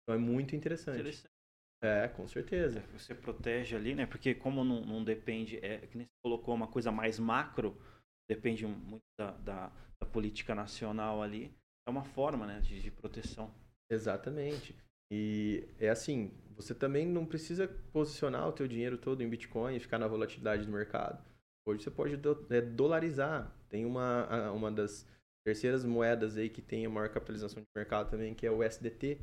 Então 0.02 0.16
é 0.16 0.18
muito 0.18 0.56
interessante. 0.56 1.00
Interessante. 1.00 1.39
É, 1.82 2.08
com 2.10 2.28
certeza. 2.28 2.84
Você 2.98 3.16
protege 3.16 3.76
ali, 3.76 3.96
né? 3.96 4.06
Porque 4.06 4.36
como 4.36 4.64
não, 4.64 4.82
não 4.82 5.04
depende, 5.04 5.58
é 5.64 5.78
que 5.78 5.98
nem 5.98 6.06
você 6.06 6.14
colocou 6.22 6.54
uma 6.54 6.68
coisa 6.68 6.92
mais 6.92 7.18
macro, 7.20 7.78
depende 8.30 8.66
muito 8.66 9.04
da, 9.18 9.32
da, 9.32 9.72
da 10.00 10.06
política 10.06 10.54
nacional 10.54 11.22
ali. 11.22 11.54
É 11.88 11.90
uma 11.90 12.04
forma, 12.04 12.46
né, 12.46 12.60
de, 12.60 12.82
de 12.82 12.92
proteção. 12.92 13.54
Exatamente. 13.90 14.76
E 15.12 15.68
é 15.80 15.90
assim, 15.90 16.32
você 16.56 16.76
também 16.76 17.06
não 17.08 17.26
precisa 17.26 17.68
posicionar 17.92 18.48
o 18.48 18.52
teu 18.52 18.68
dinheiro 18.68 18.98
todo 18.98 19.24
em 19.24 19.30
Bitcoin 19.30 19.76
e 19.76 19.80
ficar 19.80 19.98
na 19.98 20.08
volatilidade 20.08 20.66
do 20.66 20.72
mercado. 20.72 21.24
Hoje 21.66 21.84
você 21.84 21.90
pode 21.92 22.18
do- 22.18 22.46
é, 22.50 22.62
dolarizar. 22.62 23.56
Tem 23.70 23.86
uma, 23.86 24.52
uma 24.52 24.72
das 24.72 25.08
terceiras 25.46 25.86
moedas 25.86 26.36
aí 26.38 26.50
que 26.50 26.62
tem 26.62 26.86
a 26.86 26.90
maior 26.90 27.10
capitalização 27.10 27.62
de 27.64 27.68
mercado 27.76 28.10
também, 28.12 28.36
que 28.36 28.46
é 28.46 28.52
o 28.52 28.62
SDT. 28.62 29.18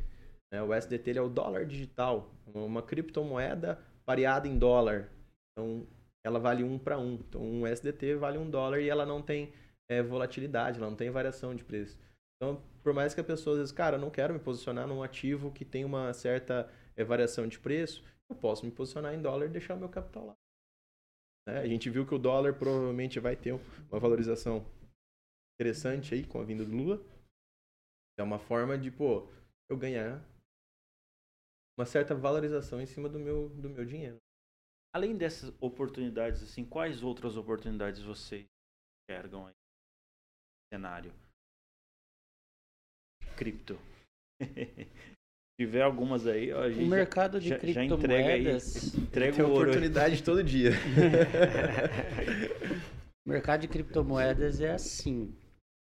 Né? 0.52 0.62
O 0.62 0.72
SDT 0.72 1.10
ele 1.10 1.18
é 1.18 1.22
o 1.22 1.28
dólar 1.28 1.66
digital, 1.66 2.30
uma- 2.54 2.82
criptomoeda 2.82 3.78
pareada 4.04 4.46
em 4.48 4.58
dólar. 4.58 5.10
Então, 5.52 5.86
ela 6.24 6.38
vale 6.38 6.62
um 6.64 6.78
para 6.78 6.98
um. 6.98 7.14
Então, 7.14 7.40
um 7.42 7.66
SDT 7.66 8.14
vale 8.16 8.38
um 8.38 8.48
dólar 8.48 8.80
e 8.80 8.88
ela 8.88 9.06
não 9.06 9.22
tem 9.22 9.52
é, 9.88 10.02
volatilidade, 10.02 10.78
ela 10.78 10.90
não 10.90 10.96
tem 10.96 11.10
variação 11.10 11.54
de 11.54 11.64
preço. 11.64 11.96
Então, 12.36 12.60
por 12.82 12.92
mais 12.92 13.14
que 13.14 13.20
a 13.20 13.24
pessoa 13.24 13.60
às 13.62 13.72
cara, 13.72 13.96
eu 13.96 14.00
não 14.00 14.10
quero 14.10 14.34
me 14.34 14.40
posicionar 14.40 14.86
num 14.86 15.02
ativo 15.02 15.52
que 15.52 15.64
tem 15.64 15.84
uma 15.84 16.12
certa 16.12 16.70
eh, 16.96 17.04
variação 17.04 17.46
de 17.46 17.58
preço, 17.58 18.04
eu 18.28 18.36
posso 18.36 18.66
me 18.66 18.72
posicionar 18.72 19.14
em 19.14 19.22
dólar 19.22 19.46
e 19.46 19.50
deixar 19.50 19.76
meu 19.76 19.88
capital 19.88 20.26
lá. 20.26 20.36
Né? 21.48 21.60
A 21.60 21.66
gente 21.66 21.88
viu 21.88 22.06
que 22.06 22.14
o 22.14 22.18
dólar 22.18 22.54
provavelmente 22.54 23.18
vai 23.20 23.36
ter 23.36 23.52
uma 23.52 23.98
valorização 23.98 24.66
interessante 25.54 26.14
aí 26.14 26.24
com 26.24 26.40
a 26.40 26.44
vinda 26.44 26.64
do 26.64 26.76
Lula. 26.76 27.00
É 28.18 28.22
uma 28.22 28.38
forma 28.38 28.76
de, 28.76 28.90
pô, 28.90 29.28
eu 29.70 29.76
ganhar 29.76 30.22
uma 31.78 31.86
certa 31.86 32.14
valorização 32.14 32.80
em 32.80 32.86
cima 32.86 33.08
do 33.08 33.18
meu, 33.18 33.48
do 33.50 33.68
meu 33.68 33.84
dinheiro. 33.84 34.18
Além 34.94 35.16
dessas 35.16 35.54
oportunidades, 35.60 36.42
assim, 36.42 36.64
quais 36.64 37.02
outras 37.02 37.36
oportunidades 37.36 38.02
vocês 38.02 38.46
enxergam 39.10 39.46
aí 39.46 39.52
no 39.52 40.76
cenário? 40.76 41.12
Cripto. 43.36 43.78
Se 44.40 45.64
tiver 45.64 45.82
algumas 45.82 46.26
aí, 46.26 46.52
ó, 46.52 46.62
a 46.62 46.70
gente 46.70 46.84
O 46.84 46.90
mercado 46.90 47.40
de 47.40 47.48
já, 47.48 47.58
já 47.58 47.84
entrega 47.84 48.28
aí, 48.28 48.44
criptomoedas. 48.44 48.94
entrega 48.94 49.36
Tem 49.36 49.44
oportunidade 49.44 50.22
todo 50.22 50.42
dia. 50.42 50.70
O 53.26 53.28
mercado 53.28 53.62
de 53.62 53.68
criptomoedas 53.68 54.60
é 54.60 54.70
assim. 54.70 55.34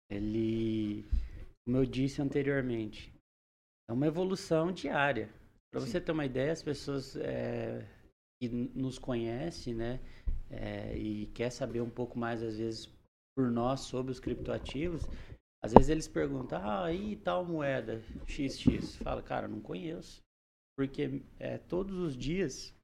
Ele, 0.09 1.03
como 1.65 1.75
eu 1.75 1.85
disse 1.85 2.21
anteriormente, 2.21 3.13
é 3.89 3.91
uma 3.93 4.07
evolução 4.07 4.71
diária. 4.71 5.29
Para 5.73 5.81
você 5.81 5.99
ter 5.99 6.11
uma 6.11 6.23
ideia, 6.25 6.51
as 6.53 6.61
pessoas 6.61 7.15
é, 7.15 7.83
que 8.39 8.47
nos 8.47 8.99
conhecem, 8.99 9.73
né, 9.73 9.99
é, 10.51 10.95
e 10.95 11.25
quer 11.33 11.49
saber 11.49 11.81
um 11.81 11.89
pouco 11.89 12.17
mais 12.17 12.43
às 12.43 12.57
vezes 12.59 12.87
por 13.35 13.49
nós 13.49 13.79
sobre 13.81 14.11
os 14.11 14.19
criptoativos, 14.19 15.03
Às 15.65 15.71
vezes 15.71 15.87
eles 15.89 16.07
perguntam, 16.09 16.59
ah, 16.61 16.91
e 16.91 17.15
tal 17.15 17.45
moeda 17.45 17.99
XX? 18.27 18.97
Fala, 18.97 19.23
cara, 19.23 19.47
não 19.47 19.61
conheço. 19.61 20.21
Porque 20.77 21.23
é 21.39 21.57
todos 21.57 21.97
os 21.97 22.17
dias 22.17 22.75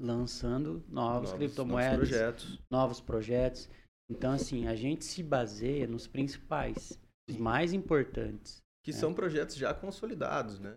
lançando 0.00 0.84
novas 0.88 1.30
Novos- 1.30 1.32
criptomoedas, 1.32 1.92
novos 1.92 2.08
projetos. 2.08 2.58
novos 2.70 3.00
projetos. 3.00 3.70
Então, 4.10 4.32
assim, 4.32 4.66
a 4.66 4.74
gente 4.74 5.04
se 5.04 5.22
baseia 5.22 5.86
nos 5.86 6.08
principais, 6.08 6.98
os 7.30 7.36
mais 7.36 7.72
importantes. 7.72 8.60
Que 8.84 8.90
É. 8.90 8.94
são 8.94 9.14
projetos 9.14 9.54
já 9.54 9.72
consolidados, 9.72 10.58
né? 10.58 10.76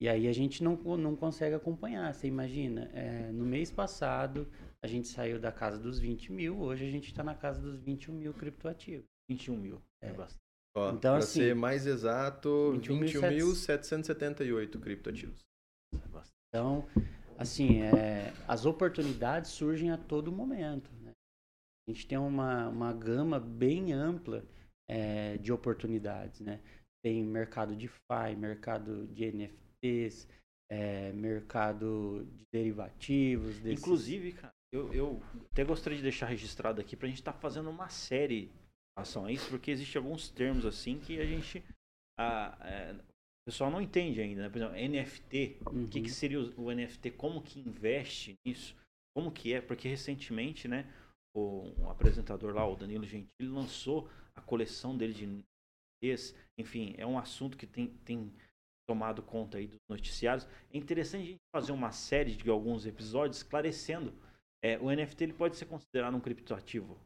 E 0.00 0.08
aí 0.08 0.26
a 0.28 0.32
gente 0.32 0.62
não, 0.62 0.76
não 0.96 1.16
consegue 1.16 1.54
acompanhar. 1.54 2.12
Você 2.14 2.26
imagina, 2.26 2.90
é, 2.92 3.30
no 3.32 3.44
mês 3.44 3.70
passado 3.70 4.46
a 4.82 4.86
gente 4.86 5.08
saiu 5.08 5.38
da 5.40 5.50
casa 5.52 5.78
dos 5.78 5.98
20 5.98 6.32
mil, 6.32 6.58
hoje 6.60 6.84
a 6.86 6.90
gente 6.90 7.08
está 7.08 7.22
na 7.22 7.34
casa 7.34 7.60
dos 7.60 7.80
21 7.80 8.12
mil 8.14 8.34
criptoativos. 8.34 9.06
21 9.30 9.56
mil. 9.56 9.82
É, 10.02 10.08
É. 10.08 10.12
bastante. 10.12 10.42
Ó, 10.76 10.90
Então, 10.90 11.12
pra 11.14 11.18
assim, 11.18 11.40
ser 11.40 11.54
mais 11.54 11.86
exato, 11.86 12.48
21.778 12.74 13.38
21.778 13.38 14.80
criptoativos. 14.80 15.40
é 15.94 16.08
bastante. 16.08 16.34
Então, 16.48 16.86
assim, 17.38 17.80
é, 17.82 18.32
as 18.48 18.66
oportunidades 18.66 19.50
surgem 19.52 19.90
a 19.90 19.96
todo 19.96 20.30
momento. 20.32 20.90
né? 21.00 21.12
A 21.88 21.92
gente 21.92 22.06
tem 22.06 22.18
uma, 22.18 22.68
uma 22.68 22.92
gama 22.92 23.38
bem 23.38 23.92
ampla 23.92 24.44
é, 24.90 25.36
de 25.38 25.52
oportunidades, 25.52 26.40
né? 26.40 26.60
Tem 27.02 27.22
mercado 27.22 27.76
de 27.76 27.86
FI, 27.88 28.34
mercado 28.36 29.06
de 29.08 29.24
É, 30.70 31.12
mercado 31.12 32.24
de 32.32 32.44
derivativos. 32.52 33.58
desses- 33.60 33.80
Inclusive, 33.80 34.32
cara, 34.32 34.52
eu, 34.72 34.92
eu 34.94 35.22
até 35.52 35.62
gostaria 35.62 35.96
de 35.98 36.02
deixar 36.02 36.26
registrado 36.26 36.80
aqui 36.80 36.96
pra 36.96 37.06
gente 37.06 37.18
estar 37.18 37.34
fazendo 37.34 37.68
uma 37.70 37.88
série 37.90 38.44
em 38.46 38.50
relação 38.98 39.26
a 39.26 39.32
isso, 39.32 39.48
porque 39.50 39.70
existem 39.70 40.00
alguns 40.02 40.30
termos 40.30 40.64
assim 40.64 40.98
que 40.98 41.20
a 41.20 41.26
gente. 41.26 41.62
ah, 42.18 42.56
é, 42.62 42.92
o 42.92 43.50
pessoal 43.50 43.70
não 43.70 43.80
entende 43.80 44.20
ainda, 44.22 44.42
né? 44.42 44.48
Por 44.48 44.56
exemplo, 44.56 44.74
NFT. 44.76 45.58
O 45.60 45.64
que, 45.88 45.98
Uhum. 45.98 46.04
que 46.04 46.10
seria 46.10 46.40
o, 46.40 46.62
o 46.62 46.70
NFT? 46.74 47.10
Como 47.10 47.42
que 47.42 47.60
investe 47.60 48.34
nisso? 48.46 48.74
Como 49.14 49.30
que 49.30 49.52
é? 49.52 49.60
Porque 49.60 49.86
recentemente, 49.86 50.66
né, 50.66 50.90
o, 51.36 51.72
um 51.78 51.90
apresentador 51.90 52.54
lá, 52.54 52.66
o 52.66 52.74
Danilo 52.74 53.04
Gentili, 53.04 53.48
lançou 53.50 54.08
a 54.34 54.40
coleção 54.40 54.96
dele 54.96 55.12
de 55.12 55.26
NFTs. 55.26 56.34
Enfim, 56.58 56.94
é 56.96 57.06
um 57.06 57.18
assunto 57.18 57.56
que 57.58 57.66
tem, 57.66 57.88
tem 58.04 58.32
tomado 58.86 59.22
conta 59.22 59.58
aí 59.58 59.66
dos 59.66 59.78
noticiários. 59.88 60.46
É 60.72 60.76
interessante 60.76 61.22
a 61.22 61.26
gente 61.26 61.40
fazer 61.54 61.72
uma 61.72 61.92
série 61.92 62.34
de 62.34 62.48
alguns 62.50 62.86
episódios 62.86 63.38
esclarecendo. 63.38 64.14
É, 64.62 64.78
o 64.78 64.90
NFT 64.90 65.24
ele 65.24 65.32
pode 65.32 65.56
ser 65.56 65.66
considerado 65.66 66.16
um 66.16 66.20
criptoativo. 66.20 66.98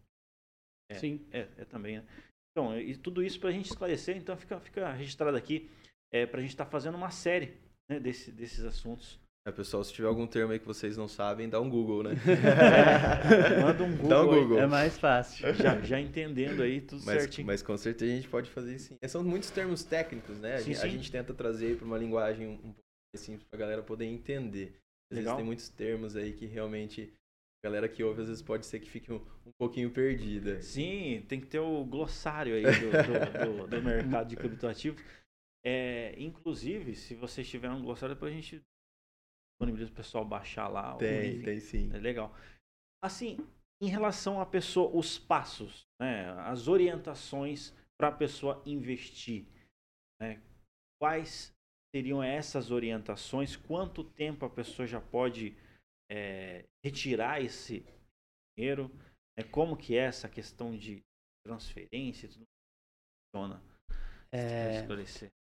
É. 0.91 0.95
Sim. 0.95 1.27
É, 1.33 1.49
é 1.57 1.65
também, 1.65 1.99
né? 1.99 2.07
Então, 2.51 2.79
e 2.79 2.97
tudo 2.97 3.23
isso 3.23 3.39
para 3.39 3.51
a 3.51 3.53
gente 3.53 3.67
esclarecer, 3.67 4.17
então 4.17 4.37
fica, 4.37 4.59
fica 4.61 4.93
registrado 4.93 5.37
aqui 5.37 5.71
é, 6.13 6.27
para 6.27 6.39
a 6.39 6.43
gente 6.43 6.51
estar 6.51 6.67
fazendo 6.67 6.97
uma 6.97 7.11
série 7.11 7.57
né, 7.89 8.01
desse, 8.01 8.33
desses 8.33 8.65
assuntos. 8.65 9.21
É, 9.47 9.51
pessoal, 9.53 9.83
se 9.83 9.93
tiver 9.95 10.09
algum 10.09 10.27
termo 10.27 10.53
aí 10.53 10.59
que 10.59 10.67
vocês 10.67 10.97
não 10.97 11.09
sabem, 11.09 11.49
dá 11.49 11.59
um 11.61 11.71
Google, 11.71 12.03
né? 12.03 12.11
Manda 13.63 13.83
um 13.85 13.93
Google, 13.93 14.09
Dá 14.09 14.23
um 14.23 14.27
Google. 14.27 14.59
É 14.61 14.67
mais 14.67 14.99
fácil. 14.99 15.55
já, 15.55 15.81
já 15.81 15.99
entendendo 16.01 16.63
aí 16.63 16.81
tudo 16.83 17.03
Mas, 17.05 17.23
certinho. 17.23 17.47
mas 17.47 17.63
com 17.63 17.77
certeza 17.77 18.13
a 18.13 18.17
gente 18.17 18.29
pode 18.29 18.51
fazer 18.51 18.75
isso 18.75 18.89
sim. 18.89 18.97
É, 19.01 19.09
São 19.09 19.25
muitos 19.25 19.51
termos 19.51 19.83
técnicos, 19.85 20.39
né? 20.39 20.57
A, 20.57 20.59
Sim, 20.59 20.75
gente, 20.75 20.85
a 20.85 20.89
gente 20.89 21.11
tenta 21.11 21.33
trazer 21.33 21.77
para 21.77 21.87
uma 21.87 21.97
linguagem 21.97 22.47
um, 22.47 22.57
pouco 22.59 22.81
mais 23.15 23.25
simples 23.25 23.45
para 23.45 23.57
a 23.57 23.61
galera 23.61 23.83
poder 23.83 24.05
entender. 24.05 24.75
Às 25.11 25.17
vezes 25.17 25.25
Legal. 25.25 25.37
tem 25.37 25.47
muitos 25.47 25.69
termos 25.71 26.15
aí 26.15 26.33
que 26.35 26.45
realmente 26.45 27.11
a 27.65 27.69
galera 27.69 27.89
que 27.89 28.05
ouve 28.05 28.21
às 28.21 28.29
vezes 28.29 28.43
pode 28.43 28.67
ser 28.67 28.81
que 28.81 28.91
fique 28.91 29.11
um, 29.11 29.17
um 29.47 29.53
pouquinho 29.59 29.91
perdida. 29.91 30.61
Sim, 30.61 31.25
tem 31.27 31.41
que 31.41 31.47
ter 31.47 31.59
o 31.61 31.85
glossário 31.87 32.55
aí 32.55 32.65
do, 32.65 32.91
do, 32.91 33.63
do- 33.63 33.67
do 33.67 33.83
mercado 33.83 34.29
de 34.29 34.37
criptoativos. 34.37 35.03
É, 35.65 36.15
inclusive, 36.19 36.95
se 36.95 37.15
vocês 37.15 37.49
tiverem 37.49 37.77
um 37.77 37.83
glossário, 37.83 38.15
depois 38.15 38.31
a 38.33 38.37
gente 38.37 38.61
disponibiliza 39.59 39.91
o 39.91 39.95
pessoal 39.95 40.25
baixar 40.25 40.69
lá. 40.69 40.97
Tem, 40.97 41.35
enfim. 41.35 41.43
tem 41.43 41.61
sim. 41.61 41.91
É 41.93 41.99
legal. 41.99 42.35
Assim, 43.03 43.37
em 43.83 43.89
relação 43.89 44.41
à 44.41 44.47
pessoa, 44.47 44.97
os 44.97 45.19
passos, 45.19 45.87
né, 46.01 46.31
as 46.43 46.69
orientações 46.69 47.75
para 47.99 48.09
a 48.09 48.13
pessoa 48.13 48.63
investir, 48.65 49.47
né, 50.21 50.41
quais 51.01 51.53
seriam 51.95 52.23
essas 52.23 52.71
orientações? 52.71 53.57
Quanto 53.57 54.05
tempo 54.05 54.45
a 54.45 54.51
pessoa 54.51 54.87
já 54.87 55.01
pode 55.01 55.57
é, 56.11 56.65
retirar 56.85 57.43
esse 57.43 57.85
dinheiro? 58.57 58.91
né, 59.39 59.45
como 59.45 59.77
que 59.77 59.97
é 59.97 60.05
essa 60.05 60.29
questão 60.29 60.77
de 60.77 61.03
transferência? 61.45 62.27
e 62.27 62.29
Tudo 62.29 62.45
funciona? 63.33 63.63
É. 64.33 64.87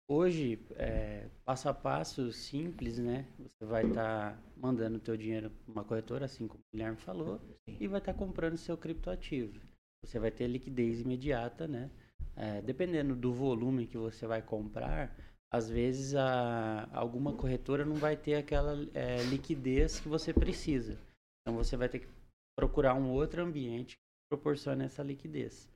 Hoje, 0.07 0.59
é, 0.75 1.27
passo 1.43 1.67
a 1.67 1.73
passo 1.73 2.31
simples, 2.31 2.99
né? 2.99 3.25
Você 3.39 3.65
vai 3.65 3.85
estar 3.85 4.39
mandando 4.55 4.97
o 4.97 5.01
teu 5.01 5.17
dinheiro 5.17 5.49
para 5.49 5.71
uma 5.71 5.83
corretora, 5.83 6.25
assim 6.25 6.47
como 6.47 6.59
o 6.59 6.75
Guilherme 6.75 6.97
falou, 6.97 7.39
Sim. 7.67 7.77
e 7.79 7.87
vai 7.87 7.99
estar 7.99 8.13
comprando 8.13 8.55
seu 8.57 8.77
criptoativo. 8.77 9.59
Você 10.03 10.19
vai 10.19 10.29
ter 10.29 10.47
liquidez 10.47 11.01
imediata, 11.01 11.67
né? 11.67 11.89
É, 12.35 12.61
dependendo 12.61 13.15
do 13.15 13.33
volume 13.33 13.87
que 13.87 13.97
você 13.97 14.27
vai 14.27 14.43
comprar, 14.43 15.15
às 15.51 15.69
vezes 15.69 16.13
a, 16.15 16.87
alguma 16.93 17.33
corretora 17.33 17.83
não 17.83 17.95
vai 17.95 18.15
ter 18.15 18.35
aquela 18.35 18.75
é, 18.93 19.23
liquidez 19.23 19.99
que 19.99 20.07
você 20.07 20.31
precisa. 20.31 20.99
Então 21.41 21.55
você 21.55 21.75
vai 21.75 21.89
ter 21.89 21.99
que 21.99 22.07
procurar 22.55 22.93
um 22.93 23.09
outro 23.09 23.41
ambiente 23.41 23.95
que 23.95 24.29
proporcione 24.29 24.85
essa 24.85 25.01
liquidez. 25.01 25.67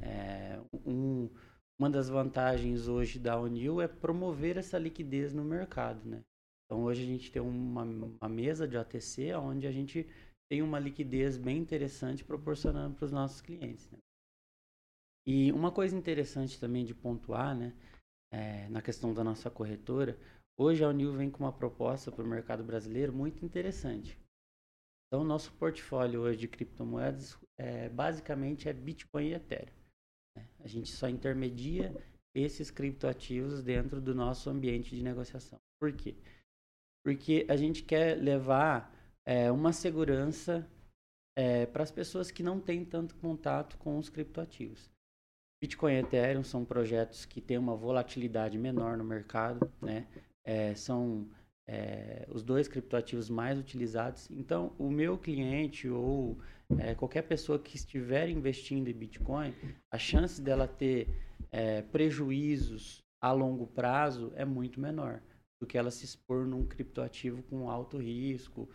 É, 0.00 0.60
um, 0.86 1.28
uma 1.82 1.90
das 1.90 2.08
vantagens 2.08 2.86
hoje 2.86 3.18
da 3.18 3.36
Unil 3.40 3.80
é 3.80 3.88
promover 3.88 4.56
essa 4.56 4.78
liquidez 4.78 5.32
no 5.32 5.42
mercado, 5.42 6.08
né? 6.08 6.22
Então 6.64 6.84
hoje 6.84 7.02
a 7.02 7.06
gente 7.06 7.32
tem 7.32 7.42
uma, 7.42 7.82
uma 7.82 8.28
mesa 8.28 8.68
de 8.68 8.76
OTC 8.76 9.34
onde 9.34 9.66
a 9.66 9.72
gente 9.72 10.08
tem 10.48 10.62
uma 10.62 10.78
liquidez 10.78 11.36
bem 11.36 11.58
interessante 11.58 12.24
proporcionando 12.24 12.94
para 12.94 13.04
os 13.04 13.10
nossos 13.10 13.40
clientes. 13.40 13.90
Né? 13.90 13.98
E 15.26 15.50
uma 15.50 15.72
coisa 15.72 15.96
interessante 15.96 16.60
também 16.60 16.84
de 16.84 16.94
pontuar, 16.94 17.56
né, 17.56 17.74
é, 18.32 18.68
na 18.68 18.80
questão 18.80 19.12
da 19.12 19.24
nossa 19.24 19.50
corretora, 19.50 20.16
hoje 20.56 20.84
a 20.84 20.88
Unil 20.88 21.12
vem 21.12 21.32
com 21.32 21.42
uma 21.42 21.52
proposta 21.52 22.12
para 22.12 22.24
o 22.24 22.28
mercado 22.28 22.62
brasileiro 22.62 23.12
muito 23.12 23.44
interessante. 23.44 24.16
Então, 25.08 25.24
nosso 25.24 25.52
portfólio 25.54 26.20
hoje 26.20 26.38
de 26.38 26.46
criptomoedas 26.46 27.36
é, 27.58 27.88
basicamente 27.88 28.68
é 28.68 28.72
Bitcoin 28.72 29.30
e 29.30 29.34
Ethereum. 29.34 29.81
A 30.62 30.68
gente 30.68 30.90
só 30.90 31.08
intermedia 31.08 31.94
esses 32.34 32.70
criptoativos 32.70 33.62
dentro 33.62 34.00
do 34.00 34.14
nosso 34.14 34.48
ambiente 34.48 34.94
de 34.94 35.02
negociação. 35.02 35.60
Por 35.80 35.92
quê? 35.92 36.14
Porque 37.04 37.44
a 37.48 37.56
gente 37.56 37.82
quer 37.82 38.16
levar 38.16 38.94
é, 39.26 39.50
uma 39.50 39.72
segurança 39.72 40.68
para 41.72 41.82
as 41.82 41.90
pessoas 41.90 42.30
que 42.30 42.42
não 42.42 42.60
têm 42.60 42.84
tanto 42.84 43.14
contato 43.16 43.78
com 43.78 43.98
os 43.98 44.10
criptoativos. 44.10 44.90
Bitcoin 45.62 45.94
e 45.94 45.98
Ethereum 45.98 46.42
são 46.42 46.64
projetos 46.64 47.24
que 47.24 47.40
têm 47.40 47.56
uma 47.56 47.76
volatilidade 47.76 48.58
menor 48.58 48.96
no 48.96 49.04
mercado, 49.04 49.72
né? 49.80 50.08
É, 50.44 50.74
são 50.74 51.28
é, 51.68 52.26
os 52.28 52.42
dois 52.42 52.66
criptoativos 52.66 53.30
mais 53.30 53.58
utilizados. 53.58 54.28
Então, 54.30 54.74
o 54.76 54.90
meu 54.90 55.16
cliente 55.16 55.88
ou 55.88 56.36
é, 56.78 56.94
qualquer 56.94 57.22
pessoa 57.22 57.58
que 57.58 57.76
estiver 57.76 58.28
investindo 58.28 58.88
em 58.88 58.94
Bitcoin, 58.94 59.54
a 59.90 59.98
chance 59.98 60.40
dela 60.40 60.66
ter 60.66 61.08
é, 61.50 61.82
prejuízos 61.82 63.02
a 63.20 63.32
longo 63.32 63.66
prazo 63.66 64.32
é 64.34 64.44
muito 64.44 64.80
menor 64.80 65.20
do 65.60 65.66
que 65.66 65.78
ela 65.78 65.90
se 65.90 66.04
expor 66.04 66.46
num 66.46 66.66
criptoativo 66.66 67.42
com 67.44 67.70
alto 67.70 67.98
risco 67.98 68.68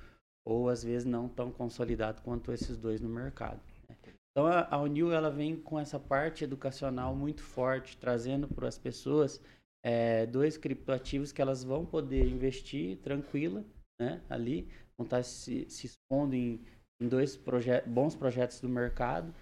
ou 0.45 0.69
às 0.69 0.83
vezes 0.83 1.05
não 1.05 1.27
tão 1.27 1.51
consolidado 1.51 2.21
quanto 2.21 2.53
esses 2.53 2.77
dois 2.77 3.01
no 3.01 3.09
mercado. 3.09 3.59
né? 3.89 3.97
Então 4.31 4.47
a, 4.47 4.81
Unil 4.81 5.11
ela 5.11 5.29
vem 5.29 5.55
com 5.55 5.79
essa 5.79 5.99
parte 5.99 6.43
educacional 6.43 7.15
muito 7.15 7.41
forte, 7.41 7.97
trazendo 7.97 8.47
para 8.47 8.67
as 8.67 8.77
pessoas 8.77 9.41
é, 9.83 10.25
dois 10.25 10.57
criptoativos 10.57 11.31
que 11.31 11.41
elas 11.41 11.63
vão 11.63 11.85
poder 11.85 12.25
investir 12.27 12.97
tranquila, 12.99 13.65
né, 13.99 14.21
ali, 14.29 14.69
vão 14.97 15.05
estar 15.05 15.23
se, 15.23 15.65
se 15.69 15.87
expondo 15.87 16.35
em, 16.35 16.61
em 17.01 17.07
dois 17.07 17.37
proje 17.37 17.81
bons 17.81 18.15
projetos 18.15 18.59
do 18.59 18.69
mercado, 18.69 19.33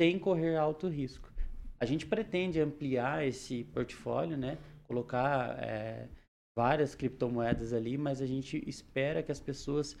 sem 0.00 0.18
correr 0.18 0.56
alto 0.56 0.88
risco. 0.88 1.32
A 1.78 1.84
gente 1.84 2.06
pretende 2.06 2.60
ampliar 2.60 3.26
esse 3.26 3.64
portfólio, 3.64 4.36
né, 4.36 4.58
colocar 4.84 5.58
é, 5.62 6.08
várias 6.56 6.94
criptomoedas 6.94 7.72
ali, 7.72 7.98
mas 7.98 8.20
a 8.20 8.26
gente 8.26 8.62
espera 8.68 9.22
que 9.22 9.30
as 9.30 9.40
pessoas 9.40 9.96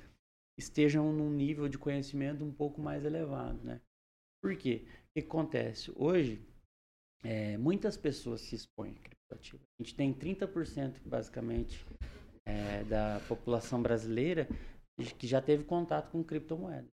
estejam 0.58 1.12
num 1.12 1.30
nível 1.30 1.68
de 1.68 1.76
conhecimento 1.76 2.42
um 2.42 2.52
pouco 2.52 2.80
mais 2.80 3.04
elevado, 3.04 3.62
né? 3.62 3.80
Por 4.42 4.56
quê? 4.56 4.86
O 4.86 5.12
que 5.14 5.26
acontece? 5.26 5.92
Hoje, 5.94 6.40
é, 7.22 7.58
muitas 7.58 7.96
pessoas 7.96 8.40
se 8.40 8.54
expõem 8.54 8.92
a 8.92 9.00
criptoativo. 9.00 9.62
A 9.78 9.82
gente 9.82 9.94
tem 9.94 10.14
30% 10.14 11.00
basicamente 11.04 11.84
é, 12.46 12.84
da 12.84 13.20
população 13.28 13.82
brasileira 13.82 14.48
que 15.18 15.26
já 15.26 15.42
teve 15.42 15.64
contato 15.64 16.10
com 16.10 16.24
criptomoeda. 16.24 16.88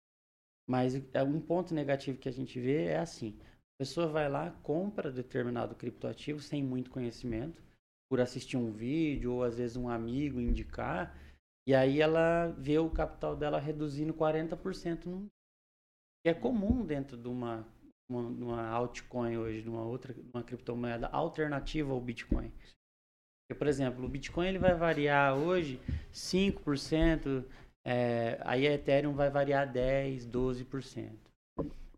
Mas 0.72 0.94
é, 1.12 1.22
um 1.22 1.38
ponto 1.38 1.74
negativo 1.74 2.16
que 2.16 2.30
a 2.30 2.32
gente 2.32 2.58
vê 2.58 2.86
é 2.86 2.98
assim: 2.98 3.36
a 3.42 3.82
pessoa 3.82 4.06
vai 4.06 4.26
lá, 4.26 4.52
compra 4.62 5.12
determinado 5.12 5.74
criptoativo 5.74 6.40
sem 6.40 6.62
muito 6.62 6.90
conhecimento, 6.90 7.62
por 8.10 8.22
assistir 8.22 8.56
um 8.56 8.72
vídeo 8.72 9.34
ou 9.34 9.42
às 9.42 9.58
vezes 9.58 9.76
um 9.76 9.90
amigo 9.90 10.40
indicar, 10.40 11.14
e 11.68 11.74
aí 11.74 12.00
ela 12.00 12.48
vê 12.56 12.78
o 12.78 12.88
capital 12.88 13.36
dela 13.36 13.58
reduzindo 13.58 14.14
40% 14.14 15.04
num 15.04 15.26
que 16.24 16.30
é 16.30 16.32
comum 16.32 16.86
dentro 16.86 17.18
de 17.18 17.28
uma, 17.28 17.68
uma, 18.10 18.22
uma 18.22 18.68
altcoin 18.68 19.36
hoje, 19.36 19.60
de 19.60 19.68
uma 19.68 19.84
outra 19.84 20.16
uma 20.32 20.42
criptomoeda 20.42 21.06
alternativa 21.08 21.92
ao 21.92 22.00
Bitcoin. 22.00 22.50
Porque, 23.42 23.58
por 23.58 23.66
exemplo, 23.66 24.06
o 24.06 24.08
Bitcoin 24.08 24.48
ele 24.48 24.58
vai 24.58 24.74
variar 24.74 25.36
hoje 25.36 25.78
5%, 26.14 27.44
é, 27.84 28.38
aí 28.44 28.66
a 28.66 28.72
Ethereum 28.74 29.14
vai 29.14 29.30
variar 29.30 29.70
10%, 29.72 30.30
12%. 30.30 31.10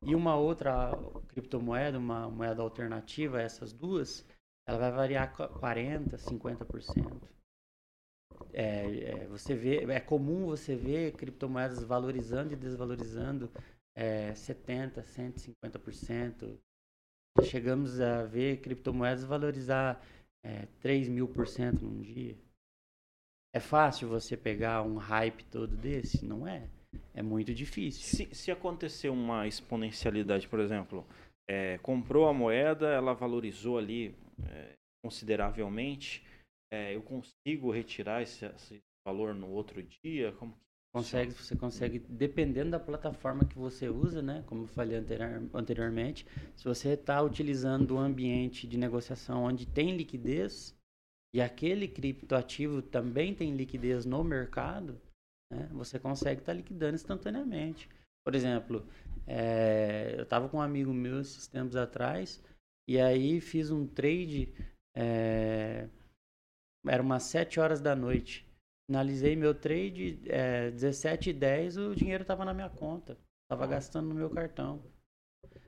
E 0.03 0.15
uma 0.15 0.37
outra 0.37 0.93
criptomoeda, 1.29 1.99
uma 1.99 2.29
moeda 2.29 2.63
alternativa, 2.63 3.41
essas 3.41 3.73
duas, 3.73 4.27
ela 4.67 4.79
vai 4.79 4.93
variar 4.93 5.35
40%, 5.35 6.17
50%. 6.17 7.35
É, 8.53 9.23
é, 9.23 9.27
você 9.27 9.55
vê, 9.55 9.85
é 9.85 10.01
comum 10.01 10.47
você 10.47 10.77
ver 10.77 11.13
criptomoedas 11.13 11.83
valorizando 11.83 12.53
e 12.53 12.57
desvalorizando 12.57 13.51
é, 13.95 14.33
70%, 14.33 15.03
150%. 15.03 16.59
Chegamos 17.43 18.01
a 18.01 18.25
ver 18.25 18.61
criptomoedas 18.61 19.25
valorizar 19.25 20.01
é, 20.43 20.67
3 20.81 21.09
mil 21.09 21.29
por 21.29 21.49
cento 21.49 21.85
num 21.85 22.01
dia. 22.01 22.37
É 23.55 23.61
fácil 23.61 24.09
você 24.09 24.37
pegar 24.37 24.83
um 24.83 24.97
hype 24.97 25.45
todo 25.45 25.77
desse? 25.77 26.25
Não 26.25 26.45
é. 26.45 26.69
É 27.15 27.23
muito 27.23 27.55
difícil. 27.55 28.03
Se, 28.03 28.35
se 28.35 28.51
acontecer 28.51 29.11
uma 29.11 29.47
exponencialidade, 29.47 30.49
por 30.49 30.59
exemplo, 30.59 31.07
é, 31.49 31.79
comprou 31.79 32.29
a 32.29 32.35
moeda, 32.35 32.89
ela 32.89 33.15
valorizou 33.15 33.79
ali 33.79 34.13
é, 34.49 34.73
consideravelmente, 35.05 36.27
é, 36.73 36.97
eu 36.97 37.03
consigo 37.03 37.71
retirar 37.71 38.23
esse, 38.23 38.45
esse, 38.45 38.83
valor 39.07 39.33
no 39.33 39.49
outro 39.51 39.81
dia? 40.03 40.33
Como 40.33 40.53
consegue, 40.93 41.31
você 41.33 41.55
consegue, 41.55 42.01
dependendo 42.09 42.71
da 42.71 42.81
plataforma 42.81 43.45
que 43.45 43.57
você 43.57 43.89
usa, 43.89 44.21
né? 44.21 44.43
Como 44.47 44.65
eu 44.65 44.67
falei 44.67 44.97
anterior, 44.97 45.49
anteriormente, 45.55 46.27
se 46.57 46.65
você 46.65 46.95
está 46.95 47.23
utilizando 47.23 47.95
um 47.95 48.01
ambiente 48.01 48.67
de 48.67 48.77
negociação 48.77 49.45
onde 49.45 49.65
tem 49.65 49.97
liquidez 49.97 50.75
e 51.35 51.43
aquele 51.43 51.89
criptoativo 51.89 52.81
também 52.81 53.35
tem 53.35 53.57
liquidez 53.57 54.07
no 54.07 54.23
mercado, 54.23 55.01
né? 55.53 55.69
Você 55.73 55.99
consegue 55.99 56.41
estar 56.41 56.53
tá 56.53 56.57
liquidando 56.57 56.95
instantaneamente. 56.95 57.89
Por 58.25 58.37
exemplo, 58.37 58.87
é, 59.27 60.15
eu 60.17 60.23
estava 60.23 60.49
com 60.49 60.59
um 60.59 60.63
amigo 60.63 60.95
meu 60.95 61.21
esses 61.21 61.49
tempos 61.49 61.75
atrás 61.75 62.41
e 62.89 63.01
aí 63.01 63.41
fiz 63.41 63.73
um 63.73 63.85
trade, 63.85 64.55
é, 64.97 65.89
era 66.87 67.03
umas 67.03 67.25
7 67.25 67.59
horas 67.59 67.81
da 67.81 67.97
noite. 67.97 68.49
Finalizei 68.89 69.35
meu 69.35 69.55
trade, 69.55 70.21
é, 70.27 70.71
17 70.71 71.31
e 71.31 71.33
10, 71.33 71.79
o 71.79 71.95
dinheiro 71.97 72.23
estava 72.23 72.45
na 72.45 72.55
minha 72.55 72.71
conta. 72.71 73.19
Estava 73.45 73.67
gastando 73.67 74.09
no 74.09 74.15
meu 74.15 74.31
cartão. 74.31 74.85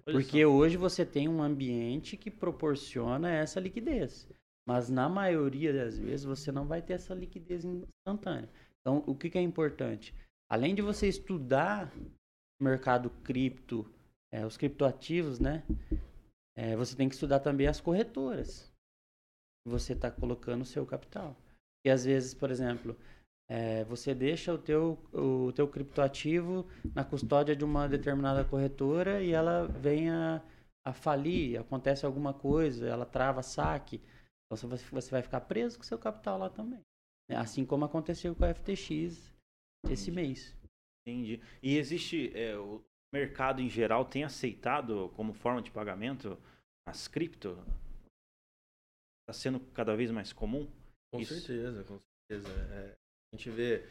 Porque 0.04 0.46
hoje 0.46 0.76
você 0.76 1.04
tem 1.04 1.28
um 1.28 1.42
ambiente 1.42 2.16
que 2.16 2.30
proporciona 2.30 3.30
essa 3.32 3.58
liquidez. 3.58 4.28
Mas 4.66 4.90
na 4.90 5.08
maioria 5.08 5.72
das 5.72 5.98
vezes 5.98 6.24
você 6.24 6.50
não 6.50 6.66
vai 6.66 6.82
ter 6.82 6.94
essa 6.94 7.14
liquidez 7.14 7.64
instantânea. 7.64 8.50
Então, 8.80 9.04
o 9.06 9.14
que, 9.14 9.30
que 9.30 9.38
é 9.38 9.42
importante? 9.42 10.14
Além 10.50 10.74
de 10.74 10.82
você 10.82 11.08
estudar 11.08 11.92
o 12.60 12.64
mercado 12.64 13.10
cripto, 13.22 13.88
é, 14.32 14.44
os 14.44 14.56
criptoativos, 14.56 15.38
né? 15.38 15.62
É, 16.56 16.74
você 16.74 16.96
tem 16.96 17.08
que 17.08 17.14
estudar 17.14 17.40
também 17.40 17.66
as 17.66 17.80
corretoras. 17.80 18.72
Você 19.66 19.92
está 19.92 20.10
colocando 20.10 20.62
o 20.62 20.66
seu 20.66 20.86
capital. 20.86 21.36
E 21.84 21.90
às 21.90 22.04
vezes, 22.04 22.34
por 22.34 22.50
exemplo, 22.50 22.96
é, 23.48 23.84
você 23.84 24.14
deixa 24.14 24.52
o 24.52 24.58
teu, 24.58 24.98
o 25.12 25.52
teu 25.52 25.68
criptoativo 25.68 26.66
na 26.94 27.04
custódia 27.04 27.54
de 27.54 27.64
uma 27.64 27.88
determinada 27.88 28.44
corretora 28.44 29.22
e 29.22 29.32
ela 29.32 29.66
vem 29.68 30.10
a, 30.10 30.42
a 30.84 30.92
falir, 30.92 31.60
acontece 31.60 32.04
alguma 32.04 32.32
coisa, 32.32 32.88
ela 32.88 33.06
trava 33.06 33.42
saque. 33.42 34.00
Então 34.46 34.68
você, 34.68 35.10
vai 35.10 35.22
ficar 35.22 35.40
preso 35.42 35.76
com 35.76 35.84
seu 35.84 35.98
capital 35.98 36.38
lá 36.38 36.48
também. 36.48 36.80
Né? 37.28 37.36
Assim 37.36 37.66
como 37.66 37.84
aconteceu 37.84 38.34
com 38.34 38.44
a 38.44 38.54
FTX 38.54 39.34
esse 39.90 40.10
mês. 40.10 40.54
Entendi. 41.06 41.40
E 41.62 41.76
existe, 41.76 42.36
é, 42.36 42.56
o 42.56 42.84
mercado 43.12 43.60
em 43.60 43.68
geral 43.68 44.04
tem 44.04 44.24
aceitado 44.24 45.10
como 45.14 45.32
forma 45.32 45.62
de 45.62 45.70
pagamento 45.70 46.38
as 46.86 47.08
cripto? 47.08 47.58
Está 49.22 49.32
sendo 49.32 49.60
cada 49.72 49.96
vez 49.96 50.10
mais 50.10 50.32
comum? 50.32 50.70
Com 51.12 51.20
Isso. 51.20 51.34
certeza, 51.34 51.82
com 51.84 51.98
certeza. 51.98 52.48
É, 52.72 52.92
a 52.92 53.36
gente 53.36 53.50
vê 53.50 53.84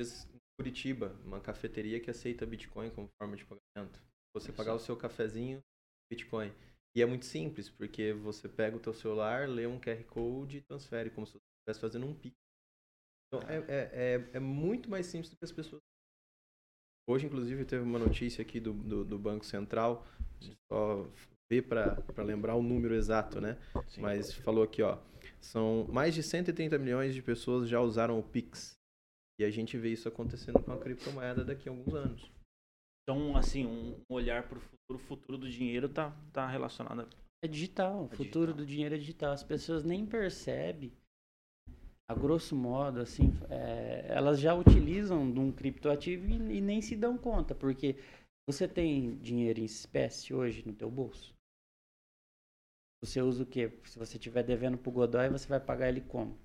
em 0.00 0.40
Curitiba, 0.56 1.08
uma 1.24 1.40
cafeteria 1.40 2.00
que 2.00 2.10
aceita 2.10 2.46
Bitcoin 2.46 2.90
como 2.90 3.08
forma 3.18 3.36
de 3.36 3.44
pagamento. 3.44 4.00
Você 4.34 4.52
pagar 4.52 4.74
o 4.74 4.78
seu 4.78 4.96
cafezinho, 4.96 5.62
Bitcoin. 6.10 6.52
E 6.94 7.02
é 7.02 7.06
muito 7.06 7.26
simples, 7.26 7.68
porque 7.68 8.12
você 8.12 8.48
pega 8.48 8.76
o 8.76 8.80
teu 8.80 8.94
celular, 8.94 9.48
lê 9.48 9.66
um 9.66 9.80
QR 9.80 10.02
Code 10.04 10.58
e 10.58 10.62
transfere, 10.62 11.10
como 11.10 11.26
se 11.26 11.32
você 11.32 11.44
estivesse 11.58 11.80
fazendo 11.80 12.06
um 12.06 12.14
Pix. 12.14 12.36
Então, 13.26 13.40
é, 13.48 13.56
é, 13.56 13.90
é, 13.92 14.30
é, 14.34 14.40
muito 14.40 14.88
mais 14.88 15.06
simples 15.06 15.28
do 15.30 15.36
que 15.36 15.44
as 15.44 15.50
pessoas. 15.50 15.82
Hoje, 17.08 17.26
inclusive, 17.26 17.64
teve 17.64 17.82
uma 17.82 17.98
notícia 17.98 18.42
aqui 18.42 18.60
do, 18.60 18.72
do, 18.72 19.04
do 19.04 19.18
Banco 19.18 19.44
Central, 19.44 20.06
só 20.70 21.10
ver 21.50 21.62
para 21.62 22.22
lembrar 22.24 22.54
o 22.54 22.62
número 22.62 22.94
exato, 22.94 23.40
né? 23.40 23.58
Sim. 23.88 24.00
Mas 24.00 24.32
falou 24.32 24.62
aqui, 24.62 24.80
ó, 24.80 24.98
são 25.40 25.86
mais 25.92 26.14
de 26.14 26.22
130 26.22 26.78
milhões 26.78 27.14
de 27.14 27.22
pessoas 27.22 27.68
já 27.68 27.80
usaram 27.80 28.18
o 28.18 28.22
Pix. 28.22 28.78
E 29.38 29.44
a 29.44 29.50
gente 29.50 29.76
vê 29.76 29.92
isso 29.92 30.08
acontecendo 30.08 30.62
com 30.62 30.72
a 30.72 30.78
criptomoeda 30.78 31.44
daqui 31.44 31.68
a 31.68 31.72
alguns 31.72 31.92
anos. 31.92 32.30
Então, 33.04 33.36
assim, 33.36 33.66
um 33.66 34.02
olhar 34.08 34.48
para 34.48 34.56
o 34.56 34.60
futuro, 34.60 34.94
o 34.94 35.06
futuro 35.06 35.38
do 35.38 35.48
dinheiro 35.48 35.88
tá, 35.88 36.10
tá 36.32 36.48
relacionado 36.48 37.02
a... 37.02 37.08
É 37.44 37.48
digital, 37.48 38.04
o 38.04 38.06
é 38.06 38.16
futuro 38.16 38.46
digital. 38.46 38.54
do 38.56 38.66
dinheiro 38.66 38.94
é 38.94 38.98
digital. 38.98 39.32
As 39.32 39.44
pessoas 39.44 39.84
nem 39.84 40.06
percebem, 40.06 40.90
a 42.08 42.14
grosso 42.14 42.56
modo, 42.56 43.00
assim, 43.00 43.32
é, 43.50 44.06
elas 44.08 44.40
já 44.40 44.54
utilizam 44.54 45.30
de 45.30 45.38
um 45.38 45.52
criptoativo 45.52 46.26
e, 46.26 46.56
e 46.56 46.60
nem 46.60 46.80
se 46.80 46.96
dão 46.96 47.16
conta, 47.18 47.54
porque 47.54 47.96
você 48.48 48.68
tem 48.68 49.18
dinheiro 49.18 49.60
em 49.60 49.64
espécie 49.64 50.34
hoje 50.34 50.66
no 50.66 50.74
teu 50.74 50.90
bolso? 50.90 51.34
Você 53.02 53.20
usa 53.20 53.42
o 53.42 53.46
quê? 53.46 53.68
Se 53.84 53.98
você 53.98 54.16
estiver 54.16 54.42
devendo 54.42 54.78
pro 54.78 54.90
Godoy, 54.90 55.28
você 55.28 55.46
vai 55.46 55.60
pagar 55.60 55.88
ele 55.88 56.00
como? 56.00 56.38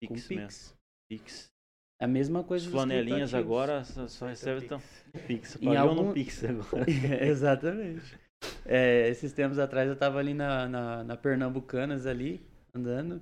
Pix 0.00 0.22
Com 0.22 0.28
Pix. 0.28 0.78
Pix. 1.10 1.52
A 2.00 2.06
mesma 2.06 2.42
coisa 2.42 2.64
Os 2.64 2.72
flanelinhas 2.72 3.34
agora 3.34 3.84
só, 3.84 4.08
só 4.08 4.26
recebem 4.26 4.66
tão... 4.66 4.80
Pix. 5.26 5.56
Pagou 5.58 5.76
algum... 5.76 6.02
no 6.04 6.12
Pix 6.14 6.42
agora. 6.44 6.86
Exatamente. 7.22 8.18
É, 8.64 9.08
esses 9.08 9.32
tempos 9.34 9.58
atrás 9.58 9.88
eu 9.88 9.96
tava 9.96 10.18
ali 10.18 10.32
na, 10.32 10.66
na, 10.66 11.04
na, 11.04 11.16
Pernambucanas 11.16 12.06
ali, 12.06 12.40
andando. 12.74 13.20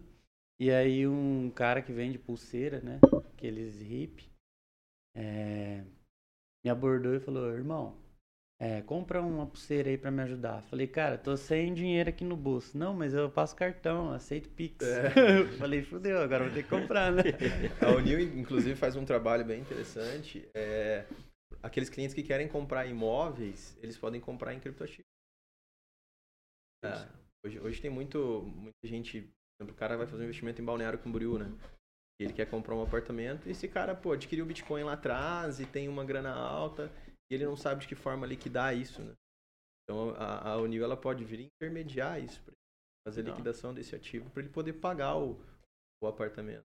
E 0.61 0.71
aí 0.71 1.09
um 1.09 1.51
cara 1.51 1.83
que 1.83 1.93
vende 1.93 2.19
pulseira, 2.19 2.81
né? 2.81 3.01
Aqueles 3.35 3.81
hip. 3.83 4.31
É, 5.17 5.83
me 6.65 6.71
abordou 6.71 7.15
e 7.15 7.21
falou, 7.21 7.53
irmão, 7.53 7.97
é, 8.61 8.83
compra 8.83 9.23
uma 9.23 9.47
pulseira 9.47 9.89
aí 9.89 9.97
para 9.97 10.11
me 10.11 10.21
ajudar. 10.23 10.63
Falei, 10.63 10.89
cara, 10.89 11.17
tô 11.17 11.37
sem 11.37 11.73
dinheiro 11.73 12.11
aqui 12.11 12.25
no 12.25 12.37
bolso. 12.37 12.77
Não, 12.77 12.93
mas 12.93 13.15
eu 13.15 13.31
passo 13.31 13.55
cartão, 13.55 14.13
aceito 14.13 14.49
Pix. 14.51 14.85
É. 14.85 15.11
Falei, 15.59 15.83
fudeu, 15.83 16.19
agora 16.19 16.45
vou 16.45 16.53
ter 16.53 16.65
que 16.65 16.69
comprar, 16.69 17.13
né? 17.13 17.23
A 17.81 17.95
Unil, 17.95 18.21
inclusive, 18.21 18.75
faz 18.75 18.97
um 18.97 19.05
trabalho 19.05 19.45
bem 19.45 19.61
interessante. 19.61 20.49
É, 20.57 21.07
aqueles 21.63 21.89
clientes 21.89 22.15
que 22.15 22.23
querem 22.23 22.49
comprar 22.49 22.87
imóveis, 22.87 23.79
eles 23.81 23.97
podem 23.97 24.21
comprar 24.21 24.53
em 24.53 24.59
criptoativos. 24.59 25.07
É, 26.85 27.09
hoje, 27.47 27.61
hoje 27.61 27.81
tem 27.81 27.91
muito, 27.91 28.43
muita 28.57 28.87
gente, 28.87 29.21
por 29.21 29.63
exemplo, 29.63 29.77
o 29.77 29.79
cara 29.79 29.97
vai 29.97 30.07
fazer 30.09 30.23
um 30.23 30.25
investimento 30.25 30.61
em 30.61 30.65
Balneário 30.65 30.99
Camboriú, 30.99 31.39
né? 31.39 31.53
Ele 32.21 32.33
quer 32.33 32.47
comprar 32.47 32.75
um 32.75 32.83
apartamento 32.83 33.47
e 33.47 33.53
esse 33.53 33.69
cara, 33.69 33.95
pô, 33.95 34.11
adquiriu 34.11 34.45
Bitcoin 34.45 34.83
lá 34.83 34.95
atrás 34.95 35.61
e 35.61 35.67
tem 35.67 35.89
uma 35.89 36.05
grana 36.05 36.35
alta 36.35 36.91
e 37.31 37.35
ele 37.35 37.45
não 37.45 37.57
sabe 37.57 37.83
de 37.83 37.89
que 37.89 37.95
forma 37.95 38.27
liquidar 38.27 38.77
isso, 38.77 39.03
né? 39.03 39.15
Então 39.85 40.11
a, 40.17 40.51
a 40.51 40.57
Unil 40.59 40.85
ela 40.85 40.97
pode 40.97 41.25
vir 41.25 41.41
intermediar 41.41 42.23
isso, 42.23 42.43
fazer 43.07 43.23
a 43.23 43.25
liquidação 43.25 43.73
desse 43.73 43.95
ativo 43.95 44.29
para 44.31 44.43
ele 44.43 44.53
poder 44.53 44.75
pagar 44.75 45.17
o, 45.17 45.41
o 46.03 46.07
apartamento. 46.07 46.65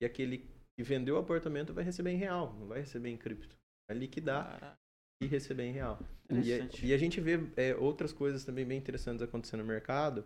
E 0.00 0.04
aquele 0.04 0.48
que 0.76 0.82
vendeu 0.82 1.16
o 1.16 1.18
apartamento 1.18 1.74
vai 1.74 1.84
receber 1.84 2.10
em 2.10 2.16
real, 2.16 2.54
não 2.54 2.66
vai 2.66 2.80
receber 2.80 3.10
em 3.10 3.16
cripto. 3.16 3.56
Vai 3.88 3.98
liquidar 3.98 4.58
Caraca. 4.58 4.78
e 5.22 5.26
receber 5.26 5.64
em 5.64 5.72
real. 5.72 5.98
E 6.30 6.52
a, 6.52 6.68
e 6.82 6.94
a, 6.94 6.98
gente 6.98 7.20
vê 7.20 7.38
é, 7.56 7.76
outras 7.76 8.12
coisas 8.12 8.44
também 8.44 8.64
bem 8.64 8.78
interessantes 8.78 9.22
acontecendo 9.22 9.60
no 9.60 9.66
mercado, 9.66 10.24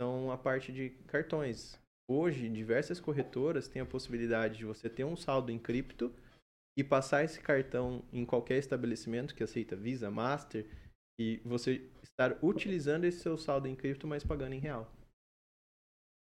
são 0.00 0.30
a 0.30 0.38
parte 0.38 0.72
de 0.72 0.90
cartões. 1.08 1.80
Hoje, 2.08 2.48
diversas 2.48 3.00
corretoras 3.00 3.68
têm 3.68 3.82
a 3.82 3.86
possibilidade 3.86 4.58
de 4.58 4.64
você 4.64 4.88
ter 4.88 5.04
um 5.04 5.16
saldo 5.16 5.50
em 5.50 5.58
cripto 5.58 6.14
e 6.78 6.84
passar 6.84 7.24
esse 7.24 7.40
cartão 7.40 8.04
em 8.12 8.24
qualquer 8.24 8.56
estabelecimento 8.56 9.34
que 9.34 9.42
aceita 9.42 9.74
Visa, 9.74 10.12
Master 10.12 10.64
e 11.20 11.38
você 11.44 11.90
estar 12.04 12.38
utilizando 12.40 13.04
esse 13.04 13.18
seu 13.18 13.36
saldo 13.36 13.66
em 13.66 13.74
cripto, 13.74 14.06
mas 14.06 14.22
pagando 14.22 14.52
em 14.52 14.60
real. 14.60 14.88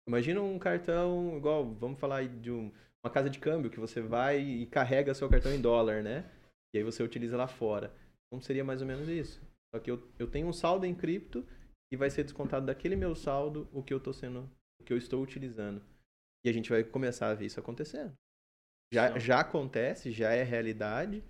Imagina 0.06 0.42
um 0.42 0.58
cartão 0.58 1.38
igual, 1.38 1.72
vamos 1.72 1.98
falar 1.98 2.28
de 2.28 2.50
um, 2.50 2.70
uma 3.02 3.10
casa 3.10 3.30
de 3.30 3.38
câmbio 3.38 3.70
que 3.70 3.80
você 3.80 4.02
vai 4.02 4.42
e 4.42 4.66
carrega 4.66 5.14
seu 5.14 5.26
cartão 5.26 5.50
em 5.50 5.60
dólar, 5.60 6.02
né? 6.02 6.30
E 6.74 6.78
aí 6.78 6.84
você 6.84 7.02
utiliza 7.02 7.34
lá 7.34 7.48
fora. 7.48 7.90
Então 8.26 8.38
seria 8.42 8.62
mais 8.62 8.82
ou 8.82 8.86
menos 8.86 9.08
isso. 9.08 9.40
Só 9.74 9.80
que 9.80 9.90
eu, 9.90 10.06
eu 10.18 10.26
tenho 10.26 10.48
um 10.48 10.52
saldo 10.52 10.84
em 10.84 10.94
cripto 10.94 11.46
e 11.90 11.96
vai 11.96 12.10
ser 12.10 12.24
descontado 12.24 12.66
daquele 12.66 12.94
meu 12.94 13.14
saldo 13.14 13.66
o 13.72 13.82
que 13.82 13.94
eu 13.94 14.12
sendo, 14.12 14.50
o 14.78 14.84
que 14.84 14.92
eu 14.92 14.98
estou 14.98 15.22
utilizando. 15.22 15.82
E 16.44 16.50
a 16.50 16.52
gente 16.52 16.68
vai 16.68 16.84
começar 16.84 17.30
a 17.30 17.34
ver 17.34 17.46
isso 17.46 17.58
acontecendo. 17.58 18.12
Já, 18.92 19.18
já 19.18 19.40
acontece, 19.40 20.12
já 20.12 20.32
é 20.32 20.42
realidade. 20.42 21.24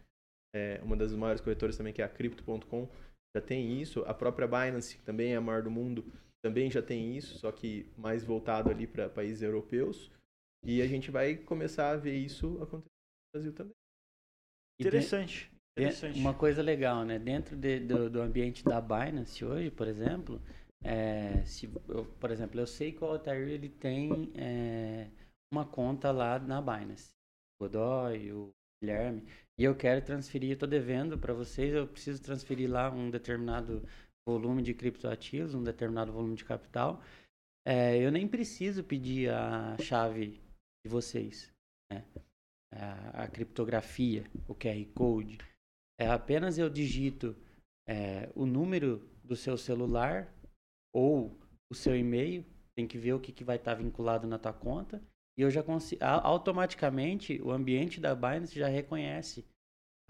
É, 0.54 0.80
uma 0.82 0.96
das 0.96 1.14
maiores 1.14 1.40
corretoras 1.40 1.76
também, 1.76 1.92
que 1.92 2.02
é 2.02 2.04
a 2.04 2.08
Crypto.com, 2.08 2.88
já 3.34 3.40
tem 3.40 3.80
isso. 3.80 4.00
A 4.00 4.12
própria 4.12 4.46
Binance, 4.46 4.96
que 4.96 5.02
também 5.02 5.32
é 5.32 5.36
a 5.36 5.40
maior 5.40 5.62
do 5.62 5.70
mundo, 5.70 6.04
também 6.44 6.70
já 6.70 6.82
tem 6.82 7.16
isso, 7.16 7.38
só 7.38 7.52
que 7.52 7.88
mais 7.96 8.24
voltado 8.24 8.68
ali 8.68 8.86
para 8.86 9.08
países 9.08 9.42
europeus. 9.42 10.10
E 10.64 10.82
a 10.82 10.86
gente 10.86 11.10
vai 11.10 11.36
começar 11.36 11.90
a 11.90 11.96
ver 11.96 12.16
isso 12.16 12.60
acontecer 12.62 12.90
no 12.90 13.32
Brasil 13.34 13.52
também. 13.52 13.72
Interessante. 14.80 15.50
interessante. 15.78 16.18
Uma 16.18 16.34
coisa 16.34 16.62
legal, 16.62 17.04
né? 17.04 17.18
Dentro 17.18 17.56
de, 17.56 17.78
do, 17.80 18.10
do, 18.10 18.20
ambiente 18.20 18.64
da 18.64 18.80
Binance 18.80 19.44
hoje, 19.44 19.70
por 19.70 19.86
exemplo, 19.86 20.42
é, 20.84 21.44
se 21.44 21.72
eu, 21.88 22.04
por 22.18 22.30
exemplo, 22.30 22.60
eu 22.60 22.66
sei 22.66 22.92
que 22.92 23.02
o 23.02 23.06
Altair 23.06 23.48
ele 23.48 23.68
tem 23.68 24.32
é, 24.34 25.08
uma 25.52 25.64
conta 25.64 26.10
lá 26.10 26.38
na 26.38 26.60
Binance. 26.60 27.12
Godoy, 27.62 28.32
o 28.32 28.50
Guilherme. 28.82 29.22
E 29.56 29.64
eu 29.64 29.76
quero 29.76 30.04
transferir, 30.04 30.52
estou 30.52 30.68
devendo 30.68 31.16
para 31.16 31.32
vocês, 31.32 31.72
eu 31.72 31.86
preciso 31.86 32.20
transferir 32.20 32.68
lá 32.68 32.90
um 32.90 33.10
determinado 33.10 33.86
volume 34.28 34.62
de 34.62 34.74
criptoativos, 34.74 35.54
um 35.54 35.62
determinado 35.62 36.12
volume 36.12 36.34
de 36.34 36.44
capital. 36.44 37.00
É, 37.64 37.96
eu 37.98 38.10
nem 38.10 38.26
preciso 38.26 38.82
pedir 38.82 39.30
a 39.30 39.76
chave 39.78 40.40
de 40.84 40.90
vocês, 40.90 41.52
né? 41.92 42.04
a, 42.72 43.24
a 43.24 43.28
criptografia, 43.28 44.24
o 44.48 44.54
QR 44.54 44.84
Code. 44.94 45.38
É 46.00 46.08
apenas 46.08 46.58
eu 46.58 46.68
digito 46.68 47.36
é, 47.88 48.28
o 48.34 48.44
número 48.44 49.08
do 49.22 49.36
seu 49.36 49.56
celular 49.56 50.34
ou 50.92 51.38
o 51.70 51.74
seu 51.74 51.96
e-mail, 51.96 52.44
tem 52.74 52.88
que 52.88 52.98
ver 52.98 53.12
o 53.12 53.20
que, 53.20 53.32
que 53.32 53.44
vai 53.44 53.56
estar 53.56 53.74
vinculado 53.74 54.26
na 54.26 54.38
tua 54.38 54.52
conta, 54.52 55.00
e 55.38 55.42
eu 55.42 55.50
já 55.50 55.62
consigo, 55.62 56.02
automaticamente 56.04 57.40
o 57.42 57.50
ambiente 57.50 58.00
da 58.00 58.14
Binance 58.14 58.58
já 58.58 58.68
reconhece 58.68 59.44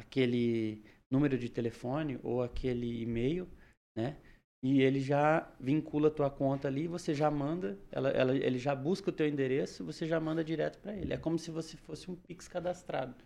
aquele 0.01 0.83
número 1.11 1.39
de 1.39 1.49
telefone 1.49 2.19
ou 2.23 2.43
aquele 2.43 3.03
e-mail, 3.03 3.49
né? 3.97 4.17
E 4.65 4.81
ele 4.81 5.01
já 5.01 5.51
vincula 5.59 6.07
a 6.07 6.11
tua 6.11 6.31
conta 6.31 6.69
ali, 6.69 6.87
você 6.87 7.13
já 7.13 7.29
manda, 7.29 7.77
ela, 7.91 8.11
ela, 8.11 8.37
ele 8.37 8.59
já 8.59 8.77
busca 8.77 9.11
o 9.11 9.13
teu 9.13 9.27
endereço, 9.27 9.85
você 9.85 10.07
já 10.07 10.21
manda 10.21 10.45
direto 10.45 10.79
para 10.79 10.95
ele. 10.95 11.13
É 11.13 11.17
como 11.17 11.37
se 11.37 11.51
você 11.51 11.77
fosse 11.77 12.09
um 12.09 12.15
Pix 12.15 12.47
cadastrado. 12.47 13.17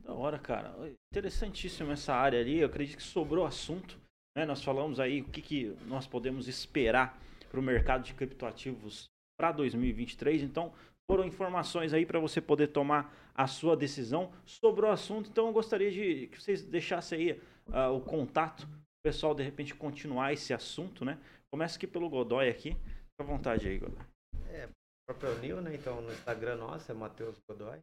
Da 0.00 0.14
hora, 0.14 0.38
cara. 0.38 0.74
Interessantíssimo 1.12 1.92
essa 1.92 2.14
área 2.14 2.40
ali. 2.40 2.60
Eu 2.60 2.66
acredito 2.66 2.96
que 2.96 3.02
sobrou 3.02 3.44
assunto. 3.44 4.00
Né? 4.34 4.46
Nós 4.46 4.64
falamos 4.64 4.98
aí 4.98 5.20
o 5.20 5.24
que, 5.24 5.42
que 5.42 5.76
nós 5.86 6.06
podemos 6.06 6.48
esperar 6.48 7.20
para 7.50 7.60
o 7.60 7.62
mercado 7.62 8.02
de 8.02 8.14
criptoativos 8.14 9.04
para 9.38 9.52
2023. 9.52 10.42
Então, 10.42 10.72
foram 11.10 11.24
informações 11.24 11.92
aí 11.92 12.06
para 12.06 12.20
você 12.20 12.40
poder 12.40 12.68
tomar 12.68 13.12
a 13.34 13.48
sua 13.48 13.76
decisão 13.76 14.32
sobre 14.44 14.86
o 14.86 14.88
assunto. 14.88 15.28
Então, 15.28 15.48
eu 15.48 15.52
gostaria 15.52 15.90
de 15.90 16.28
que 16.28 16.40
vocês 16.40 16.64
deixassem 16.64 17.18
aí 17.18 17.32
uh, 17.66 17.92
o 17.92 18.00
contato 18.00 18.62
o 18.62 19.02
pessoal 19.02 19.34
de 19.34 19.42
repente 19.42 19.74
continuar 19.74 20.32
esse 20.32 20.54
assunto, 20.54 21.04
né? 21.04 21.18
Começa 21.50 21.76
aqui 21.76 21.86
pelo 21.86 22.08
Godoy 22.08 22.48
aqui. 22.48 22.74
Fica 22.74 23.22
à 23.22 23.24
vontade 23.24 23.66
aí, 23.66 23.78
Godoy. 23.78 24.06
É, 24.50 24.68
próprio 25.04 25.36
Nil, 25.40 25.60
né? 25.60 25.74
Então 25.74 26.00
no 26.00 26.12
Instagram 26.12 26.56
nosso 26.56 26.92
é 26.92 26.94
Matheus 26.94 27.40
Godoy. 27.48 27.80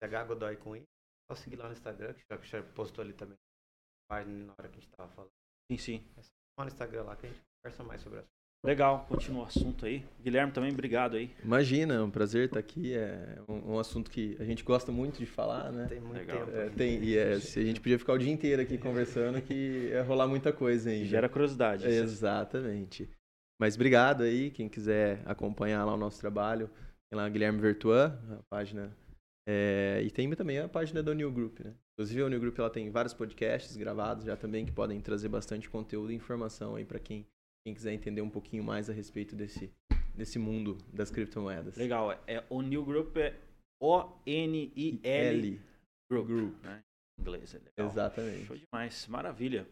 TH 0.00 0.24
Godoy 0.24 0.56
com 0.58 0.76
I. 0.76 0.84
Só 1.28 1.34
seguir 1.34 1.56
lá 1.56 1.66
no 1.66 1.72
Instagram, 1.72 2.14
que 2.14 2.22
já, 2.30 2.36
já 2.42 2.62
postou 2.62 3.02
ali 3.02 3.14
também. 3.14 3.38
Página 4.08 4.44
na 4.44 4.52
hora 4.52 4.68
que 4.68 4.78
a 4.78 4.80
gente 4.80 4.92
tava 4.94 5.10
falando. 5.12 5.30
Sim, 5.72 5.78
sim. 5.78 6.12
É 6.16 6.22
só 6.22 6.30
no 6.60 6.66
Instagram 6.66 7.02
lá 7.04 7.16
que 7.16 7.26
a 7.26 7.28
gente 7.30 7.40
conversa 7.64 7.82
mais 7.82 8.00
sobre 8.00 8.20
isso. 8.20 8.41
Legal, 8.64 9.04
continua 9.08 9.42
o 9.42 9.46
assunto 9.46 9.84
aí. 9.84 10.04
Guilherme 10.22 10.52
também, 10.52 10.70
obrigado 10.70 11.16
aí. 11.16 11.30
Imagina, 11.42 11.94
é 11.94 12.00
um 12.00 12.10
prazer 12.10 12.44
estar 12.44 12.60
aqui. 12.60 12.94
É 12.94 13.40
um, 13.48 13.72
um, 13.72 13.78
assunto 13.78 14.08
que 14.08 14.36
a 14.38 14.44
gente 14.44 14.62
gosta 14.62 14.92
muito 14.92 15.18
de 15.18 15.26
falar, 15.26 15.72
né? 15.72 15.86
Tem 15.88 16.00
muito 16.00 16.18
Legal. 16.18 16.46
tempo. 16.46 16.56
É, 16.56 16.68
tem, 16.70 17.02
e 17.02 17.18
é, 17.18 17.40
se 17.40 17.58
a 17.58 17.64
gente 17.64 17.80
podia 17.80 17.98
ficar 17.98 18.12
o 18.12 18.18
dia 18.18 18.30
inteiro 18.30 18.62
aqui 18.62 18.78
conversando, 18.78 19.42
que 19.42 19.88
ia 19.90 20.04
rolar 20.04 20.28
muita 20.28 20.52
coisa 20.52 20.90
ainda. 20.90 21.06
Gera 21.06 21.28
curiosidade. 21.28 21.88
exatamente. 21.88 23.10
Mas 23.60 23.74
obrigado 23.74 24.22
aí, 24.22 24.50
quem 24.50 24.68
quiser 24.68 25.22
acompanhar 25.24 25.84
lá 25.84 25.94
o 25.94 25.98
nosso 25.98 26.20
trabalho, 26.20 26.70
tem 27.10 27.18
lá 27.18 27.28
Guilherme 27.28 27.60
Vertuan, 27.60 28.16
a 28.30 28.42
página. 28.48 28.96
É, 29.44 30.00
e 30.04 30.10
tem 30.10 30.30
também 30.34 30.60
a 30.60 30.68
página 30.68 31.02
da 31.02 31.12
New 31.12 31.32
Group, 31.32 31.58
né? 31.60 31.74
Inclusive 31.94 32.22
a 32.22 32.28
New 32.28 32.38
Group 32.40 32.58
ela 32.60 32.70
tem 32.70 32.90
vários 32.90 33.12
podcasts 33.12 33.76
gravados 33.76 34.24
já 34.24 34.36
também 34.36 34.64
que 34.64 34.72
podem 34.72 35.00
trazer 35.00 35.28
bastante 35.28 35.68
conteúdo 35.68 36.12
e 36.12 36.14
informação 36.14 36.76
aí 36.76 36.84
para 36.84 37.00
quem 37.00 37.26
quem 37.64 37.74
quiser 37.74 37.92
entender 37.92 38.22
um 38.22 38.30
pouquinho 38.30 38.64
mais 38.64 38.90
a 38.90 38.92
respeito 38.92 39.36
desse, 39.36 39.72
desse 40.14 40.38
mundo 40.38 40.78
das 40.92 41.10
criptomoedas. 41.10 41.76
Legal, 41.76 42.12
é, 42.26 42.44
o 42.50 42.60
New 42.60 42.84
Group 42.84 43.16
é 43.16 43.38
O-N-I-L 43.80 45.60
Group, 46.10 46.26
Group. 46.26 46.62
Né? 46.62 46.82
Em 47.18 47.22
inglês. 47.22 47.54
É 47.54 47.58
legal. 47.58 47.90
Exatamente. 47.90 48.46
Show 48.46 48.56
demais, 48.56 49.06
maravilha. 49.06 49.66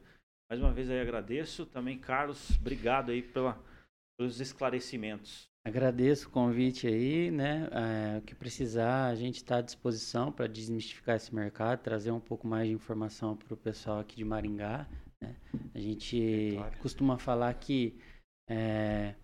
Mais 0.50 0.60
uma 0.60 0.72
vez 0.72 0.90
aí 0.90 1.00
agradeço. 1.00 1.66
Também, 1.66 1.98
Carlos, 1.98 2.58
obrigado 2.58 3.10
aí 3.10 3.22
pela, 3.22 3.62
pelos 4.18 4.40
esclarecimentos. 4.40 5.48
Agradeço 5.64 6.28
o 6.28 6.30
convite 6.30 6.86
aí, 6.86 7.30
né? 7.30 7.68
É, 7.70 8.18
o 8.18 8.22
que 8.22 8.34
precisar, 8.34 9.08
a 9.08 9.14
gente 9.14 9.36
está 9.36 9.58
à 9.58 9.60
disposição 9.60 10.32
para 10.32 10.46
desmistificar 10.46 11.16
esse 11.16 11.34
mercado, 11.34 11.82
trazer 11.82 12.10
um 12.10 12.20
pouco 12.20 12.46
mais 12.46 12.66
de 12.66 12.74
informação 12.74 13.36
para 13.36 13.52
o 13.52 13.56
pessoal 13.56 14.00
aqui 14.00 14.16
de 14.16 14.24
Maringá. 14.24 14.88
Né? 15.22 15.36
A 15.74 15.78
gente 15.78 16.56
costuma 16.80 17.18
falar 17.18 17.52
que 17.54 17.98
é, 18.48 19.14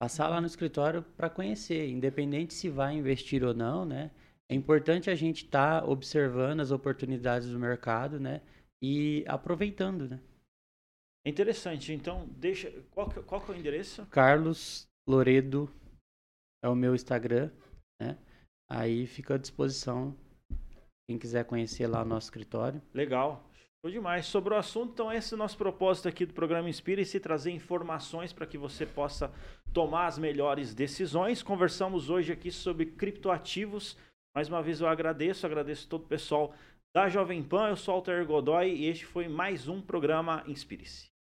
passar 0.00 0.28
lá 0.28 0.40
no 0.40 0.46
escritório 0.46 1.02
para 1.16 1.30
conhecer, 1.30 1.88
independente 1.88 2.54
se 2.54 2.68
vai 2.68 2.94
investir 2.94 3.44
ou 3.44 3.54
não, 3.54 3.84
né? 3.84 4.10
É 4.50 4.54
importante 4.54 5.08
a 5.08 5.14
gente 5.14 5.44
estar 5.44 5.80
tá 5.80 5.86
observando 5.86 6.60
as 6.60 6.70
oportunidades 6.70 7.48
do 7.48 7.58
mercado, 7.58 8.18
né? 8.18 8.42
E 8.82 9.24
aproveitando, 9.28 10.08
né? 10.08 10.20
É 11.24 11.30
interessante. 11.30 11.92
Então, 11.92 12.28
deixa. 12.30 12.70
Qual 12.90 13.08
que, 13.08 13.22
qual 13.22 13.40
que 13.40 13.52
é 13.52 13.54
o 13.54 13.58
endereço? 13.58 14.04
Carlos 14.06 14.88
Loredo 15.08 15.72
é 16.64 16.68
o 16.68 16.74
meu 16.74 16.94
Instagram, 16.94 17.50
né? 18.00 18.18
Aí 18.68 19.06
fica 19.06 19.34
à 19.34 19.38
disposição 19.38 20.16
quem 21.08 21.18
quiser 21.18 21.44
conhecer 21.44 21.86
lá 21.86 22.02
o 22.02 22.04
nosso 22.04 22.26
escritório. 22.26 22.82
Legal. 22.92 23.48
Show 23.84 23.90
demais. 23.90 24.26
Sobre 24.26 24.54
o 24.54 24.56
assunto, 24.56 24.92
então, 24.92 25.12
esse 25.12 25.34
é 25.34 25.36
o 25.36 25.38
nosso 25.38 25.58
propósito 25.58 26.06
aqui 26.06 26.24
do 26.24 26.32
programa 26.32 26.70
Inspire-se, 26.70 27.18
trazer 27.18 27.50
informações 27.50 28.32
para 28.32 28.46
que 28.46 28.56
você 28.56 28.86
possa 28.86 29.32
tomar 29.72 30.06
as 30.06 30.16
melhores 30.16 30.72
decisões. 30.72 31.42
Conversamos 31.42 32.08
hoje 32.08 32.32
aqui 32.32 32.52
sobre 32.52 32.86
criptoativos. 32.86 33.96
Mais 34.32 34.46
uma 34.46 34.62
vez 34.62 34.80
eu 34.80 34.86
agradeço, 34.86 35.44
agradeço 35.44 35.88
todo 35.88 36.04
o 36.04 36.06
pessoal 36.06 36.54
da 36.94 37.08
Jovem 37.08 37.42
Pan. 37.42 37.70
Eu 37.70 37.76
sou 37.76 37.94
Alter 37.94 38.24
Godoy 38.24 38.72
e 38.72 38.86
este 38.86 39.04
foi 39.04 39.26
mais 39.26 39.66
um 39.66 39.82
programa 39.82 40.44
Inspire-se. 40.46 41.11